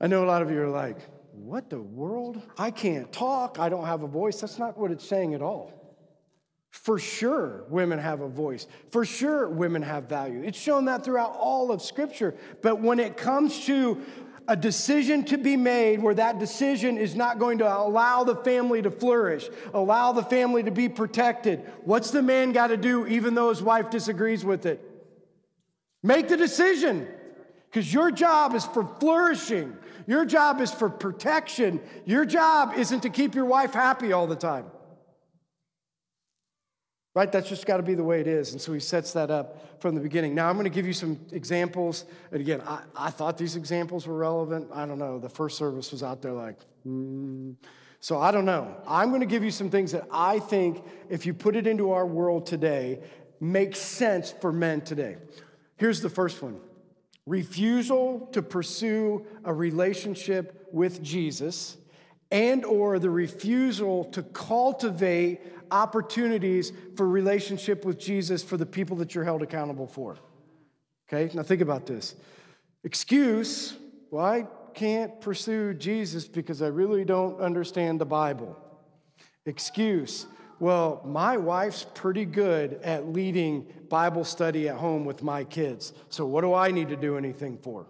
I 0.00 0.08
know 0.08 0.24
a 0.24 0.26
lot 0.26 0.42
of 0.42 0.50
you 0.50 0.60
are 0.60 0.68
like, 0.68 0.98
what 1.30 1.70
the 1.70 1.80
world? 1.80 2.42
I 2.58 2.72
can't 2.72 3.12
talk. 3.12 3.60
I 3.60 3.68
don't 3.68 3.86
have 3.86 4.02
a 4.02 4.08
voice. 4.08 4.40
That's 4.40 4.58
not 4.58 4.76
what 4.76 4.90
it's 4.90 5.06
saying 5.06 5.34
at 5.34 5.42
all. 5.42 5.72
For 6.70 6.98
sure, 6.98 7.66
women 7.68 8.00
have 8.00 8.20
a 8.20 8.28
voice. 8.28 8.66
For 8.90 9.04
sure, 9.04 9.48
women 9.48 9.82
have 9.82 10.08
value. 10.08 10.42
It's 10.42 10.58
shown 10.58 10.86
that 10.86 11.04
throughout 11.04 11.36
all 11.38 11.70
of 11.70 11.82
Scripture. 11.82 12.34
But 12.62 12.80
when 12.80 12.98
it 12.98 13.16
comes 13.16 13.66
to 13.66 14.02
a 14.52 14.56
decision 14.56 15.24
to 15.24 15.38
be 15.38 15.56
made 15.56 16.02
where 16.02 16.12
that 16.12 16.38
decision 16.38 16.98
is 16.98 17.14
not 17.14 17.38
going 17.38 17.56
to 17.56 17.66
allow 17.66 18.22
the 18.22 18.36
family 18.36 18.82
to 18.82 18.90
flourish, 18.90 19.48
allow 19.72 20.12
the 20.12 20.22
family 20.22 20.62
to 20.62 20.70
be 20.70 20.90
protected. 20.90 21.64
What's 21.84 22.10
the 22.10 22.20
man 22.20 22.52
got 22.52 22.66
to 22.66 22.76
do 22.76 23.06
even 23.06 23.34
though 23.34 23.48
his 23.48 23.62
wife 23.62 23.88
disagrees 23.88 24.44
with 24.44 24.66
it? 24.66 24.78
Make 26.02 26.28
the 26.28 26.36
decision 26.36 27.08
because 27.70 27.94
your 27.94 28.10
job 28.10 28.54
is 28.54 28.66
for 28.66 28.84
flourishing. 29.00 29.74
Your 30.06 30.26
job 30.26 30.60
is 30.60 30.70
for 30.70 30.90
protection. 30.90 31.80
Your 32.04 32.26
job 32.26 32.74
isn't 32.76 33.00
to 33.04 33.08
keep 33.08 33.34
your 33.34 33.46
wife 33.46 33.72
happy 33.72 34.12
all 34.12 34.26
the 34.26 34.36
time. 34.36 34.66
Right? 37.14 37.30
That's 37.30 37.48
just 37.48 37.66
got 37.66 37.76
to 37.76 37.82
be 37.82 37.94
the 37.94 38.04
way 38.04 38.20
it 38.20 38.26
is. 38.26 38.52
And 38.52 38.60
so 38.60 38.72
he 38.72 38.80
sets 38.80 39.12
that 39.12 39.30
up 39.30 39.80
from 39.82 39.94
the 39.94 40.00
beginning. 40.00 40.34
Now, 40.34 40.48
I'm 40.48 40.54
going 40.56 40.64
to 40.64 40.70
give 40.70 40.86
you 40.86 40.94
some 40.94 41.20
examples. 41.30 42.06
And 42.30 42.40
again, 42.40 42.62
I, 42.66 42.82
I 42.96 43.10
thought 43.10 43.36
these 43.36 43.54
examples 43.54 44.06
were 44.06 44.16
relevant. 44.16 44.68
I 44.72 44.86
don't 44.86 44.98
know. 44.98 45.18
The 45.18 45.28
first 45.28 45.58
service 45.58 45.92
was 45.92 46.02
out 46.02 46.22
there 46.22 46.32
like, 46.32 46.56
hmm. 46.84 47.52
So 48.00 48.18
I 48.18 48.32
don't 48.32 48.46
know. 48.46 48.74
I'm 48.88 49.10
going 49.10 49.20
to 49.20 49.26
give 49.26 49.44
you 49.44 49.50
some 49.50 49.70
things 49.70 49.92
that 49.92 50.06
I 50.10 50.38
think, 50.38 50.82
if 51.08 51.24
you 51.26 51.34
put 51.34 51.54
it 51.54 51.66
into 51.66 51.92
our 51.92 52.06
world 52.06 52.46
today, 52.46 53.00
makes 53.40 53.78
sense 53.78 54.32
for 54.40 54.50
men 54.50 54.80
today. 54.80 55.18
Here's 55.76 56.00
the 56.00 56.10
first 56.10 56.42
one 56.42 56.60
refusal 57.26 58.28
to 58.32 58.42
pursue 58.42 59.24
a 59.44 59.52
relationship 59.52 60.68
with 60.72 61.02
Jesus 61.02 61.76
and 62.32 62.64
or 62.64 62.98
the 62.98 63.10
refusal 63.10 64.04
to 64.06 64.22
cultivate 64.22 65.61
opportunities 65.72 66.72
for 66.96 67.08
relationship 67.08 67.84
with 67.84 67.98
Jesus 67.98 68.42
for 68.42 68.56
the 68.56 68.66
people 68.66 68.96
that 68.98 69.14
you're 69.14 69.24
held 69.24 69.42
accountable 69.42 69.86
for. 69.86 70.18
Okay, 71.12 71.34
now 71.34 71.42
think 71.42 71.62
about 71.62 71.86
this. 71.86 72.14
Excuse, 72.84 73.74
well, 74.10 74.24
I 74.24 74.46
can't 74.74 75.20
pursue 75.20 75.74
Jesus 75.74 76.26
because 76.26 76.62
I 76.62 76.68
really 76.68 77.04
don't 77.04 77.40
understand 77.40 78.00
the 78.00 78.06
Bible. 78.06 78.58
Excuse, 79.46 80.26
well, 80.58 81.02
my 81.04 81.36
wife's 81.36 81.84
pretty 81.94 82.24
good 82.24 82.80
at 82.84 83.08
leading 83.08 83.66
Bible 83.88 84.24
study 84.24 84.68
at 84.68 84.76
home 84.76 85.04
with 85.04 85.22
my 85.22 85.44
kids. 85.44 85.92
So 86.08 86.24
what 86.24 86.42
do 86.42 86.54
I 86.54 86.70
need 86.70 86.88
to 86.90 86.96
do 86.96 87.16
anything 87.16 87.58
for? 87.58 87.86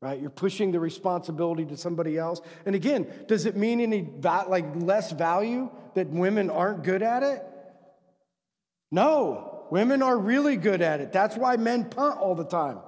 Right? 0.00 0.20
You're 0.20 0.30
pushing 0.30 0.72
the 0.72 0.80
responsibility 0.80 1.64
to 1.66 1.76
somebody 1.76 2.16
else. 2.16 2.40
And 2.64 2.74
again, 2.74 3.06
does 3.28 3.46
it 3.46 3.56
mean 3.56 3.80
any 3.80 4.08
like 4.22 4.64
less 4.76 5.12
value 5.12 5.70
that 5.96 6.08
women 6.08 6.50
aren't 6.50 6.84
good 6.84 7.02
at 7.02 7.22
it? 7.22 7.42
No, 8.92 9.66
women 9.70 10.02
are 10.02 10.16
really 10.16 10.56
good 10.56 10.80
at 10.80 11.00
it. 11.00 11.12
That's 11.12 11.36
why 11.36 11.56
men 11.56 11.86
punt 11.86 12.18
all 12.18 12.34
the 12.34 12.44
time. 12.44 12.78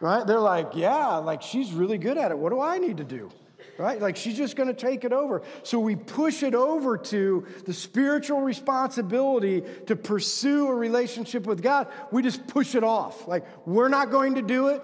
Right? 0.00 0.26
They're 0.26 0.40
like, 0.40 0.70
yeah, 0.74 1.16
like 1.16 1.42
she's 1.42 1.72
really 1.72 1.98
good 1.98 2.18
at 2.18 2.30
it. 2.30 2.38
What 2.38 2.50
do 2.50 2.60
I 2.60 2.78
need 2.78 2.96
to 2.98 3.04
do? 3.04 3.30
Right? 3.78 4.00
Like 4.00 4.16
she's 4.16 4.36
just 4.36 4.56
going 4.56 4.68
to 4.68 4.74
take 4.74 5.04
it 5.04 5.12
over. 5.12 5.42
So 5.62 5.78
we 5.78 5.94
push 5.94 6.42
it 6.42 6.54
over 6.54 6.96
to 6.98 7.46
the 7.64 7.72
spiritual 7.72 8.40
responsibility 8.40 9.62
to 9.86 9.94
pursue 9.94 10.68
a 10.68 10.74
relationship 10.74 11.46
with 11.46 11.62
God. 11.62 11.88
We 12.10 12.22
just 12.22 12.46
push 12.46 12.74
it 12.74 12.82
off. 12.82 13.28
Like 13.28 13.44
we're 13.66 13.88
not 13.88 14.10
going 14.10 14.36
to 14.36 14.42
do 14.42 14.68
it. 14.68 14.82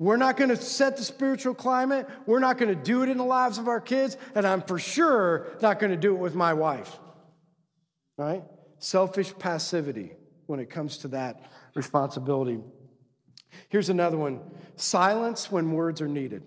We're 0.00 0.16
not 0.16 0.38
going 0.38 0.48
to 0.48 0.56
set 0.56 0.96
the 0.96 1.04
spiritual 1.04 1.54
climate. 1.54 2.08
We're 2.24 2.38
not 2.38 2.56
going 2.56 2.74
to 2.74 2.82
do 2.82 3.02
it 3.02 3.10
in 3.10 3.18
the 3.18 3.24
lives 3.24 3.58
of 3.58 3.68
our 3.68 3.82
kids. 3.82 4.16
And 4.34 4.46
I'm 4.46 4.62
for 4.62 4.78
sure 4.78 5.48
not 5.60 5.78
going 5.78 5.90
to 5.90 5.96
do 5.96 6.14
it 6.14 6.18
with 6.18 6.34
my 6.34 6.54
wife. 6.54 6.98
Right? 8.16 8.42
Selfish 8.78 9.34
passivity 9.38 10.12
when 10.46 10.58
it 10.58 10.70
comes 10.70 10.96
to 10.98 11.08
that 11.08 11.52
responsibility. 11.74 12.60
Here's 13.68 13.90
another 13.90 14.16
one 14.16 14.40
silence 14.76 15.52
when 15.52 15.70
words 15.70 16.00
are 16.00 16.08
needed. 16.08 16.44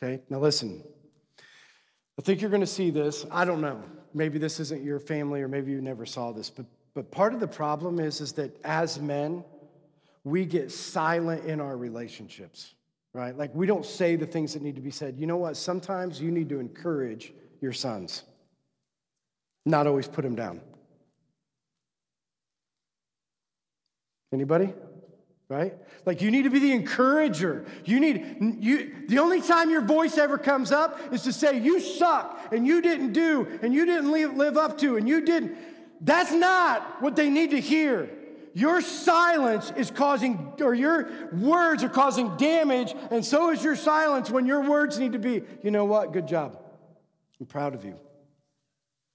Okay, 0.00 0.22
now 0.30 0.38
listen. 0.38 0.84
I 2.18 2.22
think 2.22 2.40
you're 2.40 2.50
going 2.50 2.60
to 2.60 2.66
see 2.68 2.90
this. 2.90 3.26
I 3.32 3.44
don't 3.44 3.60
know. 3.60 3.82
Maybe 4.14 4.38
this 4.38 4.60
isn't 4.60 4.84
your 4.84 5.00
family 5.00 5.42
or 5.42 5.48
maybe 5.48 5.72
you 5.72 5.80
never 5.80 6.06
saw 6.06 6.30
this, 6.30 6.50
but, 6.50 6.66
but 6.94 7.10
part 7.10 7.34
of 7.34 7.40
the 7.40 7.48
problem 7.48 7.98
is, 7.98 8.20
is 8.20 8.32
that 8.34 8.54
as 8.64 9.00
men, 9.00 9.42
we 10.24 10.44
get 10.44 10.70
silent 10.70 11.44
in 11.44 11.60
our 11.60 11.76
relationships, 11.76 12.74
right? 13.12 13.36
Like 13.36 13.54
we 13.54 13.66
don't 13.66 13.84
say 13.84 14.16
the 14.16 14.26
things 14.26 14.54
that 14.54 14.62
need 14.62 14.76
to 14.76 14.80
be 14.80 14.90
said. 14.90 15.16
You 15.18 15.26
know 15.26 15.36
what? 15.36 15.56
Sometimes 15.56 16.20
you 16.20 16.30
need 16.30 16.48
to 16.50 16.60
encourage 16.60 17.32
your 17.60 17.72
sons, 17.72 18.22
not 19.66 19.86
always 19.86 20.08
put 20.08 20.22
them 20.22 20.34
down. 20.34 20.60
Anybody? 24.32 24.72
Right? 25.48 25.74
Like 26.06 26.22
you 26.22 26.30
need 26.30 26.44
to 26.44 26.50
be 26.50 26.60
the 26.60 26.72
encourager. 26.72 27.66
You 27.84 28.00
need 28.00 28.56
you 28.60 29.04
the 29.06 29.18
only 29.18 29.42
time 29.42 29.70
your 29.70 29.82
voice 29.82 30.16
ever 30.16 30.38
comes 30.38 30.72
up 30.72 30.98
is 31.12 31.22
to 31.24 31.32
say 31.32 31.58
you 31.58 31.78
suck 31.78 32.48
and 32.52 32.66
you 32.66 32.80
didn't 32.80 33.12
do 33.12 33.58
and 33.60 33.74
you 33.74 33.84
didn't 33.84 34.10
live, 34.10 34.34
live 34.34 34.56
up 34.56 34.78
to 34.78 34.96
and 34.96 35.06
you 35.06 35.20
didn't. 35.20 35.54
That's 36.00 36.32
not 36.32 37.02
what 37.02 37.16
they 37.16 37.28
need 37.28 37.50
to 37.50 37.60
hear. 37.60 38.08
Your 38.54 38.80
silence 38.80 39.72
is 39.76 39.90
causing, 39.90 40.52
or 40.60 40.74
your 40.74 41.10
words 41.32 41.82
are 41.82 41.88
causing 41.88 42.36
damage, 42.36 42.94
and 43.10 43.24
so 43.24 43.50
is 43.50 43.64
your 43.64 43.76
silence 43.76 44.30
when 44.30 44.46
your 44.46 44.68
words 44.68 44.98
need 44.98 45.12
to 45.12 45.18
be, 45.18 45.42
you 45.62 45.70
know 45.70 45.84
what? 45.84 46.12
Good 46.12 46.28
job. 46.28 46.58
I'm 47.40 47.46
proud 47.46 47.74
of 47.74 47.84
you. 47.84 47.98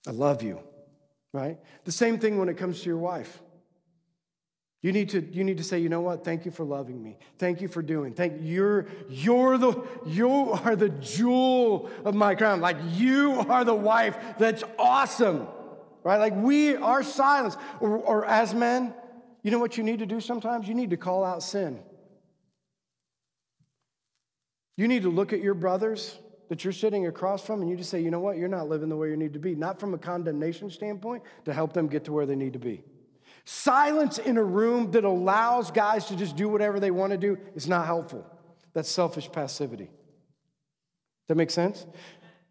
I 0.07 0.11
love 0.11 0.41
you, 0.41 0.59
right? 1.33 1.57
The 1.83 1.91
same 1.91 2.17
thing 2.17 2.37
when 2.37 2.49
it 2.49 2.57
comes 2.57 2.81
to 2.81 2.89
your 2.89 2.97
wife. 2.97 3.41
You 4.81 4.91
need 4.91 5.09
to, 5.09 5.21
you 5.21 5.43
need 5.43 5.57
to 5.57 5.63
say, 5.63 5.79
you 5.79 5.89
know 5.89 6.01
what? 6.01 6.23
Thank 6.23 6.45
you 6.45 6.51
for 6.51 6.63
loving 6.63 7.01
me. 7.01 7.17
Thank 7.39 7.61
you 7.61 7.67
for 7.67 7.81
doing. 7.81 8.13
Thank 8.13 8.41
you're 8.41 8.85
you're 9.09 9.57
the 9.57 9.83
you 10.05 10.51
are 10.51 10.75
the 10.75 10.89
jewel 10.89 11.89
of 12.05 12.13
my 12.13 12.35
crown. 12.35 12.61
Like 12.61 12.77
you 12.91 13.39
are 13.49 13.65
the 13.65 13.73
wife 13.73 14.17
that's 14.37 14.63
awesome. 14.77 15.47
Right? 16.03 16.17
Like 16.17 16.35
we 16.35 16.75
our 16.75 17.03
silence. 17.03 17.57
Or, 17.79 17.97
or 17.97 18.25
as 18.25 18.53
men, 18.53 18.93
you 19.47 19.51
know 19.51 19.59
what 19.59 19.77
you 19.77 19.83
need 19.85 19.99
to 19.99 20.05
do 20.05 20.19
sometimes? 20.19 20.67
You 20.67 20.73
need 20.73 20.89
to 20.89 20.97
call 20.97 21.23
out 21.23 21.41
sin. 21.41 21.79
You 24.75 24.89
need 24.89 25.03
to 25.03 25.09
look 25.09 25.31
at 25.31 25.39
your 25.39 25.53
brothers 25.53 26.19
that 26.49 26.65
you're 26.65 26.73
sitting 26.73 27.07
across 27.07 27.45
from 27.45 27.61
and 27.61 27.71
you 27.71 27.77
just 27.77 27.89
say, 27.89 28.01
you 28.01 28.11
know 28.11 28.19
what? 28.19 28.35
You're 28.35 28.49
not 28.49 28.67
living 28.67 28.89
the 28.89 28.97
way 28.97 29.07
you 29.07 29.15
need 29.15 29.31
to 29.31 29.39
be. 29.39 29.55
Not 29.55 29.79
from 29.79 29.93
a 29.93 29.97
condemnation 29.97 30.69
standpoint, 30.69 31.23
to 31.45 31.53
help 31.53 31.71
them 31.71 31.87
get 31.87 32.03
to 32.03 32.11
where 32.11 32.25
they 32.25 32.35
need 32.35 32.51
to 32.53 32.59
be. 32.59 32.83
Silence 33.45 34.17
in 34.17 34.35
a 34.35 34.43
room 34.43 34.91
that 34.91 35.05
allows 35.05 35.71
guys 35.71 36.07
to 36.07 36.17
just 36.17 36.35
do 36.35 36.49
whatever 36.49 36.81
they 36.81 36.91
want 36.91 37.13
to 37.13 37.17
do 37.17 37.37
is 37.55 37.69
not 37.69 37.85
helpful. 37.85 38.29
That's 38.73 38.89
selfish 38.89 39.31
passivity. 39.31 39.89
That 41.29 41.35
makes 41.35 41.53
sense? 41.53 41.85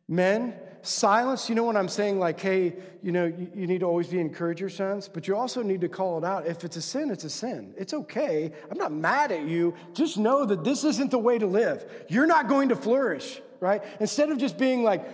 Men, 0.09 0.55
silence, 0.87 1.49
you 1.49 1.55
know 1.55 1.64
what 1.64 1.76
I'm 1.76 1.89
saying? 1.89 2.18
Like, 2.18 2.41
hey, 2.41 2.74
you 3.03 3.12
know, 3.12 3.26
you, 3.26 3.51
you, 3.55 3.66
need 3.66 3.80
to 3.80 3.87
always 3.87 4.09
be 4.09 4.18
encourage 4.18 4.61
your 4.61 4.70
sons, 4.70 5.09
but 5.09 5.28
you 5.28 5.37
also 5.37 5.62
need 5.62 5.80
to 5.80 5.89
call 5.89 6.18
it 6.18 6.24
out. 6.24 6.47
If 6.47 6.64
it's 6.64 6.76
a 6.76 6.82
sin, 6.82 7.11
it's 7.11 7.24
a 7.24 7.30
sin. 7.30 7.74
It's 7.76 7.95
okay. 7.95 8.53
I'm 8.70 8.78
not 8.78 8.93
mad 8.93 9.32
at 9.32 9.43
you. 9.43 9.74
Just 9.93 10.18
know 10.18 10.45
that 10.45 10.64
this 10.64 10.84
isn't 10.84 11.11
the 11.11 11.18
way 11.18 11.39
to 11.39 11.47
live. 11.47 11.84
You're 12.09 12.26
not 12.26 12.49
going 12.49 12.68
to 12.70 12.76
flourish, 12.76 13.41
right? 13.61 13.82
Instead 14.01 14.30
of 14.30 14.39
just 14.39 14.59
being 14.59 14.82
like, 14.82 15.07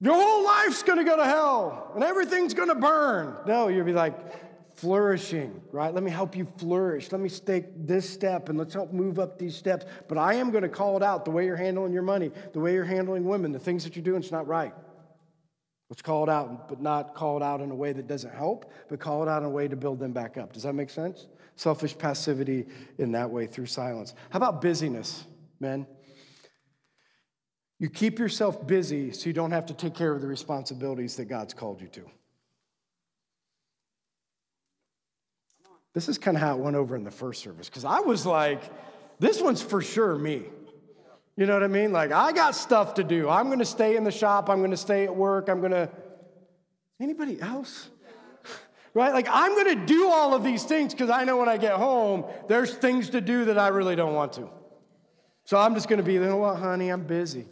your 0.00 0.14
whole 0.14 0.44
life's 0.44 0.82
gonna 0.82 1.04
go 1.04 1.16
to 1.16 1.24
hell 1.24 1.92
and 1.94 2.02
everything's 2.02 2.54
gonna 2.54 2.74
burn. 2.74 3.36
No, 3.46 3.68
you'll 3.68 3.84
be 3.84 3.92
like, 3.92 4.14
flourishing, 4.82 5.62
right? 5.70 5.94
Let 5.94 6.02
me 6.02 6.10
help 6.10 6.36
you 6.36 6.44
flourish. 6.58 7.12
Let 7.12 7.20
me 7.20 7.28
take 7.28 7.86
this 7.86 8.10
step 8.10 8.48
and 8.48 8.58
let's 8.58 8.74
help 8.74 8.92
move 8.92 9.20
up 9.20 9.38
these 9.38 9.54
steps. 9.54 9.86
But 10.08 10.18
I 10.18 10.34
am 10.34 10.50
going 10.50 10.64
to 10.64 10.68
call 10.68 10.96
it 10.96 11.04
out 11.04 11.24
the 11.24 11.30
way 11.30 11.46
you're 11.46 11.54
handling 11.54 11.92
your 11.92 12.02
money, 12.02 12.32
the 12.52 12.58
way 12.58 12.72
you're 12.72 12.84
handling 12.84 13.24
women, 13.24 13.52
the 13.52 13.60
things 13.60 13.84
that 13.84 13.94
you're 13.94 14.02
doing, 14.02 14.20
it's 14.20 14.32
not 14.32 14.48
right. 14.48 14.74
Let's 15.88 16.02
call 16.02 16.24
it 16.24 16.28
out, 16.28 16.68
but 16.68 16.80
not 16.80 17.14
call 17.14 17.36
it 17.36 17.44
out 17.44 17.60
in 17.60 17.70
a 17.70 17.74
way 17.76 17.92
that 17.92 18.08
doesn't 18.08 18.34
help, 18.34 18.72
but 18.88 18.98
call 18.98 19.22
it 19.22 19.28
out 19.28 19.42
in 19.42 19.46
a 19.46 19.50
way 19.50 19.68
to 19.68 19.76
build 19.76 20.00
them 20.00 20.12
back 20.12 20.36
up. 20.36 20.52
Does 20.52 20.64
that 20.64 20.72
make 20.72 20.90
sense? 20.90 21.28
Selfish 21.54 21.96
passivity 21.96 22.66
in 22.98 23.12
that 23.12 23.30
way 23.30 23.46
through 23.46 23.66
silence. 23.66 24.14
How 24.30 24.38
about 24.38 24.60
busyness, 24.60 25.22
men? 25.60 25.86
You 27.78 27.88
keep 27.88 28.18
yourself 28.18 28.66
busy 28.66 29.12
so 29.12 29.28
you 29.28 29.32
don't 29.32 29.52
have 29.52 29.66
to 29.66 29.74
take 29.74 29.94
care 29.94 30.12
of 30.12 30.22
the 30.22 30.26
responsibilities 30.26 31.14
that 31.16 31.26
God's 31.26 31.54
called 31.54 31.80
you 31.80 31.88
to. 31.88 32.10
This 35.94 36.08
is 36.08 36.18
kind 36.18 36.36
of 36.36 36.42
how 36.42 36.56
it 36.56 36.60
went 36.60 36.76
over 36.76 36.96
in 36.96 37.04
the 37.04 37.10
first 37.10 37.42
service 37.42 37.68
because 37.68 37.84
I 37.84 38.00
was 38.00 38.24
like, 38.24 38.62
this 39.18 39.40
one's 39.40 39.62
for 39.62 39.82
sure 39.82 40.16
me. 40.16 40.44
You 41.36 41.46
know 41.46 41.54
what 41.54 41.62
I 41.62 41.68
mean? 41.68 41.92
Like, 41.92 42.12
I 42.12 42.32
got 42.32 42.54
stuff 42.54 42.94
to 42.94 43.04
do. 43.04 43.28
I'm 43.28 43.46
going 43.46 43.58
to 43.58 43.64
stay 43.64 43.96
in 43.96 44.04
the 44.04 44.10
shop. 44.10 44.50
I'm 44.50 44.58
going 44.58 44.70
to 44.70 44.76
stay 44.76 45.04
at 45.04 45.14
work. 45.14 45.48
I'm 45.48 45.60
going 45.60 45.72
to. 45.72 45.88
Anybody 47.00 47.40
else? 47.40 47.88
right? 48.94 49.12
Like, 49.12 49.28
I'm 49.30 49.52
going 49.52 49.78
to 49.78 49.86
do 49.86 50.08
all 50.08 50.34
of 50.34 50.44
these 50.44 50.64
things 50.64 50.92
because 50.92 51.10
I 51.10 51.24
know 51.24 51.36
when 51.36 51.48
I 51.48 51.56
get 51.56 51.72
home, 51.72 52.24
there's 52.48 52.74
things 52.74 53.10
to 53.10 53.20
do 53.20 53.46
that 53.46 53.58
I 53.58 53.68
really 53.68 53.96
don't 53.96 54.14
want 54.14 54.34
to. 54.34 54.48
So 55.44 55.58
I'm 55.58 55.74
just 55.74 55.88
going 55.88 55.98
to 55.98 56.04
be, 56.04 56.14
you 56.14 56.20
know 56.20 56.36
what, 56.36 56.56
honey, 56.56 56.90
I'm 56.90 57.04
busy. 57.04 57.46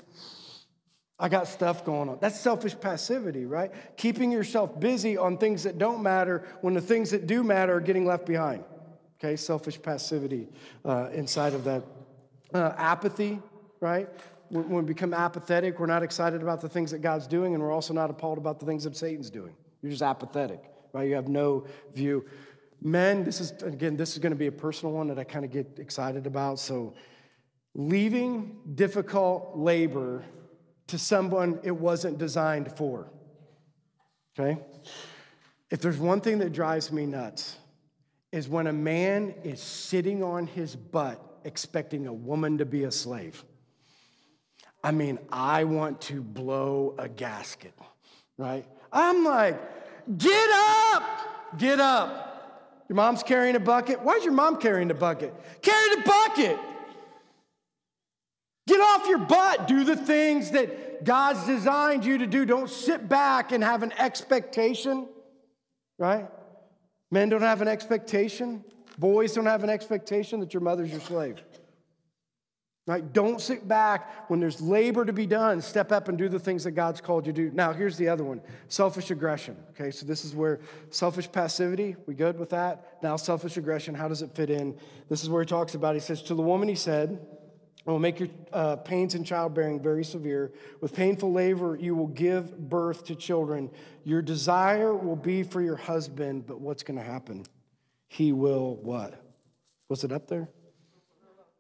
I 1.21 1.29
got 1.29 1.47
stuff 1.47 1.85
going 1.85 2.09
on. 2.09 2.17
That's 2.19 2.41
selfish 2.41 2.75
passivity, 2.81 3.45
right? 3.45 3.71
Keeping 3.99 4.33
yourself 4.33 4.81
busy 4.81 5.19
on 5.19 5.37
things 5.37 5.63
that 5.65 5.77
don't 5.77 6.03
matter 6.03 6.49
when 6.63 6.73
the 6.73 6.81
things 6.81 7.11
that 7.11 7.27
do 7.27 7.45
matter 7.45 7.75
are 7.75 7.81
getting 7.81 8.07
left 8.07 8.25
behind. 8.25 8.65
Okay, 9.23 9.37
selfish 9.37 9.81
passivity 9.81 10.49
uh, 10.83 11.11
inside 11.13 11.53
of 11.53 11.65
that. 11.65 11.85
Uh, 12.55 12.73
apathy, 12.79 13.39
right? 13.81 14.09
When 14.49 14.71
we 14.71 14.83
become 14.83 15.13
apathetic, 15.13 15.79
we're 15.79 15.87
not 15.87 16.03
excited 16.03 16.43
about 16.43 16.63
the 16.63 16.71
things 16.71 16.91
that 16.91 17.01
God's 17.01 17.27
doing, 17.27 17.53
and 17.53 17.63
we're 17.63 17.71
also 17.71 17.93
not 17.93 18.09
appalled 18.09 18.39
about 18.39 18.59
the 18.59 18.67
things 18.67 18.85
that 18.85 18.97
Satan's 18.97 19.29
doing. 19.29 19.55
You're 19.83 19.91
just 19.91 20.03
apathetic, 20.03 20.65
right? 20.95 21.07
You 21.07 21.17
have 21.17 21.29
no 21.29 21.67
view. 21.95 22.25
Men, 22.81 23.25
this 23.25 23.41
is, 23.41 23.53
again, 23.63 23.95
this 23.95 24.13
is 24.13 24.19
going 24.19 24.33
to 24.33 24.39
be 24.39 24.47
a 24.47 24.53
personal 24.53 24.95
one 24.95 25.09
that 25.09 25.19
I 25.19 25.25
kind 25.25 25.45
of 25.45 25.53
get 25.53 25.79
excited 25.79 26.27
about. 26.27 26.59
So, 26.59 26.95
leaving 27.75 28.59
difficult 28.75 29.53
labor 29.55 30.25
to 30.91 30.99
someone 30.99 31.59
it 31.63 31.73
wasn't 31.73 32.19
designed 32.19 32.77
for. 32.77 33.11
Okay? 34.39 34.61
If 35.71 35.81
there's 35.81 35.99
one 35.99 36.21
thing 36.21 36.39
that 36.39 36.53
drives 36.53 36.93
me 36.93 37.07
nuts, 37.07 37.57
is 38.33 38.49
when 38.49 38.67
a 38.67 38.73
man 38.73 39.35
is 39.43 39.61
sitting 39.61 40.23
on 40.23 40.47
his 40.47 40.77
butt 40.77 41.21
expecting 41.45 42.07
a 42.07 42.13
woman 42.13 42.59
to 42.59 42.65
be 42.65 42.85
a 42.85 42.91
slave. 42.91 43.45
I 44.85 44.93
mean, 44.93 45.19
I 45.31 45.65
want 45.65 46.01
to 46.03 46.23
blow 46.23 46.95
a 46.99 47.09
gasket, 47.09 47.75
right? 48.39 48.67
I'm 48.93 49.25
like, 49.25 49.61
get 50.17 50.51
up, 50.93 51.59
get 51.59 51.81
up. 51.81 52.85
Your 52.89 52.97
mom's 52.97 53.23
carrying 53.23 53.57
a 53.57 53.61
bucket. 53.61 54.01
Why's 54.01 54.25
your 54.25 54.33
mom 54.33 54.57
carrying 54.57 54.89
the 54.89 54.95
bucket? 54.95 55.35
Carry 55.63 55.97
the 55.97 56.03
bucket. 56.03 56.59
Get 58.71 58.81
off 58.81 59.09
your 59.09 59.19
butt. 59.19 59.67
Do 59.67 59.83
the 59.83 59.97
things 59.97 60.53
that 60.53 61.05
God's 61.05 61.45
designed 61.45 62.05
you 62.05 62.19
to 62.19 62.27
do. 62.29 62.45
Don't 62.45 62.71
sit 62.71 63.09
back 63.09 63.51
and 63.51 63.65
have 63.65 63.83
an 63.83 63.93
expectation, 63.99 65.09
right? 65.99 66.29
Men 67.11 67.31
don't 67.31 67.43
have 67.43 67.63
an 67.63 67.67
expectation. 67.67 68.65
Boys 68.97 69.33
don't 69.33 69.47
have 69.47 69.65
an 69.65 69.71
expectation 69.71 70.39
that 70.39 70.55
your 70.55 70.61
mother's 70.61 70.93
your 70.93 71.01
slave. 71.01 71.43
Right? 72.87 73.13
Don't 73.13 73.41
sit 73.41 73.67
back 73.67 74.31
when 74.31 74.39
there's 74.39 74.61
labor 74.61 75.05
to 75.05 75.13
be 75.13 75.27
done. 75.27 75.61
Step 75.63 75.91
up 75.91 76.07
and 76.07 76.17
do 76.17 76.29
the 76.29 76.39
things 76.39 76.63
that 76.63 76.73
God's 76.73 77.01
called 77.01 77.27
you 77.27 77.33
to 77.33 77.51
do. 77.51 77.51
Now, 77.53 77.73
here's 77.73 77.97
the 77.97 78.09
other 78.09 78.23
one 78.23 78.41
selfish 78.69 79.11
aggression. 79.11 79.57
Okay, 79.71 79.91
so 79.91 80.07
this 80.07 80.25
is 80.25 80.33
where 80.33 80.61
selfish 80.91 81.31
passivity, 81.31 81.97
we 82.07 82.15
good 82.15 82.39
with 82.39 82.51
that? 82.51 82.99
Now, 83.03 83.17
selfish 83.17 83.57
aggression, 83.57 83.97
how 83.97 84.07
does 84.07 84.23
it 84.23 84.31
fit 84.37 84.49
in? 84.49 84.79
This 85.09 85.25
is 85.25 85.29
where 85.29 85.43
he 85.43 85.47
talks 85.47 85.75
about, 85.75 85.95
he 85.95 86.01
says, 86.01 86.23
To 86.23 86.35
the 86.37 86.43
woman, 86.43 86.69
he 86.69 86.77
said, 86.77 87.19
I 87.87 87.91
will 87.91 87.99
make 87.99 88.21
your 88.21 88.29
uh, 88.53 88.77
pains 88.77 89.15
in 89.15 89.25
childbearing 89.25 89.83
very 89.83 90.05
severe. 90.05 90.53
With 90.81 90.95
painful 90.95 91.33
labor, 91.33 91.77
you 91.81 91.95
will 91.95 92.09
give 92.09 92.69
birth 92.69 93.05
to 93.05 93.15
children. 93.15 93.71
Your 94.05 94.21
desire 94.21 94.95
will 94.95 95.17
be 95.17 95.43
for 95.43 95.63
your 95.63 95.77
husband, 95.77 96.47
but 96.47 96.61
what's 96.61 96.83
going 96.83 96.99
to 96.99 97.05
happen? 97.05 97.45
He 98.09 98.33
will 98.33 98.77
what? 98.77 99.23
Was 99.89 100.05
it 100.05 100.13
up 100.13 100.29
there? 100.29 100.49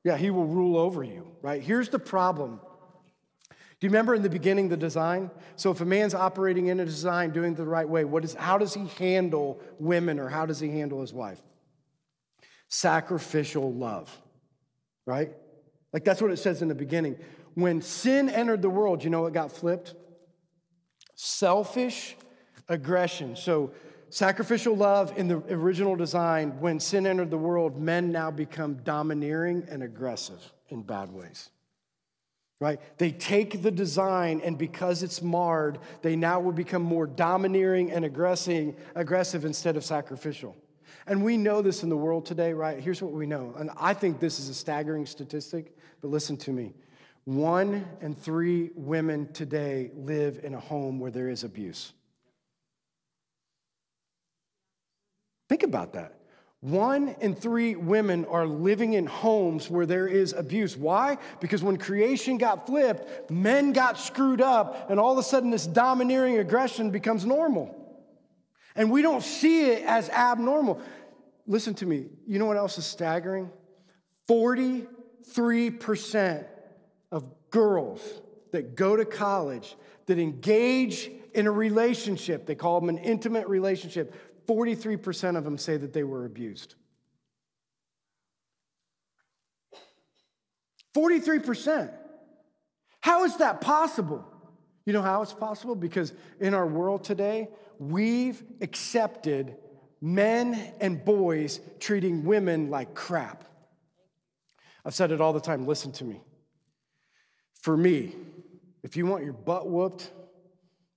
Yeah, 0.04 0.16
he 0.16 0.30
will 0.30 0.46
rule 0.46 0.76
over 0.76 1.02
you, 1.02 1.26
right? 1.42 1.62
Here's 1.62 1.88
the 1.88 1.98
problem. 1.98 2.60
Do 3.48 3.86
you 3.86 3.90
remember 3.90 4.14
in 4.14 4.22
the 4.22 4.30
beginning 4.30 4.68
the 4.68 4.76
design? 4.76 5.30
So 5.56 5.70
if 5.70 5.80
a 5.80 5.86
man's 5.86 6.14
operating 6.14 6.66
in 6.66 6.80
a 6.80 6.84
design, 6.84 7.30
doing 7.30 7.52
it 7.52 7.56
the 7.56 7.64
right 7.64 7.88
way, 7.88 8.04
what 8.04 8.24
is, 8.24 8.34
how 8.34 8.58
does 8.58 8.74
he 8.74 8.86
handle 8.98 9.58
women 9.78 10.18
or 10.18 10.28
how 10.28 10.44
does 10.44 10.60
he 10.60 10.70
handle 10.70 11.00
his 11.00 11.14
wife? 11.14 11.40
Sacrificial 12.68 13.72
love, 13.72 14.14
right? 15.06 15.32
Like 15.92 16.04
that's 16.04 16.22
what 16.22 16.30
it 16.30 16.38
says 16.38 16.62
in 16.62 16.68
the 16.68 16.74
beginning. 16.74 17.18
When 17.54 17.82
sin 17.82 18.28
entered 18.28 18.62
the 18.62 18.70
world, 18.70 19.02
you 19.02 19.10
know 19.10 19.22
what 19.22 19.32
got 19.32 19.50
flipped? 19.50 19.94
Selfish 21.14 22.16
aggression. 22.68 23.36
So, 23.36 23.72
sacrificial 24.08 24.76
love 24.76 25.12
in 25.16 25.28
the 25.28 25.36
original 25.52 25.96
design, 25.96 26.60
when 26.60 26.80
sin 26.80 27.06
entered 27.06 27.30
the 27.30 27.38
world, 27.38 27.80
men 27.80 28.10
now 28.10 28.30
become 28.30 28.74
domineering 28.84 29.66
and 29.68 29.82
aggressive 29.82 30.40
in 30.68 30.82
bad 30.82 31.12
ways. 31.12 31.50
Right? 32.60 32.80
They 32.98 33.10
take 33.10 33.62
the 33.62 33.70
design, 33.70 34.42
and 34.44 34.58
because 34.58 35.02
it's 35.02 35.22
marred, 35.22 35.78
they 36.02 36.14
now 36.14 36.40
will 36.40 36.52
become 36.52 36.82
more 36.82 37.06
domineering 37.06 37.90
and 37.90 38.04
aggressive, 38.04 38.74
aggressive 38.94 39.44
instead 39.44 39.76
of 39.76 39.84
sacrificial. 39.84 40.56
And 41.06 41.24
we 41.24 41.36
know 41.36 41.62
this 41.62 41.82
in 41.82 41.88
the 41.88 41.96
world 41.96 42.26
today, 42.26 42.52
right? 42.52 42.78
Here's 42.78 43.00
what 43.00 43.12
we 43.12 43.26
know. 43.26 43.54
And 43.58 43.70
I 43.76 43.94
think 43.94 44.20
this 44.20 44.38
is 44.38 44.48
a 44.48 44.54
staggering 44.54 45.06
statistic, 45.06 45.74
but 46.00 46.08
listen 46.08 46.36
to 46.38 46.52
me. 46.52 46.74
One 47.24 47.86
in 48.00 48.14
three 48.14 48.70
women 48.74 49.32
today 49.32 49.90
live 49.94 50.40
in 50.42 50.54
a 50.54 50.60
home 50.60 50.98
where 50.98 51.10
there 51.10 51.28
is 51.28 51.44
abuse. 51.44 51.92
Think 55.48 55.62
about 55.62 55.92
that. 55.94 56.14
One 56.60 57.16
in 57.20 57.34
three 57.34 57.74
women 57.74 58.26
are 58.26 58.46
living 58.46 58.92
in 58.92 59.06
homes 59.06 59.70
where 59.70 59.86
there 59.86 60.06
is 60.06 60.34
abuse. 60.34 60.76
Why? 60.76 61.16
Because 61.40 61.62
when 61.62 61.78
creation 61.78 62.36
got 62.36 62.66
flipped, 62.66 63.30
men 63.30 63.72
got 63.72 63.98
screwed 63.98 64.42
up, 64.42 64.90
and 64.90 65.00
all 65.00 65.12
of 65.12 65.18
a 65.18 65.22
sudden 65.22 65.50
this 65.50 65.66
domineering 65.66 66.38
aggression 66.38 66.90
becomes 66.90 67.24
normal. 67.24 67.76
And 68.76 68.90
we 68.90 69.02
don't 69.02 69.22
see 69.22 69.70
it 69.70 69.84
as 69.84 70.10
abnormal. 70.10 70.80
Listen 71.46 71.74
to 71.74 71.86
me. 71.86 72.06
You 72.26 72.38
know 72.38 72.46
what 72.46 72.58
else 72.58 72.76
is 72.76 72.86
staggering? 72.86 73.50
43% 75.34 76.46
of 77.12 77.24
girls 77.50 78.00
that 78.52 78.74
go 78.74 78.96
to 78.96 79.04
college 79.04 79.76
that 80.06 80.18
engage 80.18 81.10
in 81.34 81.46
a 81.46 81.52
relationship, 81.52 82.46
they 82.46 82.54
call 82.54 82.80
them 82.80 82.88
an 82.88 82.98
intimate 82.98 83.48
relationship, 83.48 84.14
43% 84.46 85.36
of 85.36 85.44
them 85.44 85.58
say 85.58 85.76
that 85.76 85.92
they 85.92 86.02
were 86.02 86.24
abused. 86.24 86.74
43%. 90.94 91.92
How 93.00 93.24
is 93.24 93.36
that 93.36 93.60
possible? 93.60 94.24
You 94.84 94.92
know 94.92 95.02
how 95.02 95.22
it's 95.22 95.32
possible? 95.32 95.74
Because 95.76 96.12
in 96.40 96.54
our 96.54 96.66
world 96.66 97.04
today, 97.04 97.48
we've 97.78 98.42
accepted 98.60 99.56
men 100.00 100.74
and 100.80 101.04
boys 101.04 101.60
treating 101.78 102.24
women 102.24 102.70
like 102.70 102.94
crap. 102.94 103.44
I've 104.84 104.94
said 104.94 105.12
it 105.12 105.20
all 105.20 105.32
the 105.32 105.40
time 105.40 105.66
listen 105.66 105.92
to 105.92 106.04
me. 106.04 106.20
For 107.54 107.76
me, 107.76 108.14
if 108.82 108.96
you 108.96 109.06
want 109.06 109.24
your 109.24 109.34
butt 109.34 109.68
whooped 109.68 110.10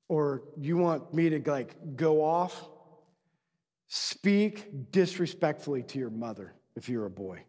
or 0.08 0.44
you 0.58 0.78
want 0.78 1.14
me 1.14 1.30
to 1.30 1.52
like 1.52 1.96
go 1.96 2.24
off, 2.24 2.70
speak 3.88 4.92
disrespectfully 4.92 5.84
to 5.84 6.00
your 6.00 6.10
mother 6.10 6.54
if 6.76 6.88
you're 6.90 7.06
a 7.06 7.10
boy. 7.10 7.44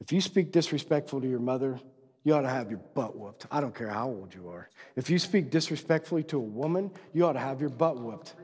If 0.00 0.12
you 0.12 0.20
speak 0.20 0.52
disrespectful 0.52 1.20
to 1.20 1.28
your 1.28 1.40
mother, 1.40 1.78
you 2.24 2.34
ought 2.34 2.42
to 2.42 2.48
have 2.48 2.70
your 2.70 2.80
butt 2.94 3.16
whooped. 3.16 3.46
I 3.50 3.60
don't 3.60 3.74
care 3.74 3.88
how 3.88 4.08
old 4.08 4.34
you 4.34 4.48
are. 4.48 4.68
If 4.96 5.10
you 5.10 5.18
speak 5.18 5.50
disrespectfully 5.50 6.22
to 6.24 6.36
a 6.36 6.40
woman, 6.40 6.90
you 7.12 7.26
ought 7.26 7.32
to 7.34 7.40
have 7.40 7.60
your 7.60 7.70
butt 7.70 7.98
whooped. 7.98 8.34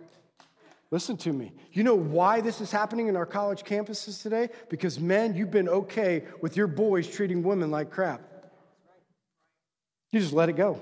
Listen 0.90 1.16
to 1.18 1.32
me. 1.32 1.52
You 1.72 1.82
know 1.82 1.96
why 1.96 2.40
this 2.40 2.60
is 2.60 2.70
happening 2.70 3.08
in 3.08 3.16
our 3.16 3.26
college 3.26 3.64
campuses 3.64 4.22
today? 4.22 4.50
Because 4.68 5.00
men, 5.00 5.34
you've 5.34 5.50
been 5.50 5.68
okay 5.68 6.24
with 6.40 6.56
your 6.56 6.68
boys 6.68 7.08
treating 7.08 7.42
women 7.42 7.70
like 7.70 7.90
crap. 7.90 8.22
You 10.12 10.20
just 10.20 10.32
let 10.32 10.48
it 10.48 10.54
go. 10.54 10.80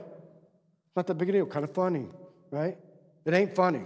Not 0.94 1.06
that 1.06 1.14
big 1.14 1.30
a 1.30 1.32
deal, 1.32 1.46
kind 1.46 1.64
of 1.64 1.72
funny, 1.72 2.06
right? 2.50 2.76
It 3.24 3.34
ain't 3.34 3.54
funny. 3.54 3.82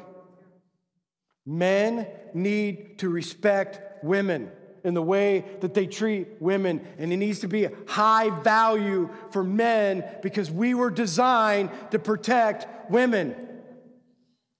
Men 1.47 2.07
need 2.35 2.99
to 2.99 3.09
respect 3.09 4.05
women 4.05 4.51
in 4.85 4.95
the 4.95 5.03
way 5.03 5.45
that 5.61 5.73
they 5.73 5.87
treat 5.87 6.41
women. 6.41 6.87
And 6.99 7.13
it 7.13 7.17
needs 7.17 7.41
to 7.41 7.49
be 7.49 7.65
a 7.65 7.73
high 7.87 8.31
value 8.43 9.09
for 9.31 9.43
men 9.43 10.05
because 10.23 10.51
we 10.51 10.75
were 10.75 10.91
designed 10.91 11.71
to 11.93 11.99
protect 11.99 12.91
women. 12.91 13.48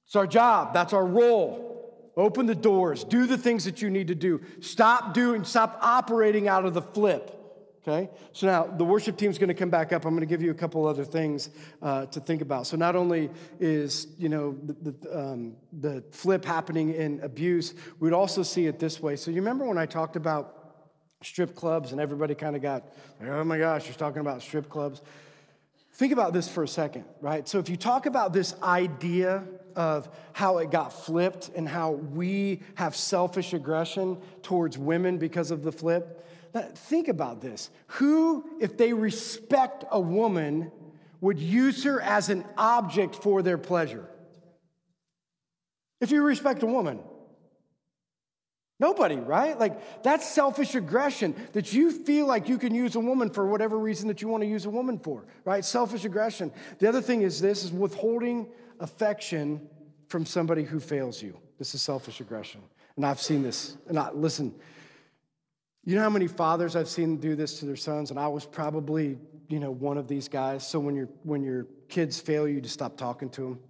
It's 0.09 0.17
our 0.17 0.27
job, 0.27 0.73
that's 0.73 0.95
our 0.95 1.05
role. 1.05 1.67
Open 2.17 2.47
the 2.47 2.55
doors, 2.55 3.05
do 3.05 3.27
the 3.27 3.37
things 3.37 3.67
that 3.67 3.83
you 3.83 3.91
need 3.91 4.09
to 4.09 4.15
do. 4.15 4.41
Stop 4.61 5.13
doing, 5.13 5.45
stop 5.45 5.79
operating 5.83 6.49
out 6.49 6.65
of 6.65 6.73
the 6.73 6.81
flip. 6.81 7.35
Okay? 7.87 8.09
So 8.33 8.47
now 8.47 8.65
the 8.65 8.85
worship 8.85 9.19
team's 9.19 9.37
going 9.37 9.49
to 9.49 9.55
come 9.55 9.69
back 9.69 9.93
up. 9.93 10.07
I'm 10.07 10.13
going 10.13 10.21
to 10.21 10.27
give 10.27 10.41
you 10.41 10.51
a 10.51 10.55
couple 10.55 10.87
other 10.87 11.05
things 11.05 11.51
uh, 11.83 12.07
to 12.07 12.21
think 12.21 12.41
about. 12.41 12.67
So 12.67 12.79
not 12.79 12.97
only 12.97 13.29
is, 13.61 14.07
you 14.17 14.31
know, 14.31 14.57
the, 14.63 14.93
the, 14.93 15.19
um, 15.19 15.57
the 15.75 16.03
flip 16.11 16.43
happening 16.43 16.95
in 16.95 17.21
abuse, 17.21 17.75
we'd 18.01 18.15
also 18.15 18.43
see 18.43 18.67
it 18.67 18.79
this 18.79 19.03
way. 19.03 19.15
So 19.15 19.31
you 19.31 19.43
remember 19.43 19.67
when 19.67 19.79
I 19.79 19.85
talked 19.85 20.17
about 20.17 20.55
strip 21.23 21.55
clubs 21.55 21.93
and 21.93 22.01
everybody 22.01 22.35
kind 22.35 22.57
of 22.57 22.63
got, 22.63 22.89
oh 23.27 23.45
my 23.45 23.59
gosh, 23.59 23.87
you're 23.87 23.95
talking 23.95 24.21
about 24.21 24.41
strip 24.41 24.71
clubs. 24.71 25.03
Think 25.93 26.13
about 26.13 26.33
this 26.33 26.49
for 26.49 26.63
a 26.63 26.69
second, 26.69 27.05
right? 27.21 27.47
So 27.47 27.59
if 27.59 27.69
you 27.69 27.77
talk 27.77 28.07
about 28.07 28.33
this 28.33 28.55
idea 28.63 29.45
of 29.79 30.11
how 30.35 30.59
it 30.59 30.71
got 30.71 30.93
flipped 30.93 31.51
and 31.55 31.67
how 31.67 31.93
we 31.93 32.61
have 32.75 32.95
selfish 32.95 33.55
aggression 33.55 34.19
towards 34.43 34.77
women 34.77 35.17
because 35.17 35.51
of 35.51 35.63
the 35.63 35.73
flip, 35.73 36.27
Think 36.75 37.09
about 37.09 37.41
this. 37.41 37.71
Who, 37.87 38.45
if 38.61 38.77
they 38.77 38.93
respect 38.93 39.85
a 39.91 40.01
woman, 40.01 40.73
would 41.21 41.39
use 41.39 41.85
her 41.85 42.01
as 42.01 42.29
an 42.29 42.45
object 42.57 43.17
for 43.17 43.43
their 43.43 43.59
pleasure? 43.59 44.09
If 46.01 46.11
you 46.11 46.23
respect 46.23 46.63
a 46.63 46.67
woman, 46.67 47.01
Nobody, 48.81 49.17
right? 49.17 49.59
Like, 49.59 50.05
that's 50.05 50.25
selfish 50.25 50.77
aggression 50.77 51.35
that 51.53 51.73
you 51.73 51.91
feel 51.91 52.27
like 52.27 52.49
you 52.49 52.59
can 52.59 52.73
use 52.73 52.95
a 52.95 53.01
woman 53.01 53.29
for 53.29 53.45
whatever 53.45 53.77
reason 53.77 54.07
that 54.07 54.23
you 54.23 54.29
want 54.29 54.45
to 54.45 54.47
use 54.49 54.67
a 54.67 54.71
woman 54.71 55.01
for, 55.01 55.25
right? 55.45 55.65
Selfish 55.65 56.05
aggression. 56.05 56.53
The 56.79 56.89
other 56.89 57.01
thing 57.01 57.23
is 57.23 57.41
this 57.41 57.65
is 57.65 57.73
withholding 57.73 58.47
affection 58.81 59.69
from 60.09 60.25
somebody 60.25 60.65
who 60.65 60.81
fails 60.81 61.23
you. 61.23 61.37
This 61.59 61.75
is 61.75 61.83
selfish 61.83 62.21
aggression. 62.21 62.61
And 62.97 63.05
I've 63.05 63.21
seen 63.21 63.43
this. 63.43 63.77
And 63.89 63.99
I, 63.99 64.11
listen, 64.11 64.55
you 65.85 65.95
know 65.95 66.03
how 66.03 66.11
many 66.11 66.27
fathers 66.27 66.77
I've 66.77 66.89
seen 66.89 67.17
do 67.17 67.35
this 67.35 67.61
to 67.61 67.65
their 67.65 67.77
sons, 67.77 68.11
and 68.11 68.19
I 68.19 68.29
was 68.29 68.45
probably, 68.45 69.17
you 69.49 69.59
know, 69.59 69.71
one 69.71 69.97
of 69.97 70.07
these 70.07 70.29
guys. 70.29 70.67
So 70.67 70.79
when 70.79 70.95
your 70.95 71.09
when 71.23 71.43
your 71.43 71.67
kids 71.89 72.21
fail 72.21 72.47
you, 72.47 72.61
to 72.61 72.69
stop 72.69 72.97
talking 72.97 73.31
to 73.31 73.41
them 73.41 73.61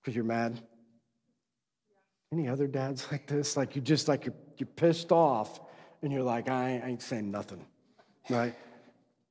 because 0.00 0.14
you're 0.14 0.24
mad. 0.24 0.60
Any 2.32 2.48
other 2.48 2.66
dads 2.66 3.06
like 3.12 3.26
this? 3.26 3.56
Like 3.56 3.74
you 3.74 3.82
just 3.82 4.06
like 4.06 4.26
you're 4.26 4.34
you're 4.58 4.68
pissed 4.68 5.10
off, 5.10 5.60
and 6.02 6.12
you're 6.12 6.22
like, 6.22 6.48
I 6.48 6.80
ain't 6.84 7.02
saying 7.02 7.30
nothing, 7.30 7.66
right? 8.30 8.54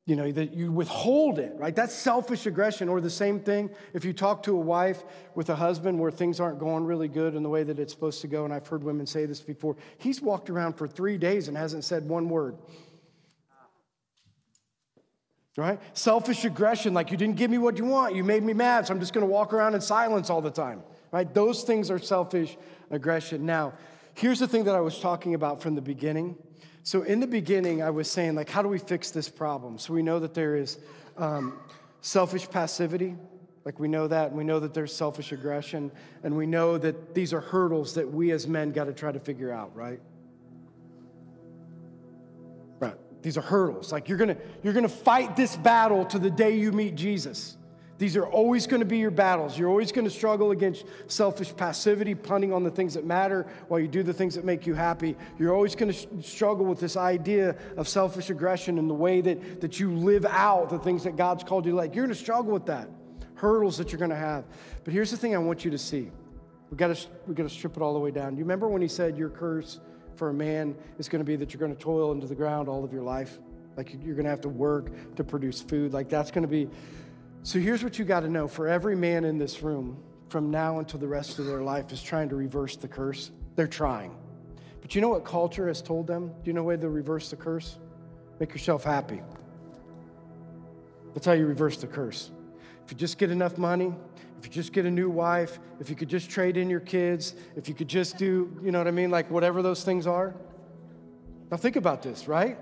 You 0.05 0.17
know, 0.17 0.29
that 0.33 0.53
you 0.53 0.69
withhold 0.71 1.39
it, 1.39 1.53
right? 1.57 1.73
That's 1.73 1.93
selfish 1.93 2.45
aggression. 2.45 2.89
Or 2.89 2.99
the 2.99 3.09
same 3.09 3.39
thing 3.39 3.69
if 3.93 4.03
you 4.03 4.11
talk 4.11 4.43
to 4.43 4.51
a 4.51 4.59
wife 4.59 5.03
with 5.33 5.49
a 5.49 5.55
husband 5.55 5.97
where 5.97 6.11
things 6.11 6.41
aren't 6.41 6.59
going 6.59 6.83
really 6.83 7.07
good 7.07 7.35
in 7.35 7.43
the 7.43 7.49
way 7.49 7.63
that 7.63 7.79
it's 7.79 7.93
supposed 7.93 8.19
to 8.21 8.27
go, 8.27 8.43
and 8.43 8.53
I've 8.53 8.67
heard 8.67 8.83
women 8.83 9.05
say 9.05 9.25
this 9.25 9.39
before, 9.39 9.77
he's 9.97 10.21
walked 10.21 10.49
around 10.49 10.73
for 10.73 10.87
three 10.87 11.17
days 11.17 11.47
and 11.47 11.55
hasn't 11.55 11.85
said 11.85 12.07
one 12.07 12.27
word. 12.27 12.57
Right? 15.55 15.79
Selfish 15.93 16.43
aggression, 16.45 16.93
like 16.93 17.11
you 17.11 17.17
didn't 17.17 17.37
give 17.37 17.49
me 17.49 17.59
what 17.59 17.77
you 17.77 17.85
want, 17.85 18.15
you 18.15 18.23
made 18.23 18.43
me 18.43 18.53
mad, 18.53 18.87
so 18.87 18.93
I'm 18.93 18.99
just 18.99 19.13
gonna 19.13 19.27
walk 19.27 19.53
around 19.53 19.75
in 19.75 19.81
silence 19.81 20.29
all 20.29 20.41
the 20.41 20.51
time. 20.51 20.83
Right? 21.11 21.31
Those 21.31 21.63
things 21.63 21.89
are 21.91 21.99
selfish 21.99 22.57
aggression. 22.89 23.45
Now, 23.45 23.73
here's 24.15 24.39
the 24.39 24.47
thing 24.47 24.65
that 24.65 24.75
I 24.75 24.81
was 24.81 24.99
talking 24.99 25.33
about 25.33 25.61
from 25.61 25.75
the 25.75 25.81
beginning 25.81 26.35
so, 26.85 27.03
in 27.03 27.21
the 27.21 27.27
beginning, 27.27 27.81
I 27.81 27.89
was 27.91 28.11
saying, 28.11 28.35
like, 28.35 28.49
how 28.49 28.61
do 28.61 28.67
we 28.67 28.77
fix 28.77 29.09
this 29.09 29.29
problem? 29.29 29.77
So, 29.77 29.93
we 29.93 30.03
know 30.03 30.19
that 30.19 30.33
there 30.33 30.57
is 30.57 30.79
um, 31.17 31.57
selfish 32.01 32.49
passivity. 32.49 33.15
Like, 33.63 33.79
we 33.79 33.87
know 33.87 34.09
that. 34.09 34.27
And 34.27 34.37
we 34.37 34.43
know 34.43 34.59
that 34.59 34.73
there's 34.73 34.93
selfish 34.93 35.31
aggression. 35.31 35.91
And 36.23 36.35
we 36.35 36.45
know 36.45 36.77
that 36.77 37.15
these 37.15 37.33
are 37.33 37.39
hurdles 37.39 37.93
that 37.93 38.11
we 38.11 38.31
as 38.31 38.47
men 38.47 38.73
got 38.73 38.85
to 38.85 38.93
try 38.93 39.13
to 39.13 39.19
figure 39.19 39.49
out, 39.49 39.73
right? 39.73 40.01
Right. 42.79 42.97
These 43.21 43.37
are 43.37 43.41
hurdles. 43.41 43.93
Like, 43.93 44.09
you're 44.09 44.17
going 44.17 44.35
to 44.35 44.37
you're 44.61 44.73
going 44.73 44.83
to 44.83 44.89
fight 44.89 45.37
this 45.37 45.55
battle 45.55 46.03
to 46.07 46.19
the 46.19 46.29
day 46.29 46.57
you 46.57 46.73
meet 46.73 46.95
Jesus. 46.95 47.55
These 47.99 48.17
are 48.17 48.25
always 48.25 48.65
going 48.65 48.79
to 48.79 48.85
be 48.85 48.97
your 48.97 49.11
battles. 49.11 49.57
You're 49.57 49.69
always 49.69 49.91
going 49.91 50.05
to 50.05 50.11
struggle 50.11 50.51
against 50.51 50.85
selfish 51.07 51.55
passivity, 51.55 52.15
punting 52.15 52.51
on 52.51 52.63
the 52.63 52.71
things 52.71 52.95
that 52.95 53.05
matter 53.05 53.45
while 53.67 53.79
you 53.79 53.87
do 53.87 54.01
the 54.01 54.13
things 54.13 54.35
that 54.35 54.43
make 54.43 54.65
you 54.65 54.73
happy. 54.73 55.15
You're 55.37 55.53
always 55.53 55.75
going 55.75 55.93
to 55.93 56.23
struggle 56.23 56.65
with 56.65 56.79
this 56.79 56.97
idea 56.97 57.55
of 57.77 57.87
selfish 57.87 58.29
aggression 58.29 58.79
and 58.79 58.89
the 58.89 58.95
way 58.95 59.21
that, 59.21 59.61
that 59.61 59.79
you 59.79 59.93
live 59.93 60.25
out 60.25 60.69
the 60.69 60.79
things 60.79 61.03
that 61.03 61.15
God's 61.15 61.43
called 61.43 61.65
you 61.65 61.71
to 61.71 61.77
like. 61.77 61.93
You're 61.95 62.05
going 62.05 62.15
to 62.15 62.21
struggle 62.21 62.51
with 62.51 62.65
that. 62.65 62.89
Hurdles 63.35 63.77
that 63.77 63.91
you're 63.91 63.99
going 63.99 64.09
to 64.09 64.15
have. 64.15 64.45
But 64.83 64.93
here's 64.93 65.11
the 65.11 65.17
thing 65.17 65.35
I 65.35 65.37
want 65.37 65.63
you 65.63 65.71
to 65.71 65.77
see. 65.77 66.09
We've 66.69 66.77
got 66.77 66.95
to, 66.95 67.07
we 67.27 67.35
got 67.35 67.43
to 67.43 67.49
strip 67.49 67.77
it 67.77 67.83
all 67.83 67.93
the 67.93 67.99
way 67.99 68.09
down. 68.09 68.31
Do 68.31 68.39
you 68.39 68.43
remember 68.43 68.67
when 68.67 68.81
he 68.81 68.87
said 68.87 69.17
your 69.17 69.29
curse 69.29 69.79
for 70.15 70.29
a 70.29 70.33
man 70.33 70.75
is 70.97 71.07
going 71.07 71.19
to 71.19 71.25
be 71.25 71.35
that 71.35 71.53
you're 71.53 71.59
going 71.59 71.75
to 71.75 71.81
toil 71.81 72.11
into 72.11 72.25
the 72.25 72.35
ground 72.35 72.67
all 72.67 72.83
of 72.83 72.91
your 72.91 73.03
life? 73.03 73.37
Like 73.77 73.93
you're 74.03 74.15
going 74.15 74.25
to 74.25 74.29
have 74.29 74.41
to 74.41 74.49
work 74.49 75.15
to 75.15 75.23
produce 75.23 75.61
food. 75.61 75.93
Like 75.93 76.09
that's 76.09 76.31
going 76.31 76.43
to 76.43 76.47
be 76.47 76.69
so 77.43 77.59
here's 77.59 77.83
what 77.83 77.99
you 77.99 78.05
got 78.05 78.21
to 78.21 78.29
know 78.29 78.47
for 78.47 78.67
every 78.67 78.95
man 78.95 79.25
in 79.25 79.37
this 79.37 79.61
room, 79.61 80.01
from 80.29 80.49
now 80.49 80.79
until 80.79 80.99
the 80.99 81.07
rest 81.07 81.39
of 81.39 81.45
their 81.45 81.61
life, 81.61 81.91
is 81.91 82.01
trying 82.01 82.29
to 82.29 82.35
reverse 82.35 82.77
the 82.77 82.87
curse. 82.87 83.31
They're 83.55 83.67
trying. 83.67 84.15
But 84.81 84.95
you 84.95 85.01
know 85.01 85.09
what 85.09 85.25
culture 85.25 85.67
has 85.67 85.81
told 85.81 86.07
them? 86.07 86.27
Do 86.27 86.49
you 86.49 86.53
know 86.53 86.63
way 86.63 86.77
to 86.77 86.89
reverse 86.89 87.29
the 87.29 87.35
curse? 87.35 87.77
Make 88.39 88.51
yourself 88.51 88.83
happy. 88.83 89.21
That's 91.13 91.25
how 91.25 91.33
you 91.33 91.45
reverse 91.45 91.77
the 91.77 91.87
curse. 91.87 92.31
If 92.85 92.91
you 92.91 92.97
just 92.97 93.17
get 93.17 93.29
enough 93.29 93.57
money, 93.57 93.93
if 94.39 94.45
you 94.45 94.51
just 94.51 94.73
get 94.73 94.85
a 94.85 94.91
new 94.91 95.09
wife, 95.09 95.59
if 95.79 95.89
you 95.89 95.95
could 95.95 96.09
just 96.09 96.29
trade 96.29 96.57
in 96.57 96.69
your 96.69 96.79
kids, 96.79 97.35
if 97.55 97.69
you 97.69 97.75
could 97.75 97.87
just 97.87 98.17
do, 98.17 98.57
you 98.63 98.71
know 98.71 98.77
what 98.77 98.87
I 98.87 98.91
mean, 98.91 99.11
like 99.11 99.29
whatever 99.29 99.61
those 99.61 99.83
things 99.83 100.07
are. 100.07 100.33
Now 101.51 101.57
think 101.57 101.75
about 101.75 102.01
this, 102.01 102.27
right? 102.27 102.57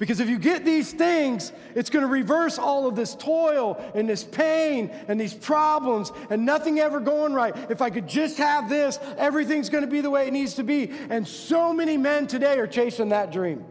Because 0.00 0.18
if 0.18 0.30
you 0.30 0.38
get 0.38 0.64
these 0.64 0.94
things, 0.94 1.52
it's 1.74 1.90
going 1.90 2.02
to 2.02 2.10
reverse 2.10 2.58
all 2.58 2.88
of 2.88 2.96
this 2.96 3.14
toil 3.14 3.78
and 3.94 4.08
this 4.08 4.24
pain 4.24 4.88
and 5.08 5.20
these 5.20 5.34
problems 5.34 6.10
and 6.30 6.46
nothing 6.46 6.78
ever 6.78 7.00
going 7.00 7.34
right. 7.34 7.54
If 7.68 7.82
I 7.82 7.90
could 7.90 8.08
just 8.08 8.38
have 8.38 8.70
this, 8.70 8.98
everything's 9.18 9.68
going 9.68 9.84
to 9.84 9.90
be 9.90 10.00
the 10.00 10.08
way 10.08 10.26
it 10.26 10.32
needs 10.32 10.54
to 10.54 10.64
be. 10.64 10.90
And 11.10 11.28
so 11.28 11.74
many 11.74 11.98
men 11.98 12.26
today 12.26 12.58
are 12.58 12.66
chasing 12.66 13.10
that 13.10 13.30
dream. 13.30 13.62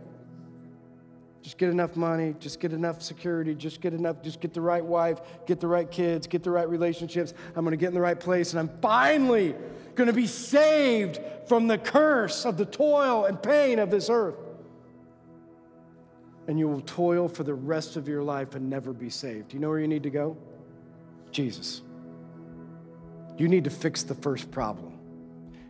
Just 1.41 1.57
get 1.57 1.69
enough 1.69 1.95
money, 1.95 2.35
just 2.39 2.59
get 2.59 2.73
enough 2.73 3.01
security, 3.01 3.55
just 3.55 3.81
get 3.81 3.95
enough, 3.95 4.21
just 4.21 4.39
get 4.39 4.53
the 4.53 4.61
right 4.61 4.85
wife, 4.85 5.21
get 5.47 5.59
the 5.59 5.67
right 5.67 5.89
kids, 5.89 6.27
get 6.27 6.43
the 6.43 6.51
right 6.51 6.69
relationships. 6.69 7.33
I'm 7.55 7.65
going 7.65 7.71
to 7.71 7.77
get 7.77 7.87
in 7.87 7.95
the 7.95 8.01
right 8.01 8.19
place, 8.19 8.53
and 8.53 8.59
I'm 8.59 8.69
finally 8.81 9.55
going 9.95 10.05
to 10.05 10.13
be 10.13 10.27
saved 10.27 11.19
from 11.47 11.65
the 11.65 11.79
curse 11.79 12.45
of 12.45 12.55
the 12.55 12.65
toil 12.65 13.25
and 13.25 13.41
pain 13.41 13.79
of 13.79 13.89
this 13.89 14.11
earth 14.11 14.35
and 16.49 16.57
you 16.57 16.67
will 16.67 16.81
toil 16.81 17.27
for 17.27 17.43
the 17.43 17.53
rest 17.53 17.95
of 17.95 18.07
your 18.07 18.23
life 18.23 18.55
and 18.55 18.67
never 18.67 18.91
be 18.91 19.07
saved. 19.07 19.53
You 19.53 19.59
know 19.59 19.69
where 19.69 19.79
you 19.79 19.87
need 19.87 20.01
to 20.01 20.09
go? 20.09 20.35
Jesus. 21.29 21.83
You 23.37 23.47
need 23.47 23.65
to 23.65 23.69
fix 23.69 24.01
the 24.01 24.15
first 24.15 24.49
problem. 24.49 24.97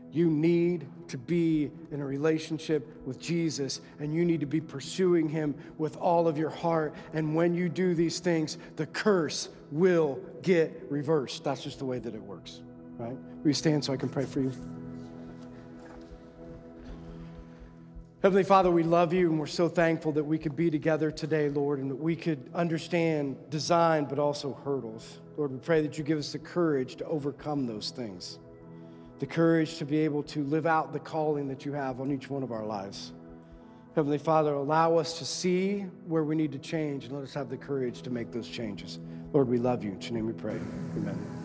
You 0.09 0.30
need 0.30 0.88
to 1.09 1.17
be 1.17 1.69
in 1.91 1.99
a 1.99 2.05
relationship 2.05 2.88
with 3.05 3.19
Jesus 3.19 3.82
and 3.99 4.15
you 4.15 4.23
need 4.23 4.39
to 4.39 4.45
be 4.45 4.61
pursuing 4.61 5.27
Him 5.27 5.53
with 5.77 5.97
all 5.97 6.30
of 6.30 6.38
your 6.38 6.49
heart. 6.49 6.95
And 7.11 7.36
when 7.36 7.53
you 7.53 7.67
do 7.67 7.93
these 7.93 8.19
things, 8.19 8.57
the 8.77 8.86
curse 8.86 9.49
will 9.73 10.17
get 10.43 10.82
reversed. 10.89 11.43
That's 11.43 11.61
just 11.61 11.80
the 11.80 11.86
way 11.86 11.99
that 11.99 12.15
it 12.15 12.23
works, 12.23 12.61
right? 12.97 13.17
Will 13.43 13.47
you 13.47 13.53
stand 13.53 13.84
so 13.84 13.91
I 13.91 13.97
can 13.97 14.07
pray 14.07 14.23
for 14.23 14.39
you? 14.39 14.78
Heavenly 18.22 18.43
Father, 18.43 18.70
we 18.70 18.84
love 18.84 19.13
you 19.13 19.30
and 19.30 19.39
we're 19.39 19.45
so 19.45 19.70
thankful 19.70 20.11
that 20.11 20.24
we 20.26 20.38
could 20.38 20.53
be 20.53 20.70
together 20.70 21.09
today, 21.09 21.47
Lord, 21.47 21.80
and 21.80 21.89
that 21.89 21.95
we 21.95 22.17
could 22.17 22.49
understand 22.53 23.38
design 23.49 24.03
but 24.03 24.20
also 24.20 24.59
hurdles. 24.65 25.20
Lord, 25.38 25.53
we 25.53 25.57
pray 25.59 25.82
that 25.82 25.97
you 25.97 26.03
give 26.03 26.20
us 26.20 26.34
the 26.34 26.39
courage 26.39 26.97
to 26.97 27.05
overcome 27.05 27.65
those 27.65 27.91
things, 27.91 28.39
the 29.20 29.26
courage 29.26 29.78
to 29.78 29.86
be 29.86 29.99
able 29.99 30.24
to 30.24 30.43
live 30.43 30.65
out 30.65 30.91
the 30.91 30.99
calling 30.99 31.47
that 31.47 31.65
you 31.65 31.72
have 31.72 32.01
on 32.01 32.11
each 32.11 32.30
one 32.30 32.43
of 32.43 32.51
our 32.51 32.65
lives. 32.65 33.13
Heavenly 33.95 34.17
Father, 34.17 34.51
allow 34.53 34.97
us 34.97 35.17
to 35.20 35.26
see 35.26 35.86
where 36.05 36.26
we 36.26 36.36
need 36.36 36.51
to 36.51 36.59
change 36.59 37.05
and 37.05 37.13
let 37.13 37.24
us 37.24 37.34
have 37.34 37.49
the 37.49 37.57
courage 37.57 38.01
to 38.01 38.09
make 38.09 38.34
those 38.34 38.49
changes. 38.49 38.99
Lord, 39.32 39.47
we 39.47 39.59
love 39.59 39.82
you. 39.82 39.91
In 39.91 40.01
your 40.01 40.11
name 40.11 40.28
we 40.28 40.34
pray. 40.34 40.59
Amen. 40.97 41.38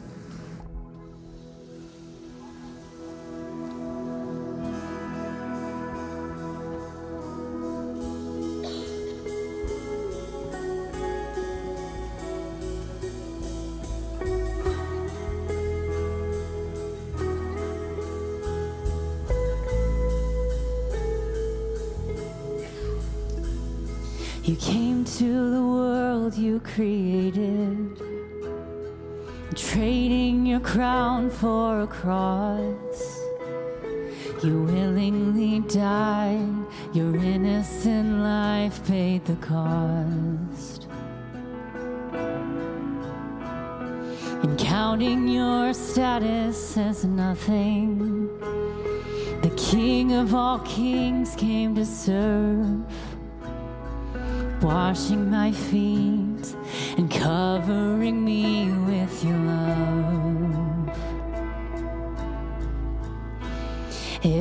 Cross. 31.86 33.20
You 34.42 34.62
willingly 34.62 35.60
died, 35.60 36.66
your 36.92 37.14
innocent 37.16 38.18
life 38.20 38.86
paid 38.86 39.24
the 39.24 39.36
cost. 39.36 40.86
And 44.42 44.58
counting 44.58 45.28
your 45.28 45.72
status 45.72 46.76
as 46.76 47.04
nothing, 47.04 48.28
the 49.42 49.52
King 49.56 50.12
of 50.12 50.34
all 50.34 50.58
kings 50.60 51.34
came 51.36 51.74
to 51.74 51.86
serve 51.86 52.84
washing 54.64 55.30
my 55.30 55.52
feet 55.52 56.56
and 56.96 57.10
covering 57.10 58.24
me 58.24 58.63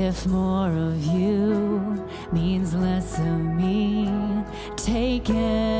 If 0.06 0.28
more 0.28 0.68
of 0.68 1.01
you 1.06 2.06
means 2.34 2.76
less 2.76 3.18
of 3.20 3.39
me, 3.39 4.10
take 4.76 5.30
everything. 5.30 5.73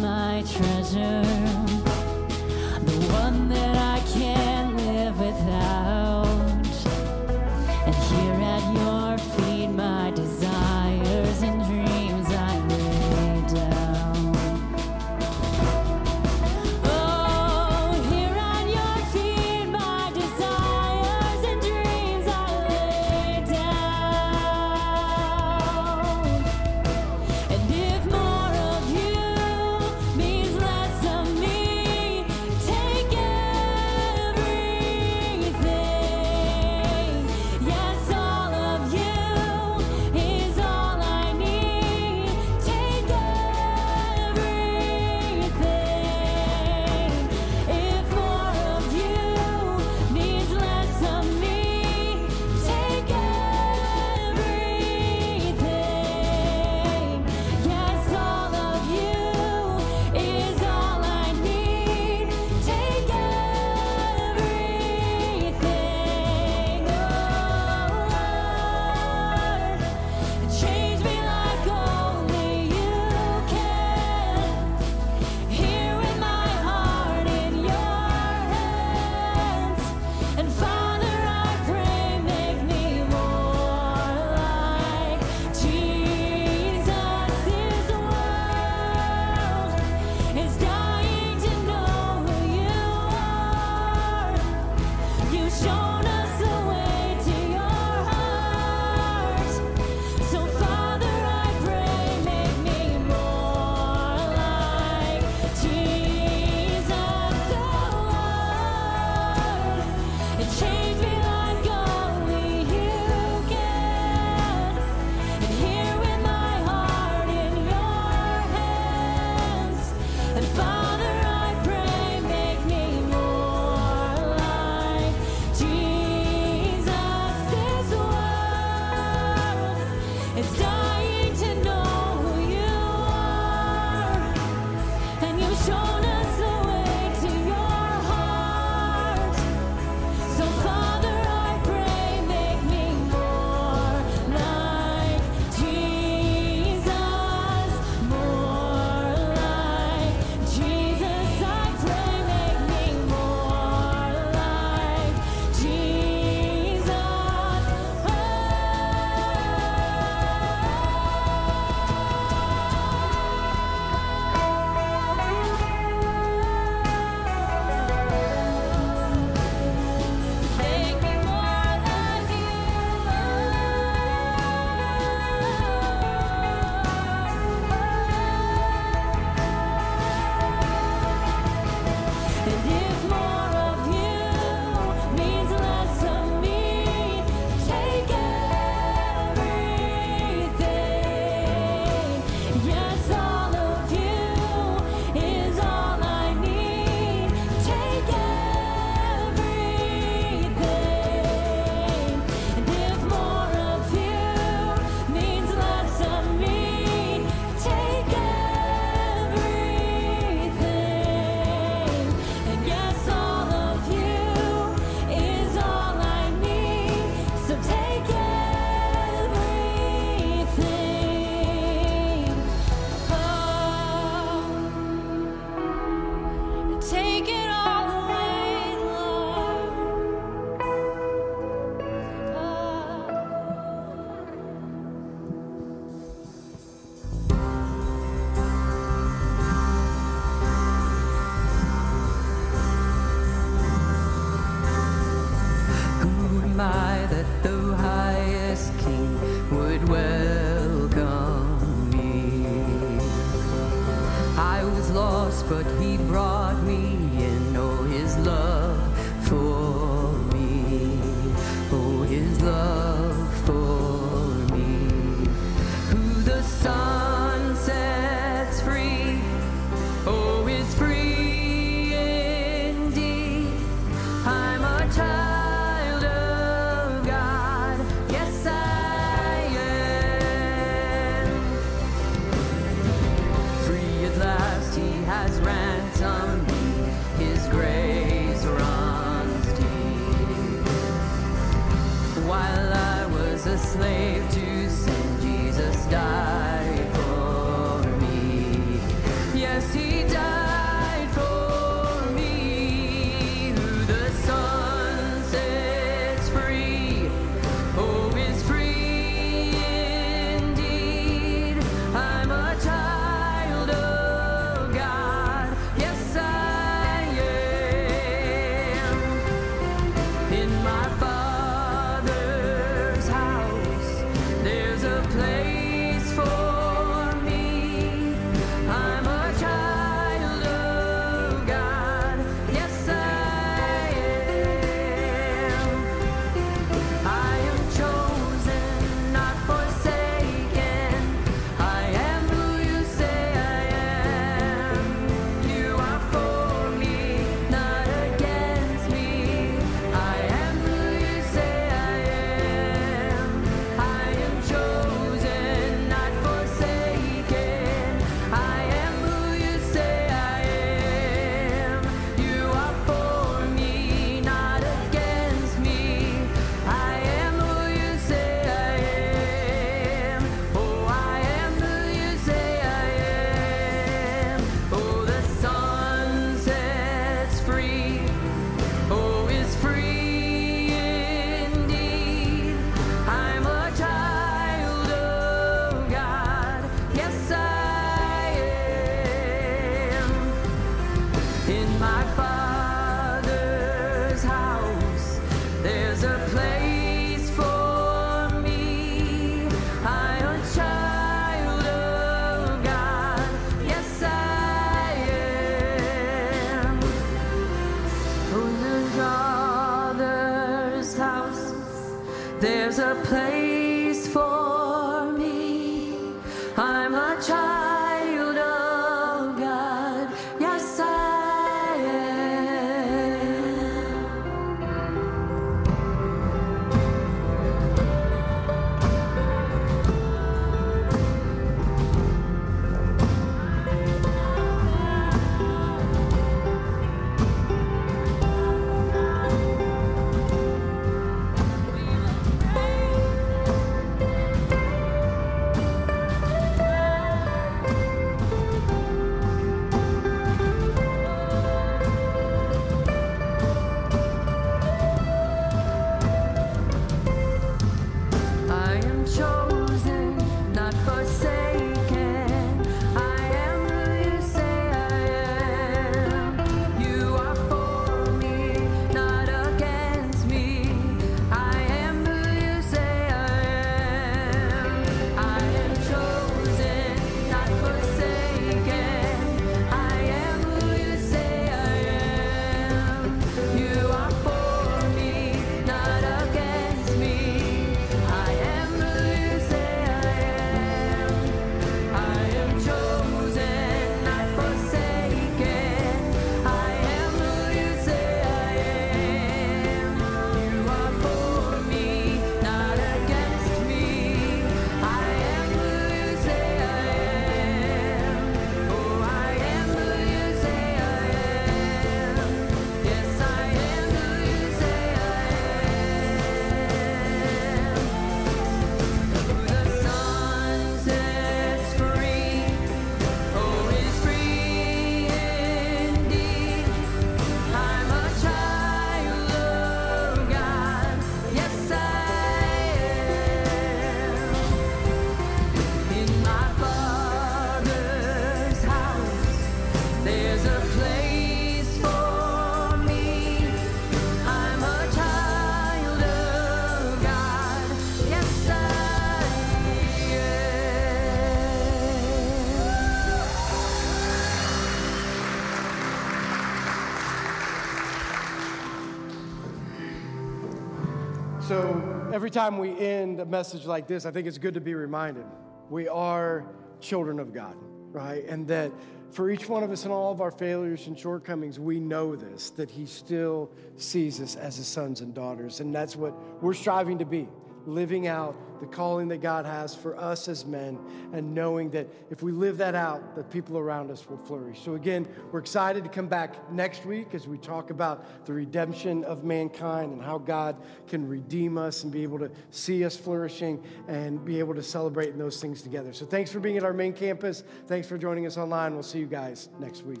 So 561.48 562.10
every 562.12 562.30
time 562.30 562.58
we 562.58 562.78
end 562.78 563.20
a 563.20 563.24
message 563.24 563.64
like 563.64 563.86
this, 563.86 564.04
I 564.04 564.10
think 564.10 564.26
it's 564.26 564.36
good 564.36 564.52
to 564.52 564.60
be 564.60 564.74
reminded 564.74 565.24
we 565.70 565.88
are 565.88 566.44
children 566.82 567.18
of 567.18 567.32
God, 567.32 567.56
right? 567.90 568.22
And 568.26 568.46
that 568.48 568.70
for 569.08 569.30
each 569.30 569.48
one 569.48 569.62
of 569.62 569.70
us 569.70 569.84
and 569.84 569.92
all 569.92 570.12
of 570.12 570.20
our 570.20 570.30
failures 570.30 570.88
and 570.88 570.98
shortcomings, 570.98 571.58
we 571.58 571.80
know 571.80 572.16
this, 572.16 572.50
that 572.50 572.70
He 572.70 572.84
still 572.84 573.50
sees 573.78 574.20
us 574.20 574.36
as 574.36 574.58
His 574.58 574.66
sons 574.66 575.00
and 575.00 575.14
daughters. 575.14 575.60
And 575.60 575.74
that's 575.74 575.96
what 575.96 576.12
we're 576.42 576.52
striving 576.52 576.98
to 576.98 577.06
be 577.06 577.26
living 577.68 578.06
out 578.06 578.36
the 578.60 578.66
calling 578.66 579.08
that 579.08 579.18
God 579.18 579.44
has 579.44 579.74
for 579.74 579.96
us 579.98 580.26
as 580.28 580.44
men 580.44 580.78
and 581.12 581.34
knowing 581.34 581.70
that 581.70 581.86
if 582.10 582.22
we 582.22 582.32
live 582.32 582.58
that 582.58 582.74
out, 582.74 583.14
the 583.14 583.22
people 583.22 583.58
around 583.58 583.90
us 583.90 584.08
will 584.08 584.18
flourish. 584.18 584.60
So, 584.62 584.74
again, 584.74 585.06
we're 585.30 585.38
excited 585.38 585.84
to 585.84 585.90
come 585.90 586.06
back 586.06 586.50
next 586.50 586.84
week 586.84 587.14
as 587.14 587.28
we 587.28 587.38
talk 587.38 587.70
about 587.70 588.26
the 588.26 588.32
redemption 588.32 589.04
of 589.04 589.24
mankind 589.24 589.92
and 589.92 590.02
how 590.02 590.18
God 590.18 590.56
can 590.88 591.08
redeem 591.08 591.56
us 591.56 591.84
and 591.84 591.92
be 591.92 592.02
able 592.02 592.18
to 592.18 592.30
see 592.50 592.84
us 592.84 592.96
flourishing 592.96 593.62
and 593.86 594.24
be 594.24 594.38
able 594.38 594.54
to 594.54 594.62
celebrate 594.62 595.10
in 595.10 595.18
those 595.18 595.40
things 595.40 595.62
together. 595.62 595.92
So, 595.92 596.06
thanks 596.06 596.32
for 596.32 596.40
being 596.40 596.56
at 596.56 596.64
our 596.64 596.72
main 596.72 596.92
campus. 596.92 597.44
Thanks 597.66 597.86
for 597.86 597.98
joining 597.98 598.26
us 598.26 598.36
online. 598.36 598.74
We'll 598.74 598.82
see 598.82 598.98
you 598.98 599.06
guys 599.06 599.48
next 599.60 599.84
week. 599.84 600.00